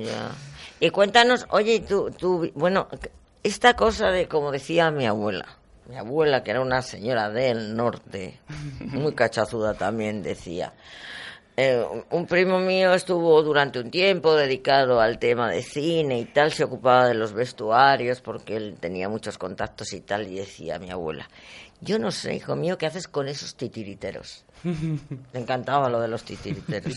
Y 0.79 0.89
cuéntanos, 0.91 1.45
oye, 1.49 1.81
tú, 1.81 2.11
tú, 2.11 2.51
bueno, 2.55 2.87
esta 3.43 3.75
cosa 3.75 4.11
de, 4.11 4.27
como 4.27 4.51
decía 4.51 4.91
mi 4.91 5.05
abuela, 5.05 5.45
mi 5.87 5.97
abuela, 5.97 6.43
que 6.43 6.51
era 6.51 6.61
una 6.61 6.81
señora 6.81 7.29
del 7.29 7.75
norte, 7.75 8.39
muy 8.79 9.13
cachazuda 9.13 9.73
también, 9.73 10.23
decía, 10.23 10.73
eh, 11.57 11.83
un 12.11 12.25
primo 12.25 12.59
mío 12.59 12.93
estuvo 12.93 13.43
durante 13.43 13.79
un 13.79 13.91
tiempo 13.91 14.33
dedicado 14.33 15.01
al 15.01 15.19
tema 15.19 15.49
de 15.49 15.61
cine 15.61 16.19
y 16.19 16.25
tal, 16.25 16.53
se 16.53 16.63
ocupaba 16.63 17.07
de 17.07 17.15
los 17.15 17.33
vestuarios 17.33 18.21
porque 18.21 18.55
él 18.55 18.77
tenía 18.79 19.09
muchos 19.09 19.37
contactos 19.37 19.91
y 19.91 19.99
tal, 19.99 20.27
y 20.27 20.35
decía 20.35 20.79
mi 20.79 20.89
abuela, 20.89 21.27
yo 21.81 21.99
no 21.99 22.11
sé, 22.11 22.35
hijo 22.35 22.55
mío, 22.55 22.77
¿qué 22.77 22.85
haces 22.85 23.09
con 23.09 23.27
esos 23.27 23.55
titiriteros? 23.55 24.45
Me 25.33 25.39
encantaba 25.39 25.89
lo 25.89 25.99
de 25.99 26.07
los 26.07 26.23
titiriteros. 26.23 26.93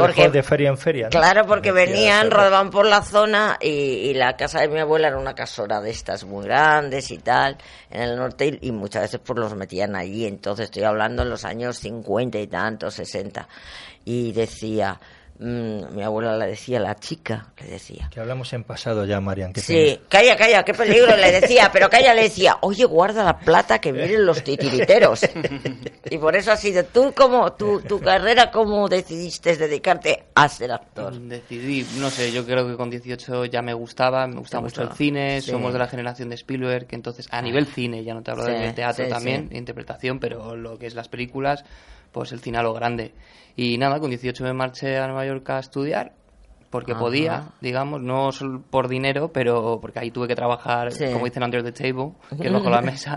Porque- 0.00 0.16
mejor 0.20 0.32
de 0.32 0.42
feria 0.42 0.68
en 0.70 0.78
feria. 0.78 1.04
¿no? 1.06 1.10
Claro, 1.10 1.46
porque 1.46 1.72
venían, 1.72 2.30
rodaban 2.30 2.70
por 2.70 2.86
la 2.86 3.02
zona 3.02 3.56
y, 3.60 3.68
y 3.68 4.14
la 4.14 4.36
casa 4.36 4.60
de 4.60 4.68
mi 4.68 4.78
abuela 4.80 5.08
era 5.08 5.18
una 5.18 5.34
casora 5.34 5.80
de 5.80 5.90
estas 5.90 6.24
muy 6.24 6.44
grandes 6.44 7.10
y 7.10 7.18
tal, 7.18 7.56
en 7.90 8.02
el 8.02 8.16
norte, 8.16 8.58
y, 8.60 8.68
y 8.68 8.72
muchas 8.72 9.02
veces 9.02 9.20
pues 9.24 9.38
los 9.38 9.54
metían 9.54 9.94
allí. 9.96 10.26
Entonces 10.26 10.64
estoy 10.66 10.84
hablando 10.84 11.22
en 11.22 11.30
los 11.30 11.44
años 11.44 11.78
50 11.78 12.38
y 12.38 12.46
tantos, 12.46 12.94
60. 12.94 13.48
Y 14.04 14.32
decía, 14.32 14.98
mm, 15.38 15.94
mi 15.94 16.02
abuela 16.02 16.36
le 16.36 16.46
decía, 16.46 16.80
la 16.80 16.94
chica, 16.96 17.52
le 17.60 17.66
decía. 17.70 18.08
Que 18.12 18.20
hablamos 18.20 18.52
en 18.52 18.64
pasado 18.64 19.04
ya, 19.04 19.20
Marian. 19.20 19.54
Sí, 19.54 19.98
calla, 20.08 20.36
calla, 20.36 20.64
qué 20.64 20.74
peligro, 20.74 21.16
le 21.16 21.32
decía, 21.40 21.70
pero 21.72 21.88
calla, 21.88 22.14
le 22.14 22.22
decía, 22.22 22.58
oye, 22.62 22.84
guarda 22.84 23.24
la 23.24 23.38
plata 23.38 23.80
que 23.80 23.92
vienen 23.92 24.24
los 24.26 24.42
titiriteros. 24.44 25.20
Y 26.10 26.18
por 26.18 26.36
eso 26.36 26.52
ha 26.52 26.56
sido, 26.56 26.84
tú 26.84 27.12
como, 27.14 27.52
tu, 27.52 27.80
tu 27.82 28.00
carrera, 28.00 28.50
¿cómo 28.50 28.88
decidiste 28.88 29.56
dedicarte 29.56 30.24
a 30.34 30.48
ser 30.48 30.72
actor? 30.72 31.12
Decidí, 31.18 31.86
no 31.98 32.10
sé, 32.10 32.32
yo 32.32 32.44
creo 32.44 32.66
que 32.66 32.76
con 32.76 32.90
18 32.90 33.44
ya 33.46 33.62
me 33.62 33.74
gustaba, 33.74 34.26
me 34.26 34.36
gusta 34.38 34.58
Te 34.58 34.62
mucho 34.62 34.80
el 34.82 34.88
gustaba, 34.88 34.96
cine, 34.96 35.40
sí. 35.40 35.50
somos 35.50 35.72
de 35.72 35.78
la 35.78 35.86
generación 35.88 36.28
de 36.28 36.34
Spielberg, 36.36 36.86
que 36.86 36.96
entonces 36.96 37.28
a 37.30 37.42
nivel 37.42 37.66
cine, 37.66 38.04
ya 38.04 38.14
no 38.14 38.22
te 38.22 38.30
hablo 38.30 38.44
Sí, 38.44 38.52
de 38.52 38.72
teatro 38.72 39.04
sí, 39.04 39.10
también, 39.10 39.48
sí. 39.50 39.56
interpretación, 39.56 40.18
pero 40.18 40.56
lo 40.56 40.78
que 40.78 40.86
es 40.86 40.94
las 40.94 41.08
películas, 41.08 41.64
pues 42.12 42.32
el 42.32 42.40
cine 42.40 42.58
a 42.58 42.62
lo 42.62 42.72
grande. 42.74 43.12
Y 43.56 43.76
nada, 43.78 43.98
con 44.00 44.10
18 44.10 44.44
me 44.44 44.52
marché 44.52 44.98
a 44.98 45.06
Nueva 45.06 45.26
York 45.26 45.48
a 45.50 45.58
estudiar, 45.58 46.12
porque 46.70 46.92
Ajá. 46.92 47.00
podía, 47.00 47.48
digamos, 47.60 48.00
no 48.02 48.30
solo 48.32 48.62
por 48.70 48.88
dinero, 48.88 49.32
pero 49.32 49.78
porque 49.80 49.98
ahí 49.98 50.10
tuve 50.10 50.28
que 50.28 50.34
trabajar, 50.34 50.92
Sí. 50.92 51.06
como 51.12 51.24
dicen, 51.24 51.42
under 51.42 51.62
the 51.62 51.72
table, 51.72 52.12
que 52.40 52.46
es 52.48 52.52
bajo 52.52 52.70
la 52.70 52.82
mesa, 52.82 53.16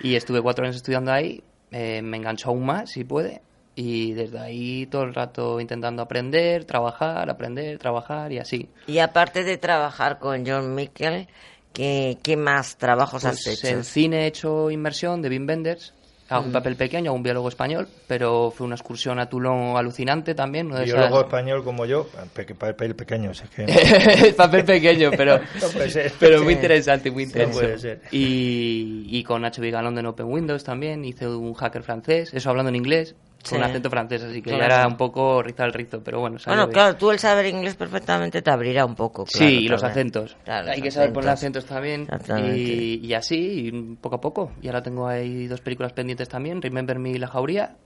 y 0.00 0.14
estuve 0.16 0.42
cuatro 0.42 0.64
años 0.64 0.76
estudiando 0.76 1.12
ahí, 1.12 1.42
eh, 1.70 2.00
me 2.02 2.16
enganchó 2.16 2.50
aún 2.50 2.64
más, 2.66 2.90
si 2.90 3.04
puede, 3.04 3.42
y 3.74 4.12
desde 4.14 4.38
ahí 4.38 4.86
todo 4.86 5.02
el 5.02 5.12
rato 5.14 5.60
intentando 5.60 6.02
aprender, 6.02 6.64
trabajar, 6.64 7.28
aprender, 7.28 7.78
trabajar 7.78 8.32
y 8.32 8.38
así. 8.38 8.70
Y 8.86 8.98
aparte 8.98 9.44
de 9.44 9.58
trabajar 9.58 10.18
con 10.18 10.46
John 10.46 10.74
Michael, 10.74 11.28
¿qué, 11.74 12.16
qué 12.22 12.36
más 12.38 12.76
trabajos 12.78 13.24
has 13.26 13.42
Pues 13.44 13.62
hecho? 13.62 13.68
en 13.76 13.84
cine 13.84 14.22
he 14.22 14.26
hecho 14.28 14.70
inmersión 14.70 15.20
de 15.20 15.28
Wim 15.28 15.46
Wenders, 15.46 15.92
Mm. 16.28 16.46
un 16.46 16.52
papel 16.52 16.76
pequeño, 16.76 17.12
un 17.12 17.22
biólogo 17.22 17.48
español, 17.48 17.86
pero 18.08 18.50
fue 18.50 18.66
una 18.66 18.74
excursión 18.74 19.18
a 19.20 19.28
Toulon 19.28 19.76
alucinante 19.76 20.34
también. 20.34 20.68
de 20.70 20.84
Biólogo 20.84 21.06
esas- 21.06 21.20
español 21.26 21.62
como 21.64 21.86
yo, 21.86 22.08
pe- 22.34 22.54
papel 22.54 22.94
pequeño, 22.96 23.30
es 23.30 23.42
que 23.42 23.64
papel 24.36 24.64
pequeño, 24.64 25.10
pero, 25.16 25.38
No 25.62 25.68
puede 25.72 25.90
ser. 25.90 26.12
pero 26.18 26.42
muy 26.42 26.54
interesante, 26.54 27.10
muy 27.10 27.24
No 27.24 27.30
intenso. 27.30 27.60
puede 27.60 27.78
ser. 27.78 28.00
Y, 28.10 29.06
y 29.08 29.22
con 29.24 29.42
Nacho 29.42 29.62
Vigalón 29.62 29.94
de 29.94 30.06
Open 30.06 30.26
Windows 30.26 30.64
también, 30.64 31.04
hice 31.04 31.28
un 31.28 31.54
hacker 31.54 31.82
francés, 31.82 32.32
eso 32.34 32.50
hablando 32.50 32.70
en 32.70 32.76
inglés. 32.76 33.14
Con 33.48 33.58
Sí. 33.58 33.64
acento 33.64 33.90
francés, 33.90 34.22
así 34.22 34.42
que 34.42 34.50
Claro. 34.50 34.58
ya 34.58 34.66
era 34.80 34.86
un 34.86 34.96
poco 34.96 35.42
rizar 35.42 35.66
el 35.66 35.72
rizo, 35.72 36.02
pero 36.02 36.20
bueno, 36.20 36.36
Bueno, 36.46 36.68
claro, 36.68 36.96
tú 36.96 37.10
el 37.10 37.18
saber 37.18 37.46
inglés 37.46 37.74
perfectamente 37.76 38.42
te 38.42 38.50
abrirá 38.50 38.84
un 38.84 38.94
poco. 38.94 39.24
claro, 39.24 39.48
sí, 39.48 39.58
y 39.64 39.68
los 39.68 39.82
acentos. 39.82 40.36
Claro, 40.44 40.68
Hay 40.70 40.76
los 40.78 40.84
que 40.84 40.90
saber 40.90 41.12
poner 41.12 41.30
acentos. 41.30 41.64
acentos 41.70 42.16
también. 42.26 42.52
Y, 42.54 43.06
y 43.06 43.14
así, 43.14 43.68
y 43.68 43.72
poco 43.96 44.16
a 44.16 44.20
poco. 44.20 44.52
Y 44.60 44.66
ahora 44.68 44.82
tengo 44.82 45.06
ahí 45.06 45.46
dos 45.46 45.60
películas 45.60 45.92
pendientes 45.92 46.28
también, 46.28 46.60
Remember 46.60 46.98
Me 46.98 47.10
y 47.10 47.18
La 47.18 47.28
Jauría. 47.28 47.76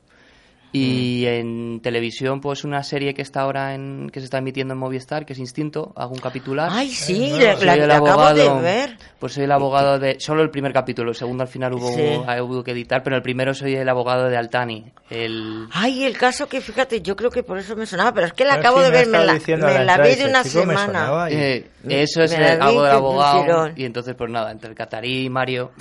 Y 0.72 1.24
Mm. 1.24 1.28
en 1.28 1.80
televisión, 1.82 2.40
pues 2.40 2.62
una 2.64 2.82
serie 2.84 3.12
que 3.12 3.22
está 3.22 3.40
ahora 3.40 3.74
en, 3.74 4.08
que 4.12 4.20
se 4.20 4.24
está 4.26 4.38
emitiendo 4.38 4.74
en 4.74 4.78
Movistar, 4.78 5.26
que 5.26 5.32
es 5.32 5.38
Instinto, 5.40 5.92
hago 5.96 6.12
un 6.12 6.20
capitular. 6.20 6.68
Ay, 6.70 6.90
sí, 6.90 7.30
Soy 7.30 7.40
la, 7.40 7.76
la- 7.76 7.86
la 7.86 7.96
acabo 7.96 8.32
de 8.34 8.42
abogado- 8.46 8.62
ver. 8.62 8.96
Pues 9.18 9.32
soy 9.34 9.44
el 9.44 9.52
abogado 9.52 9.98
de. 9.98 10.16
Solo 10.20 10.42
el 10.42 10.50
primer 10.50 10.72
capítulo, 10.72 11.10
el 11.10 11.16
segundo 11.16 11.42
al 11.42 11.48
final 11.48 11.74
hubo, 11.74 11.88
Sí. 11.92 12.02
hubo 12.40 12.62
que 12.62 12.70
editar, 12.70 13.02
pero 13.02 13.16
el 13.16 13.22
primero 13.22 13.52
soy 13.52 13.74
el 13.74 13.88
abogado 13.88 14.28
de 14.28 14.36
Altani. 14.36 14.92
El. 15.10 15.66
Ay, 15.72 16.04
el 16.04 16.16
caso 16.16 16.48
que 16.48 16.60
fíjate, 16.60 17.02
yo 17.02 17.16
creo 17.16 17.30
que 17.30 17.42
por 17.42 17.58
eso 17.58 17.74
me 17.76 17.84
sonaba, 17.86 18.14
pero 18.14 18.26
es 18.28 18.32
que 18.32 18.44
la 18.44 18.56
Pero 18.56 18.60
acabo 18.68 18.78
sí, 18.78 18.84
de 18.84 18.90
me 18.90 18.96
ver, 18.98 19.06
me 19.08 19.18
la, 19.24 19.32
me 19.78 19.84
la 19.84 19.98
vi 19.98 20.14
de 20.14 20.24
una 20.26 20.44
semana. 20.44 21.26
y- 21.30 21.34
Eh, 21.34 21.66
eso 21.88 22.22
es 22.22 22.32
el 22.32 22.44
algo 22.62 22.82
del 22.84 22.92
abogado. 22.92 23.70
Y 23.76 23.84
entonces, 23.84 24.14
pues 24.16 24.30
nada, 24.30 24.50
entre 24.52 24.70
el 24.70 24.76
catarí, 24.76 25.28
Mario 25.28 25.72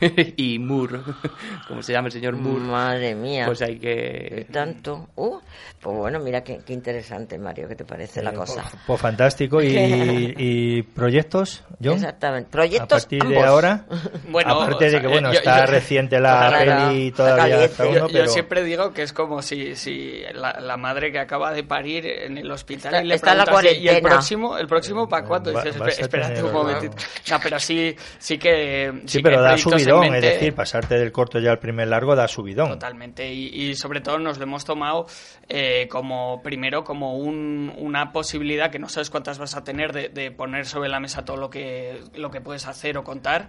y 0.36 0.58
Moore, 0.58 0.98
como 1.68 1.82
se 1.82 1.92
llama 1.92 2.08
el 2.08 2.12
señor 2.12 2.36
Moore, 2.36 2.60
Madre 2.64 3.14
mía. 3.14 3.46
pues 3.46 3.62
hay 3.62 3.78
Y 3.80 4.33
que. 4.42 4.44
tanto. 4.52 5.08
Uh, 5.16 5.38
pues 5.80 5.96
bueno, 5.96 6.18
mira 6.20 6.42
qué, 6.42 6.60
qué 6.66 6.72
interesante, 6.72 7.38
Mario, 7.38 7.68
¿qué 7.68 7.76
te 7.76 7.84
parece 7.84 8.22
la 8.22 8.30
Eh, 8.30 8.34
cosa? 8.34 8.62
Pues, 8.62 8.82
pues 8.86 9.00
fantástico. 9.00 9.62
¿Y, 9.62 10.34
y 10.36 10.82
proyectos, 10.82 11.62
John? 11.82 11.94
Exactamente. 11.94 12.48
A 12.48 12.50
Proyectos 12.50 13.02
partir 13.02 13.22
de 13.22 13.36
ambos. 13.36 13.44
ahora, 13.44 13.84
Bueno, 14.28 14.52
aparte 14.54 14.74
o 14.74 14.78
sea, 14.78 14.90
de 14.90 15.00
que 15.00 15.06
bueno 15.06 15.32
yo- 15.32 15.38
está 15.38 15.66
yo- 15.66 15.70
reciente 15.72 16.20
la 16.20 16.48
Claro, 16.48 16.86
peli 16.88 17.10
todavía 17.12 17.66
Yo, 17.66 17.84
uno, 17.88 17.98
yo 18.00 18.08
pero 18.12 18.26
siempre 18.28 18.62
digo 18.64 18.92
que 18.92 19.02
es 19.02 19.12
como 19.12 19.42
si, 19.42 19.74
si 19.76 20.22
la, 20.32 20.58
la 20.60 20.76
madre 20.76 21.12
que 21.12 21.18
acaba 21.18 21.52
de 21.52 21.64
parir 21.64 22.06
en 22.06 22.38
el 22.38 22.50
hospital 22.50 22.94
Está- 22.94 23.04
y 23.04 23.06
le 23.08 23.14
está 23.14 23.32
en 23.32 23.38
la 23.38 23.44
preguntas, 23.44 23.72
"¿Y- 23.72 23.76
¿y 23.76 23.78
el 23.80 23.84
cuarentena". 23.84 24.08
próximo, 24.14 24.58
el 24.58 24.66
próximo 24.66 25.08
para 25.08 25.26
cuándo? 25.26 25.52
Va- 25.52 25.62
Dices, 25.62 25.80
a 25.80 25.84
"Espe- 25.84 26.00
espérate 26.00 26.34
tener- 26.34 26.44
un 26.44 26.52
momentito. 26.52 26.96
No, 27.30 27.38
pero 27.42 27.58
sí, 27.58 27.94
sí 28.18 28.38
que... 28.38 29.02
sí, 29.06 29.18
que 29.18 29.22
pero 29.24 29.38
hay 29.44 29.50
da 29.52 29.58
subidón, 29.58 30.14
es 30.14 30.22
decir, 30.22 30.54
pasarte 30.54 30.98
del 30.98 31.12
corto 31.12 31.38
ya 31.38 31.50
al 31.50 31.58
primer 31.58 31.88
largo 31.88 32.14
da 32.16 32.26
subidón. 32.28 32.68
Totalmente, 32.70 33.30
y, 33.32 33.70
y 33.70 33.74
sobre 33.74 34.00
todo 34.00 34.18
nos 34.24 34.38
lo 34.38 34.44
hemos 34.44 34.64
tomado 34.64 35.06
eh, 35.48 35.86
como, 35.88 36.42
primero, 36.42 36.82
como 36.82 37.16
un- 37.18 37.72
una 37.78 38.12
posibilidad 38.12 38.70
que 38.70 38.78
no 38.80 38.88
sabes 38.88 39.10
cuántas 39.10 39.38
vas 39.38 39.54
a 39.54 39.62
tener 39.62 39.92
de, 39.92 40.08
de 40.08 40.30
poner 40.32 40.66
sobre 40.66 40.88
la 40.88 40.98
mesa 40.98 41.24
todo 41.24 41.36
lo 41.36 41.48
que, 41.50 42.00
lo 42.14 42.30
que 42.30 42.40
puedes 42.40 42.66
hacer 42.66 42.98
o 42.98 43.04
contar, 43.04 43.48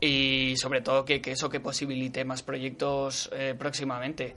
y 0.00 0.54
sobre 0.56 0.80
todo 0.80 1.04
que, 1.04 1.20
que 1.20 1.32
eso 1.32 1.48
que 1.50 1.60
posibilite 1.60 2.24
más 2.24 2.42
proyectos 2.42 3.28
eh, 3.32 3.54
próximamente. 3.58 4.34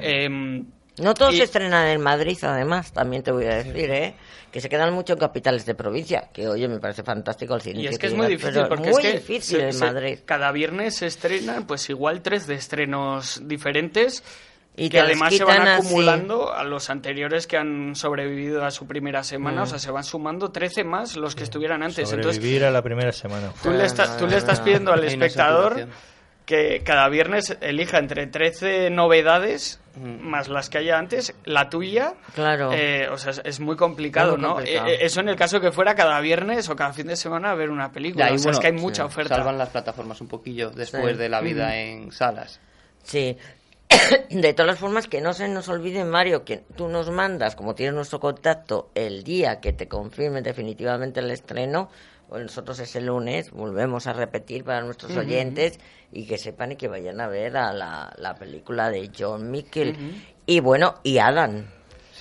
Em, 0.00 0.64
No 0.98 1.14
todos 1.14 1.34
Y- 1.34 1.38
se 1.38 1.44
estrenan 1.44 1.88
en 1.88 2.00
Madrid, 2.02 2.36
además, 2.42 2.92
también 2.92 3.22
te 3.22 3.32
voy 3.32 3.46
a 3.46 3.56
decir, 3.62 3.90
¿eh? 3.90 4.14
Que 4.50 4.60
se 4.60 4.68
quedan 4.68 4.92
mucho 4.92 5.14
en 5.14 5.18
capitales 5.18 5.64
de 5.64 5.74
provincia, 5.74 6.28
que 6.34 6.46
oye, 6.46 6.68
me 6.68 6.78
parece 6.80 7.02
fantástico 7.02 7.54
el 7.54 7.62
cine. 7.62 7.80
Y 7.80 7.86
es 7.86 7.98
que 7.98 8.06
es 8.08 8.12
digas, 8.12 8.26
muy 8.26 8.36
difícil, 8.36 8.52
pero 8.54 8.68
porque 8.68 8.90
muy 8.90 9.00
es 9.02 9.06
que 9.06 9.12
difícil 9.18 9.58
se- 9.60 9.64
en 9.68 9.72
se- 9.72 9.84
Madrid. 9.86 10.18
cada 10.26 10.52
viernes 10.52 10.96
se 10.96 11.06
estrenan, 11.06 11.66
pues 11.66 11.88
igual 11.88 12.20
tres 12.20 12.46
de 12.46 12.56
estrenos 12.56 13.40
diferentes. 13.48 14.22
Y 14.74 14.88
que 14.88 15.00
además 15.00 15.34
se 15.34 15.44
van 15.44 15.68
así. 15.68 15.86
acumulando 15.86 16.52
a 16.54 16.64
los 16.64 16.88
anteriores 16.88 17.46
que 17.46 17.58
han 17.58 17.94
sobrevivido 17.94 18.64
a 18.64 18.70
su 18.70 18.86
primera 18.86 19.22
semana, 19.22 19.60
Mm. 19.60 19.64
o 19.64 19.66
sea, 19.66 19.78
se 19.78 19.90
van 19.90 20.02
sumando 20.04 20.50
13 20.50 20.82
más 20.82 21.16
los 21.16 21.34
que 21.34 21.44
estuvieran 21.44 21.82
antes. 21.82 22.10
Entonces, 22.10 22.36
Sobrevivir 22.36 22.64
a 22.64 22.70
la 22.70 22.80
primera 22.82 23.12
semana. 23.12 23.52
tú 23.62 23.70
le, 23.70 23.84
estás- 23.84 24.16
tú 24.16 24.26
le 24.26 24.38
estás 24.38 24.60
pidiendo 24.60 24.92
al 24.92 25.04
espectador 25.04 25.88
que 26.46 26.82
cada 26.84 27.08
viernes 27.08 27.56
elija 27.60 27.98
entre 27.98 28.26
13 28.26 28.88
novedades 28.90 29.78
Mm. 29.94 30.26
más 30.26 30.48
las 30.48 30.70
que 30.70 30.78
haya 30.78 30.98
antes, 30.98 31.34
la 31.44 31.68
tuya. 31.68 32.14
Claro. 32.34 32.72
Eh, 32.72 33.08
o 33.10 33.18
sea, 33.18 33.34
es, 33.44 33.60
muy 33.60 33.76
complicado, 33.76 34.32
muy 34.38 34.40
¿no? 34.40 34.54
complicado. 34.54 34.86
Eh, 34.88 34.94
eh, 34.94 34.98
eso 35.02 35.20
en 35.20 35.28
el 35.28 35.36
caso 35.36 35.60
que 35.60 35.70
fuera 35.70 35.94
cada 35.94 36.18
viernes 36.20 36.66
o 36.70 36.74
cada 36.76 36.94
fin 36.94 37.08
de 37.08 37.16
semana 37.16 37.50
a 37.50 37.54
ver 37.54 37.68
una 37.68 37.92
película. 37.92 38.30
Y 38.30 38.36
o 38.36 38.38
sea, 38.38 38.44
bueno, 38.44 38.58
es 38.58 38.60
que 38.60 38.66
hay 38.68 38.72
mucha 38.72 39.02
sí, 39.02 39.06
oferta. 39.06 39.36
Salvan 39.36 39.58
las 39.58 39.68
plataformas 39.68 40.18
un 40.22 40.28
poquillo 40.28 40.70
después 40.70 41.12
Sí. 41.12 41.18
de 41.18 41.28
la 41.28 41.42
vida 41.42 41.76
en 41.76 42.10
salas. 42.10 42.58
Sí. 43.02 43.36
De 44.30 44.54
todas 44.54 44.78
formas, 44.78 45.06
que 45.06 45.20
no 45.20 45.32
se 45.32 45.48
nos 45.48 45.68
olvide, 45.68 46.04
Mario, 46.04 46.44
que 46.44 46.58
tú 46.58 46.88
nos 46.88 47.10
mandas, 47.10 47.56
como 47.56 47.74
tienes 47.74 47.94
nuestro 47.94 48.20
contacto, 48.20 48.90
el 48.94 49.24
día 49.24 49.60
que 49.60 49.72
te 49.72 49.88
confirmen 49.88 50.42
definitivamente 50.42 51.20
el 51.20 51.30
estreno, 51.30 51.90
o 52.28 52.38
nosotros 52.38 52.78
ese 52.78 53.00
lunes 53.00 53.50
volvemos 53.50 54.06
a 54.06 54.14
repetir 54.14 54.64
para 54.64 54.80
nuestros 54.80 55.14
oyentes 55.16 55.78
y 56.10 56.26
que 56.26 56.38
sepan 56.38 56.72
y 56.72 56.76
que 56.76 56.88
vayan 56.88 57.20
a 57.20 57.28
ver 57.28 57.58
a 57.58 57.74
la, 57.74 58.12
la 58.16 58.34
película 58.36 58.90
de 58.90 59.10
John 59.16 59.50
Mickle. 59.50 59.94
Y 60.46 60.60
bueno, 60.60 60.94
y 61.02 61.18
Adam. 61.18 61.66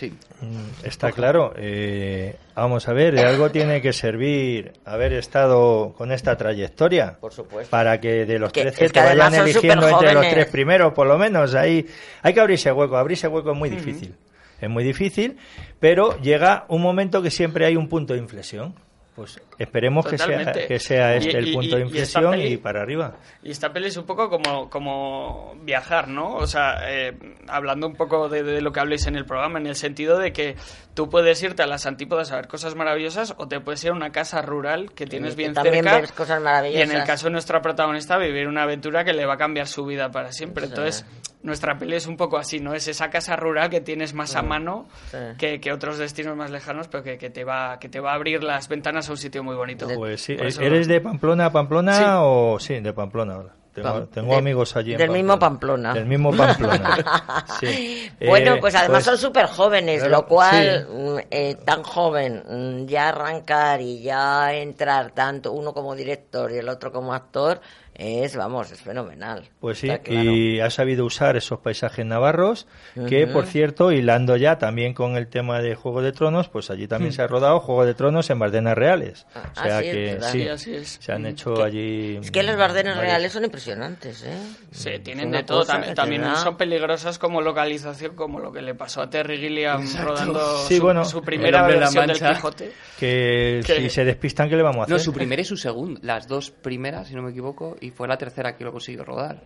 Sí. 0.02 0.12
Mm, 0.42 0.84
Está 0.88 1.12
claro. 1.12 1.54
eh, 1.56 2.36
vamos 2.56 2.88
a 2.88 2.94
ver, 2.94 3.14
de 3.14 3.22
algo 3.24 3.52
tiene 3.52 3.82
que 3.84 3.94
servir 3.94 4.74
haber 4.84 5.14
estado 5.14 5.94
con 5.96 6.12
esta 6.12 6.36
trayectoria. 6.36 7.18
Por 7.22 7.32
supuesto. 7.32 7.70
Para 7.70 8.02
que 8.02 8.26
de 8.26 8.40
los 8.40 8.52
Que- 8.52 8.62
13 8.62 8.86
es 8.86 8.92
que 8.92 9.00
te 9.00 9.06
vayan 9.06 9.34
eligiendo 9.36 9.88
entre 9.88 10.14
los 10.14 10.28
tres 10.28 10.48
primeros, 10.48 10.94
por 10.94 11.06
lo 11.06 11.20
menos. 11.20 11.54
Ahí 11.54 11.86
hay 12.24 12.34
que 12.34 12.40
abrirse 12.40 12.72
hueco. 12.72 12.98
Abrirse 12.98 13.28
hueco 13.28 13.52
es 13.52 13.58
muy 13.60 13.70
difícil. 13.70 14.16
Es 14.60 14.70
muy 14.70 14.84
difícil, 14.84 15.38
pero 15.80 16.20
llega 16.20 16.66
un 16.70 16.82
momento 16.82 17.22
que 17.22 17.30
siempre 17.30 17.68
hay 17.68 17.76
un 17.76 17.88
punto 17.88 18.14
de 18.14 18.20
inflexión. 18.20 18.74
Pues 19.16 19.42
esperemos 19.60 20.06
que 20.08 20.18
sea, 20.18 20.52
que 20.54 20.80
sea 20.80 21.16
Y- 21.16 21.18
este 21.20 21.38
el 21.38 21.48
y- 21.50 21.54
punto 21.54 21.76
de 21.76 21.82
y- 21.82 21.84
y 21.84 21.88
inflexión 21.88 22.32
peli- 22.32 22.54
y 22.54 22.58
para 22.58 22.82
arriba. 22.82 23.18
Y 23.44 23.52
esta 23.52 23.74
peli 23.74 23.88
es 23.88 23.98
un 23.98 24.06
poco 24.06 24.30
como, 24.30 24.70
como 24.70 25.54
viajar, 25.64 26.08
¿no? 26.08 26.36
O 26.36 26.48
sea, 26.48 26.90
eh, 26.90 27.18
hablando 27.50 27.88
un 27.88 27.96
poco 27.96 28.30
de, 28.30 28.42
de 28.44 28.62
lo 28.62 28.72
que 28.72 28.80
habléis 28.80 29.08
en 29.08 29.18
el 29.18 29.26
programa, 29.26 29.60
en 29.60 29.68
el 29.68 29.76
sentido 29.76 30.18
de 30.18 30.32
que 30.32 30.56
tú 30.94 31.10
puedes 31.10 31.44
irte 31.44 31.62
a 31.62 31.68
las 31.68 31.86
antípodas 31.86 32.32
a 32.32 32.38
ver 32.38 32.48
cosas 32.48 32.76
maravillosas 32.76 33.36
o 33.38 33.50
te 33.50 33.60
puedes 33.60 33.84
ir 33.84 33.90
a 33.92 33.94
una 33.96 34.12
casa 34.14 34.42
rural 34.42 34.94
que 34.94 35.06
tienes 35.06 35.36
bien 35.36 35.54
también 35.54 35.84
cerca. 35.84 36.00
ves 36.00 36.12
cosas 36.14 36.40
y 36.40 36.44
maravillosas. 36.44 36.90
en 36.90 36.96
el 36.96 37.04
caso 37.06 37.26
de 37.28 37.32
nuestra 37.34 37.62
protagonista, 37.62 38.18
vivir 38.18 38.48
una 38.48 38.64
aventura 38.64 39.04
que 39.04 39.12
le 39.12 39.26
va 39.26 39.34
a 39.34 39.38
cambiar 39.38 39.68
su 39.68 39.86
vida 39.86 40.10
para 40.10 40.32
siempre. 40.32 40.66
Entonces, 40.68 41.06
nuestra 41.44 41.78
peli 41.78 41.96
es 41.96 42.08
un 42.08 42.18
poco 42.18 42.38
así, 42.38 42.60
¿no? 42.60 42.74
Es 42.74 42.88
esa 42.88 43.10
casa 43.10 43.36
rural 43.36 43.70
que 43.70 43.82
tienes 43.82 44.14
más 44.14 44.36
a 44.36 44.42
mano 44.42 44.88
Sí. 45.12 45.18
que, 45.38 45.60
que 45.60 45.72
otros 45.72 45.98
destinos 45.98 46.36
más 46.38 46.52
lejanos, 46.52 46.88
pero 46.88 47.04
que, 47.04 47.18
que 47.18 47.30
te 47.30 47.44
va, 47.44 47.80
que 47.80 47.90
te 47.90 48.00
va 48.00 48.12
a 48.12 48.16
abrir 48.16 48.44
las 48.44 48.68
ventanas 48.68 49.10
a 49.10 49.12
un 49.12 49.18
sitio 49.18 49.44
muy 49.44 49.56
bonito. 49.56 49.88
Pues 49.96 50.22
sí, 50.22 50.36
eso- 50.40 50.62
¿eres 50.62 50.88
de 50.88 51.02
Pamplona 51.02 51.46
a 51.48 51.52
Pamplona 51.52 51.94
Sí. 51.98 52.04
o 52.08 52.58
sí, 52.60 52.80
de 52.80 52.94
Pamplona 52.94 53.36
ahora? 53.36 53.50
Tengo, 53.74 53.88
Pam- 53.88 54.10
tengo 54.10 54.32
de- 54.34 54.38
amigos 54.38 54.76
allí 54.76 54.92
en 54.92 54.98
del 54.98 55.12
mismo 55.12 55.40
Pamplona. 55.40 55.94
Del 55.94 56.06
mismo 56.06 56.36
Pamplona. 56.36 56.98
sí. 57.62 58.12
Bueno, 58.28 58.56
Eh, 58.56 58.58
pues 58.60 58.76
además 58.76 59.06
pues, 59.06 59.06
son 59.06 59.18
súper 59.30 59.46
jóvenes, 59.48 60.00
claro, 60.00 60.18
lo 60.18 60.26
cual, 60.28 60.86
sí. 60.90 60.94
mm, 60.94 61.18
eh, 61.32 61.56
tan 61.66 61.82
joven, 61.84 62.44
mm, 62.50 62.86
ya 62.88 63.08
arrancar 63.10 63.80
y 63.82 64.02
ya 64.02 64.54
entrar 64.54 65.12
tanto 65.12 65.54
uno 65.54 65.74
como 65.74 65.96
director 65.96 66.52
y 66.52 66.58
el 66.58 66.68
otro 66.68 66.92
como 66.92 67.14
actor, 67.14 67.62
es, 67.94 68.36
vamos, 68.36 68.72
es 68.72 68.82
fenomenal. 68.82 69.50
Pues 69.60 69.80
sí, 69.80 69.88
claro. 69.88 70.04
y 70.32 70.60
ha 70.60 70.70
sabido 70.70 71.06
usar 71.06 71.36
esos 71.38 71.60
paisajes 71.60 72.06
navarros, 72.06 72.68
que 73.08 73.28
por 73.28 73.46
cierto, 73.46 73.92
hilando 73.92 74.38
ya 74.38 74.58
también 74.58 74.94
con 74.94 75.18
el 75.18 75.28
tema 75.28 75.62
de 75.62 75.76
Juego 75.76 76.02
de 76.02 76.12
Tronos, 76.12 76.48
pues 76.50 76.70
allí 76.72 76.88
también 76.88 77.14
se 77.14 77.22
ha 77.22 77.28
rodado 77.28 77.60
Juego 77.60 77.86
de 77.86 77.94
Tronos 77.94 78.30
en 78.30 78.40
Bardenas 78.40 78.76
Reales. 78.78 79.28
Ah, 79.36 79.52
o 79.56 79.62
sea 79.64 79.82
que 79.82 80.18
sí, 80.22 80.32
Sí, 80.42 80.48
así 80.48 80.76
es. 80.76 80.98
se 81.02 81.12
han 81.12 81.24
Mm. 81.24 81.26
hecho 81.28 81.54
Que- 81.54 81.64
allí. 81.64 82.18
Es 82.22 82.32
que 82.32 82.44
las 82.44 82.58
bardenas 82.58 82.98
reales 82.98 83.32
son 83.34 83.44
impresionantes, 83.44 84.24
¿eh? 84.24 84.38
Sí, 84.72 84.90
Es 84.90 85.04
tienen 85.04 85.30
de 85.32 85.44
todo. 85.44 85.64
También, 85.66 86.22
da- 86.24 86.36
son 86.38 86.58
peligrosas 86.58 87.20
como 87.20 87.42
localización, 87.42 88.16
como 88.16 88.40
lo 88.40 88.52
que 88.52 88.62
le 88.62 88.74
pasó 88.74 89.02
a 89.02 89.10
Terry 89.10 89.38
Gilliam 89.38 89.86
rodando 90.02 90.40
Sí, 90.68 90.78
su, 90.78 90.84
bueno, 90.84 91.06
su 91.06 91.20
El 91.20 91.24
primera 91.26 91.60
hombre 91.62 91.76
de 91.76 91.80
la 91.82 91.86
versión 91.92 92.08
del. 92.08 92.36
Quijote. 92.36 92.72
Que, 93.00 93.62
Que- 93.66 93.82
si 93.82 93.90
se 93.90 94.06
despistan, 94.06 94.50
¿qué 94.50 94.56
le 94.56 94.64
vamos 94.64 94.82
a 94.82 94.84
hacer? 94.84 94.94
No, 94.94 95.00
su 95.00 95.14
primera 95.14 95.42
y 95.42 95.46
su 95.46 95.58
segunda. 95.58 96.00
Las 96.04 96.28
dos 96.28 96.52
primeras, 96.52 97.08
si 97.08 97.16
no 97.16 97.22
me 97.22 97.32
equivoco, 97.32 97.76
y 97.82 97.92
fue 97.92 98.08
la 98.08 98.18
tercera 98.18 98.56
que 98.56 98.64
lo 98.64 98.72
consiguió 98.72 99.04
rodar. 99.04 99.42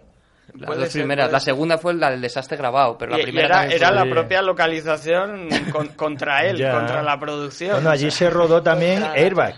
Las 0.53 0.67
Puede 0.67 0.81
dos 0.81 0.89
ser, 0.89 1.01
primeras. 1.01 1.31
La 1.31 1.39
segunda 1.39 1.79
fue 1.79 1.95
la 1.95 2.11
del 2.11 2.21
desastre 2.21 2.55
grabado, 2.55 2.95
pero 2.99 3.13
la 3.13 3.17
Y- 3.17 3.21
y 3.21 3.23
primera 3.23 3.45
era, 3.47 3.55
también 3.61 3.77
era 3.79 3.87
fue- 3.87 3.95
la 3.97 4.11
propia 4.11 4.41
localización 4.43 5.49
con- 5.71 5.87
contra 5.89 6.45
él, 6.45 6.57
contra 6.71 7.01
la 7.01 7.19
producción. 7.19 7.71
Bueno, 7.71 7.89
o 7.89 7.93
allí 7.93 8.11
sea, 8.11 8.27
se 8.27 8.29
rodó 8.29 8.61
también 8.61 9.03
Airbag. 9.03 9.55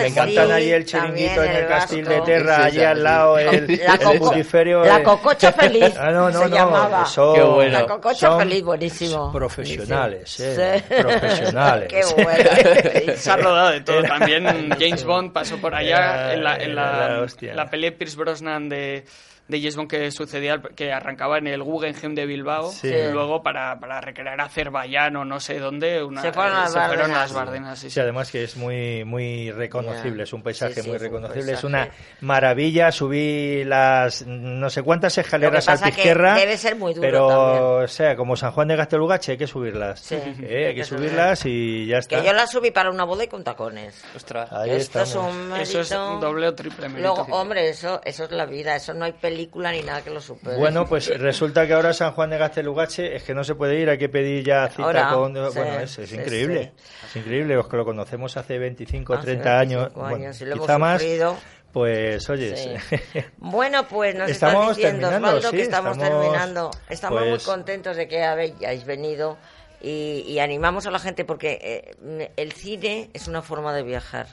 sí, 0.00 0.06
encantan 0.06 0.52
allí 0.52 0.70
el 0.70 0.84
chiringuito 0.86 1.42
en 1.42 1.50
el 1.52 1.64
Vasco. 1.64 1.78
Castil 1.80 2.04
de 2.06 2.20
Terra, 2.22 2.56
Sí, 2.56 2.60
sí, 2.62 2.66
allí 2.68 2.78
sí, 2.78 2.84
al 2.84 3.02
lado, 3.04 3.38
el, 3.38 3.46
La 3.46 3.50
el 3.52 4.86
la 4.86 5.02
cococha 5.02 5.52
feliz 5.52 5.94
Ah, 5.98 6.10
no, 6.10 6.30
no, 6.30 6.38
se 6.42 6.48
no, 6.48 6.56
llamaba. 6.56 7.04
son- 7.06 7.34
Qué 7.34 7.42
bueno. 7.42 7.72
La 7.80 7.86
cococha 7.86 8.26
son 8.28 8.38
feliz, 8.40 8.62
buenísimo. 8.62 9.32
Profesionales, 9.32 10.40
eh, 10.40 10.82
Sí. 10.88 10.94
profesionales. 11.02 11.88
Qué 11.90 12.02
bueno. 12.22 13.14
Se 13.16 13.30
ha 13.30 13.36
rodado 13.36 13.70
de 13.70 13.80
todo. 13.82 14.02
También 14.02 14.44
James 14.78 15.04
Bond 15.04 15.32
pasó 15.32 15.58
por 15.58 15.74
allá 15.74 16.32
en 16.32 16.42
la, 16.44 16.56
en 16.56 16.74
la, 16.74 17.26
la 17.26 17.54
la 17.54 17.70
peli 17.70 17.84
de 17.90 17.92
Pierce 17.92 18.16
Brosnan 18.16 18.68
de, 18.68 19.04
de 19.48 19.58
James 19.58 19.76
Bond 19.76 19.90
que 19.90 20.10
sucedía, 20.10 20.60
que 20.76 20.92
arrancaba 20.92 21.38
en 21.38 21.46
el 21.46 21.62
Guggenheim 21.62 22.14
de 22.14 22.26
Bilbao, 22.26 22.70
Sí. 22.70 22.88
y 22.88 23.10
luego 23.12 23.42
para, 23.42 23.80
para 23.80 24.00
recrear 24.00 24.40
Azerbaiyán 24.40 25.16
o 25.16 25.24
no 25.24 25.40
sé 25.40 25.58
dónde, 25.58 26.02
una, 26.02 26.20
Se 26.22 26.32
fueron 26.32 26.54
a 26.54 26.60
las 26.60 26.72
se 26.72 26.78
fueron 26.80 26.92
a 26.92 26.98
Bardenas. 26.98 27.18
las 27.20 27.32
Bardenas, 27.32 27.78
sí, 27.78 27.86
Sí, 27.88 27.94
sí. 27.94 28.00
además 28.00 28.30
que 28.30 28.44
es 28.44 28.56
muy 28.56 29.04
muy 29.04 29.50
reconocible, 29.50 30.24
es 30.24 30.32
un 30.32 30.42
paisaje 30.42 30.74
Sí, 30.74 30.82
sí, 30.82 30.88
muy 30.88 30.96
un 30.96 31.02
reconocible, 31.02 31.52
es 31.52 31.64
una 31.64 31.88
maravilla. 32.20 32.92
Subí 32.92 33.64
las 33.64 34.26
no 34.26 34.68
sé 34.70 34.82
cuántas 34.82 35.16
escaleras 35.18 35.66
Lo 35.66 35.72
que 35.72 35.76
pasa 35.78 35.86
a 35.88 35.90
que 35.92 36.02
tierra, 36.02 36.34
debe 36.34 36.56
ser 36.56 36.76
muy 36.76 36.92
duro 36.94 37.06
pero 37.06 37.28
también. 37.28 37.84
o 37.84 37.88
sea, 37.88 38.16
como 38.16 38.36
San 38.36 38.50
Juan 38.52 38.68
de 38.68 38.76
Gastelugache 38.76 39.32
hay 39.32 39.38
que 39.38 39.46
subirlas, 39.46 40.00
Sí, 40.00 40.16
Eh, 40.42 40.66
hay 40.68 40.74
que 40.74 40.84
subirlas 40.84 41.44
y 41.46 41.86
ya 41.86 41.98
está. 41.98 42.20
Que 42.20 42.26
yo 42.26 42.32
la 42.32 42.46
subí 42.46 42.70
para 42.70 42.90
una 42.90 43.04
boda 43.04 43.24
y 43.24 43.28
con 43.28 43.42
tacones. 43.44 44.04
Ostras. 44.14 44.52
Ahí 44.52 44.70
Esto 44.70 45.00
es 45.02 45.14
un 45.14 45.52
Eso 45.58 45.80
es 45.80 45.88
doble 45.90 46.48
o 46.48 46.54
triple 46.54 46.88
mérito. 46.88 47.14
Luego, 47.14 47.26
hombre, 47.34 47.68
eso, 47.70 48.00
eso 48.04 48.24
es 48.24 48.30
la 48.30 48.44
vida, 48.46 48.76
eso 48.76 48.92
no 48.94 49.04
hay 49.04 49.12
película 49.38 49.70
ni 49.70 49.82
nada 49.82 50.02
que 50.02 50.10
lo 50.10 50.20
supere. 50.20 50.56
Bueno, 50.56 50.84
pues 50.86 51.16
resulta 51.16 51.64
que 51.66 51.72
ahora 51.72 51.92
San 51.92 52.12
Juan 52.12 52.30
de 52.30 52.38
Gastelugache 52.38 53.14
es 53.14 53.22
que 53.22 53.34
no 53.34 53.44
se 53.44 53.54
puede 53.54 53.78
ir, 53.78 53.88
hay 53.88 53.98
que 53.98 54.08
pedir 54.08 54.44
ya 54.44 54.68
cita 54.68 54.82
Ahora, 54.82 55.10
con... 55.10 55.32
sí, 55.32 55.58
bueno, 55.60 55.78
es, 55.78 55.98
es 55.98 56.10
sí, 56.10 56.16
increíble, 56.16 56.72
es 57.06 57.16
increíble, 57.16 57.54
los 57.54 57.68
que 57.68 57.76
lo 57.76 57.84
conocemos 57.84 58.36
hace 58.36 58.58
25 58.58 59.12
o 59.12 59.16
Hace 59.16 59.26
30 59.26 59.58
años, 59.60 59.80
25 59.82 60.00
bueno, 60.00 60.16
años, 60.16 60.40
y 60.40 60.44
lo 60.44 60.52
hemos 60.54 60.66
quizá 60.66 60.78
más, 60.78 61.00
sufrido. 61.00 61.36
pues 61.72 62.30
oye, 62.30 62.56
Sí. 62.56 62.98
Bueno, 63.38 63.86
pues 63.86 64.16
nos 64.16 64.28
Estamos 64.28 64.62
estás 64.62 64.76
diciendo, 64.76 65.08
terminando, 65.08 65.28
Osvaldo, 65.28 65.50
sí, 65.50 65.56
que 65.56 65.62
estamos, 65.62 65.96
estamos, 65.96 66.20
terminando. 66.22 66.70
Estamos 66.88 67.20
muy 67.20 67.30
pues- 67.30 67.44
contentos 67.44 67.96
de 67.96 68.08
que 68.08 68.24
hayáis 68.24 68.84
venido 68.84 69.38
y, 69.80 70.24
y 70.26 70.40
animamos 70.40 70.84
a 70.86 70.90
la 70.90 70.98
gente 70.98 71.24
porque 71.24 71.60
eh, 71.62 72.30
el 72.36 72.52
cine 72.52 73.10
es 73.14 73.28
una 73.28 73.42
forma 73.42 73.72
de 73.72 73.84
viajar 73.84 74.26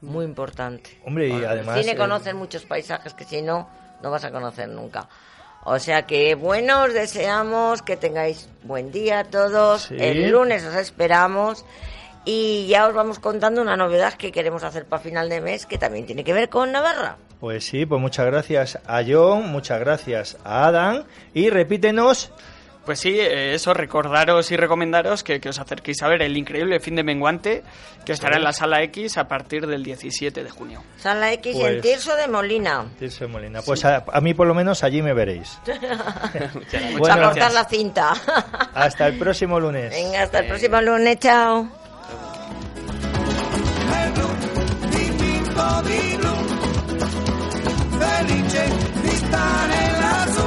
muy 0.00 0.24
importante. 0.24 0.90
Hombre, 1.04 1.28
y 1.28 1.44
además, 1.44 1.76
El 1.78 1.84
cine 1.84 1.96
eh, 2.26 2.34
muchos 2.34 2.64
paisajes 2.64 3.14
que 3.14 3.24
si 3.24 3.42
no, 3.42 3.68
no 4.04 4.10
vas 4.10 4.24
a 4.24 4.30
conocer 4.30 4.68
nunca. 4.68 5.08
O 5.64 5.78
sea 5.78 6.06
que 6.06 6.34
bueno, 6.34 6.84
os 6.84 6.92
deseamos 6.92 7.82
que 7.82 7.96
tengáis 7.96 8.48
buen 8.62 8.92
día 8.92 9.20
a 9.20 9.24
todos. 9.24 9.84
Sí. 9.84 9.96
El 9.98 10.30
lunes 10.30 10.64
os 10.64 10.74
esperamos. 10.74 11.64
Y 12.26 12.66
ya 12.68 12.86
os 12.86 12.94
vamos 12.94 13.18
contando 13.18 13.60
una 13.60 13.76
novedad 13.76 14.14
que 14.14 14.32
queremos 14.32 14.62
hacer 14.62 14.86
para 14.86 15.02
final 15.02 15.28
de 15.28 15.40
mes 15.40 15.66
que 15.66 15.76
también 15.76 16.06
tiene 16.06 16.24
que 16.24 16.32
ver 16.32 16.48
con 16.48 16.72
Navarra. 16.72 17.16
Pues 17.40 17.64
sí, 17.64 17.84
pues 17.84 18.00
muchas 18.00 18.24
gracias 18.26 18.78
a 18.86 19.02
John, 19.06 19.50
muchas 19.50 19.80
gracias 19.80 20.38
a 20.44 20.66
Adam 20.66 21.04
y 21.34 21.50
repítenos 21.50 22.30
Pues 22.84 23.00
sí, 23.00 23.18
eh, 23.18 23.54
eso, 23.54 23.72
recordaros 23.72 24.50
y 24.50 24.56
recomendaros 24.56 25.22
que, 25.24 25.40
que 25.40 25.48
os 25.48 25.58
acerquéis 25.58 26.02
a 26.02 26.08
ver 26.08 26.20
el 26.22 26.36
increíble 26.36 26.80
fin 26.80 26.96
de 26.96 27.02
Menguante, 27.02 27.62
que 28.04 28.12
estará 28.12 28.36
en 28.36 28.44
la 28.44 28.52
Sala 28.52 28.82
X 28.82 29.16
a 29.16 29.26
partir 29.26 29.66
del 29.66 29.82
17 29.82 30.44
de 30.44 30.50
junio. 30.50 30.82
Sala 30.98 31.32
X 31.32 31.56
y 31.56 31.58
Pues- 31.60 31.74
en 31.76 31.80
Tirso 31.80 32.14
de 32.16 32.28
Molina. 32.28 32.84
Tirso 32.98 33.24
de 33.24 33.32
Molina. 33.32 33.62
Pues 33.62 33.84
a, 33.86 34.04
a 34.12 34.20
mí 34.20 34.34
por 34.34 34.46
lo 34.46 34.54
menos 34.54 34.84
allí 34.84 35.00
me 35.00 35.14
veréis. 35.14 35.58
Muchas 36.54 36.98
Bueno. 36.98 37.16
Gracias. 37.16 37.24
cortar 37.30 37.52
la 37.52 37.64
cinta. 37.64 38.12
Hasta 38.74 39.06
el 39.08 39.18
próximo 39.18 39.58
lunes. 39.58 39.90
Venga, 39.90 40.22
hasta 40.22 40.40
el 40.40 40.46
próximo 40.48 40.80
lunes, 40.82 41.18
chao. 41.20 41.68
felice 47.98 48.70
di 49.02 49.10
stare 49.16 49.90
lassù. 50.00 50.46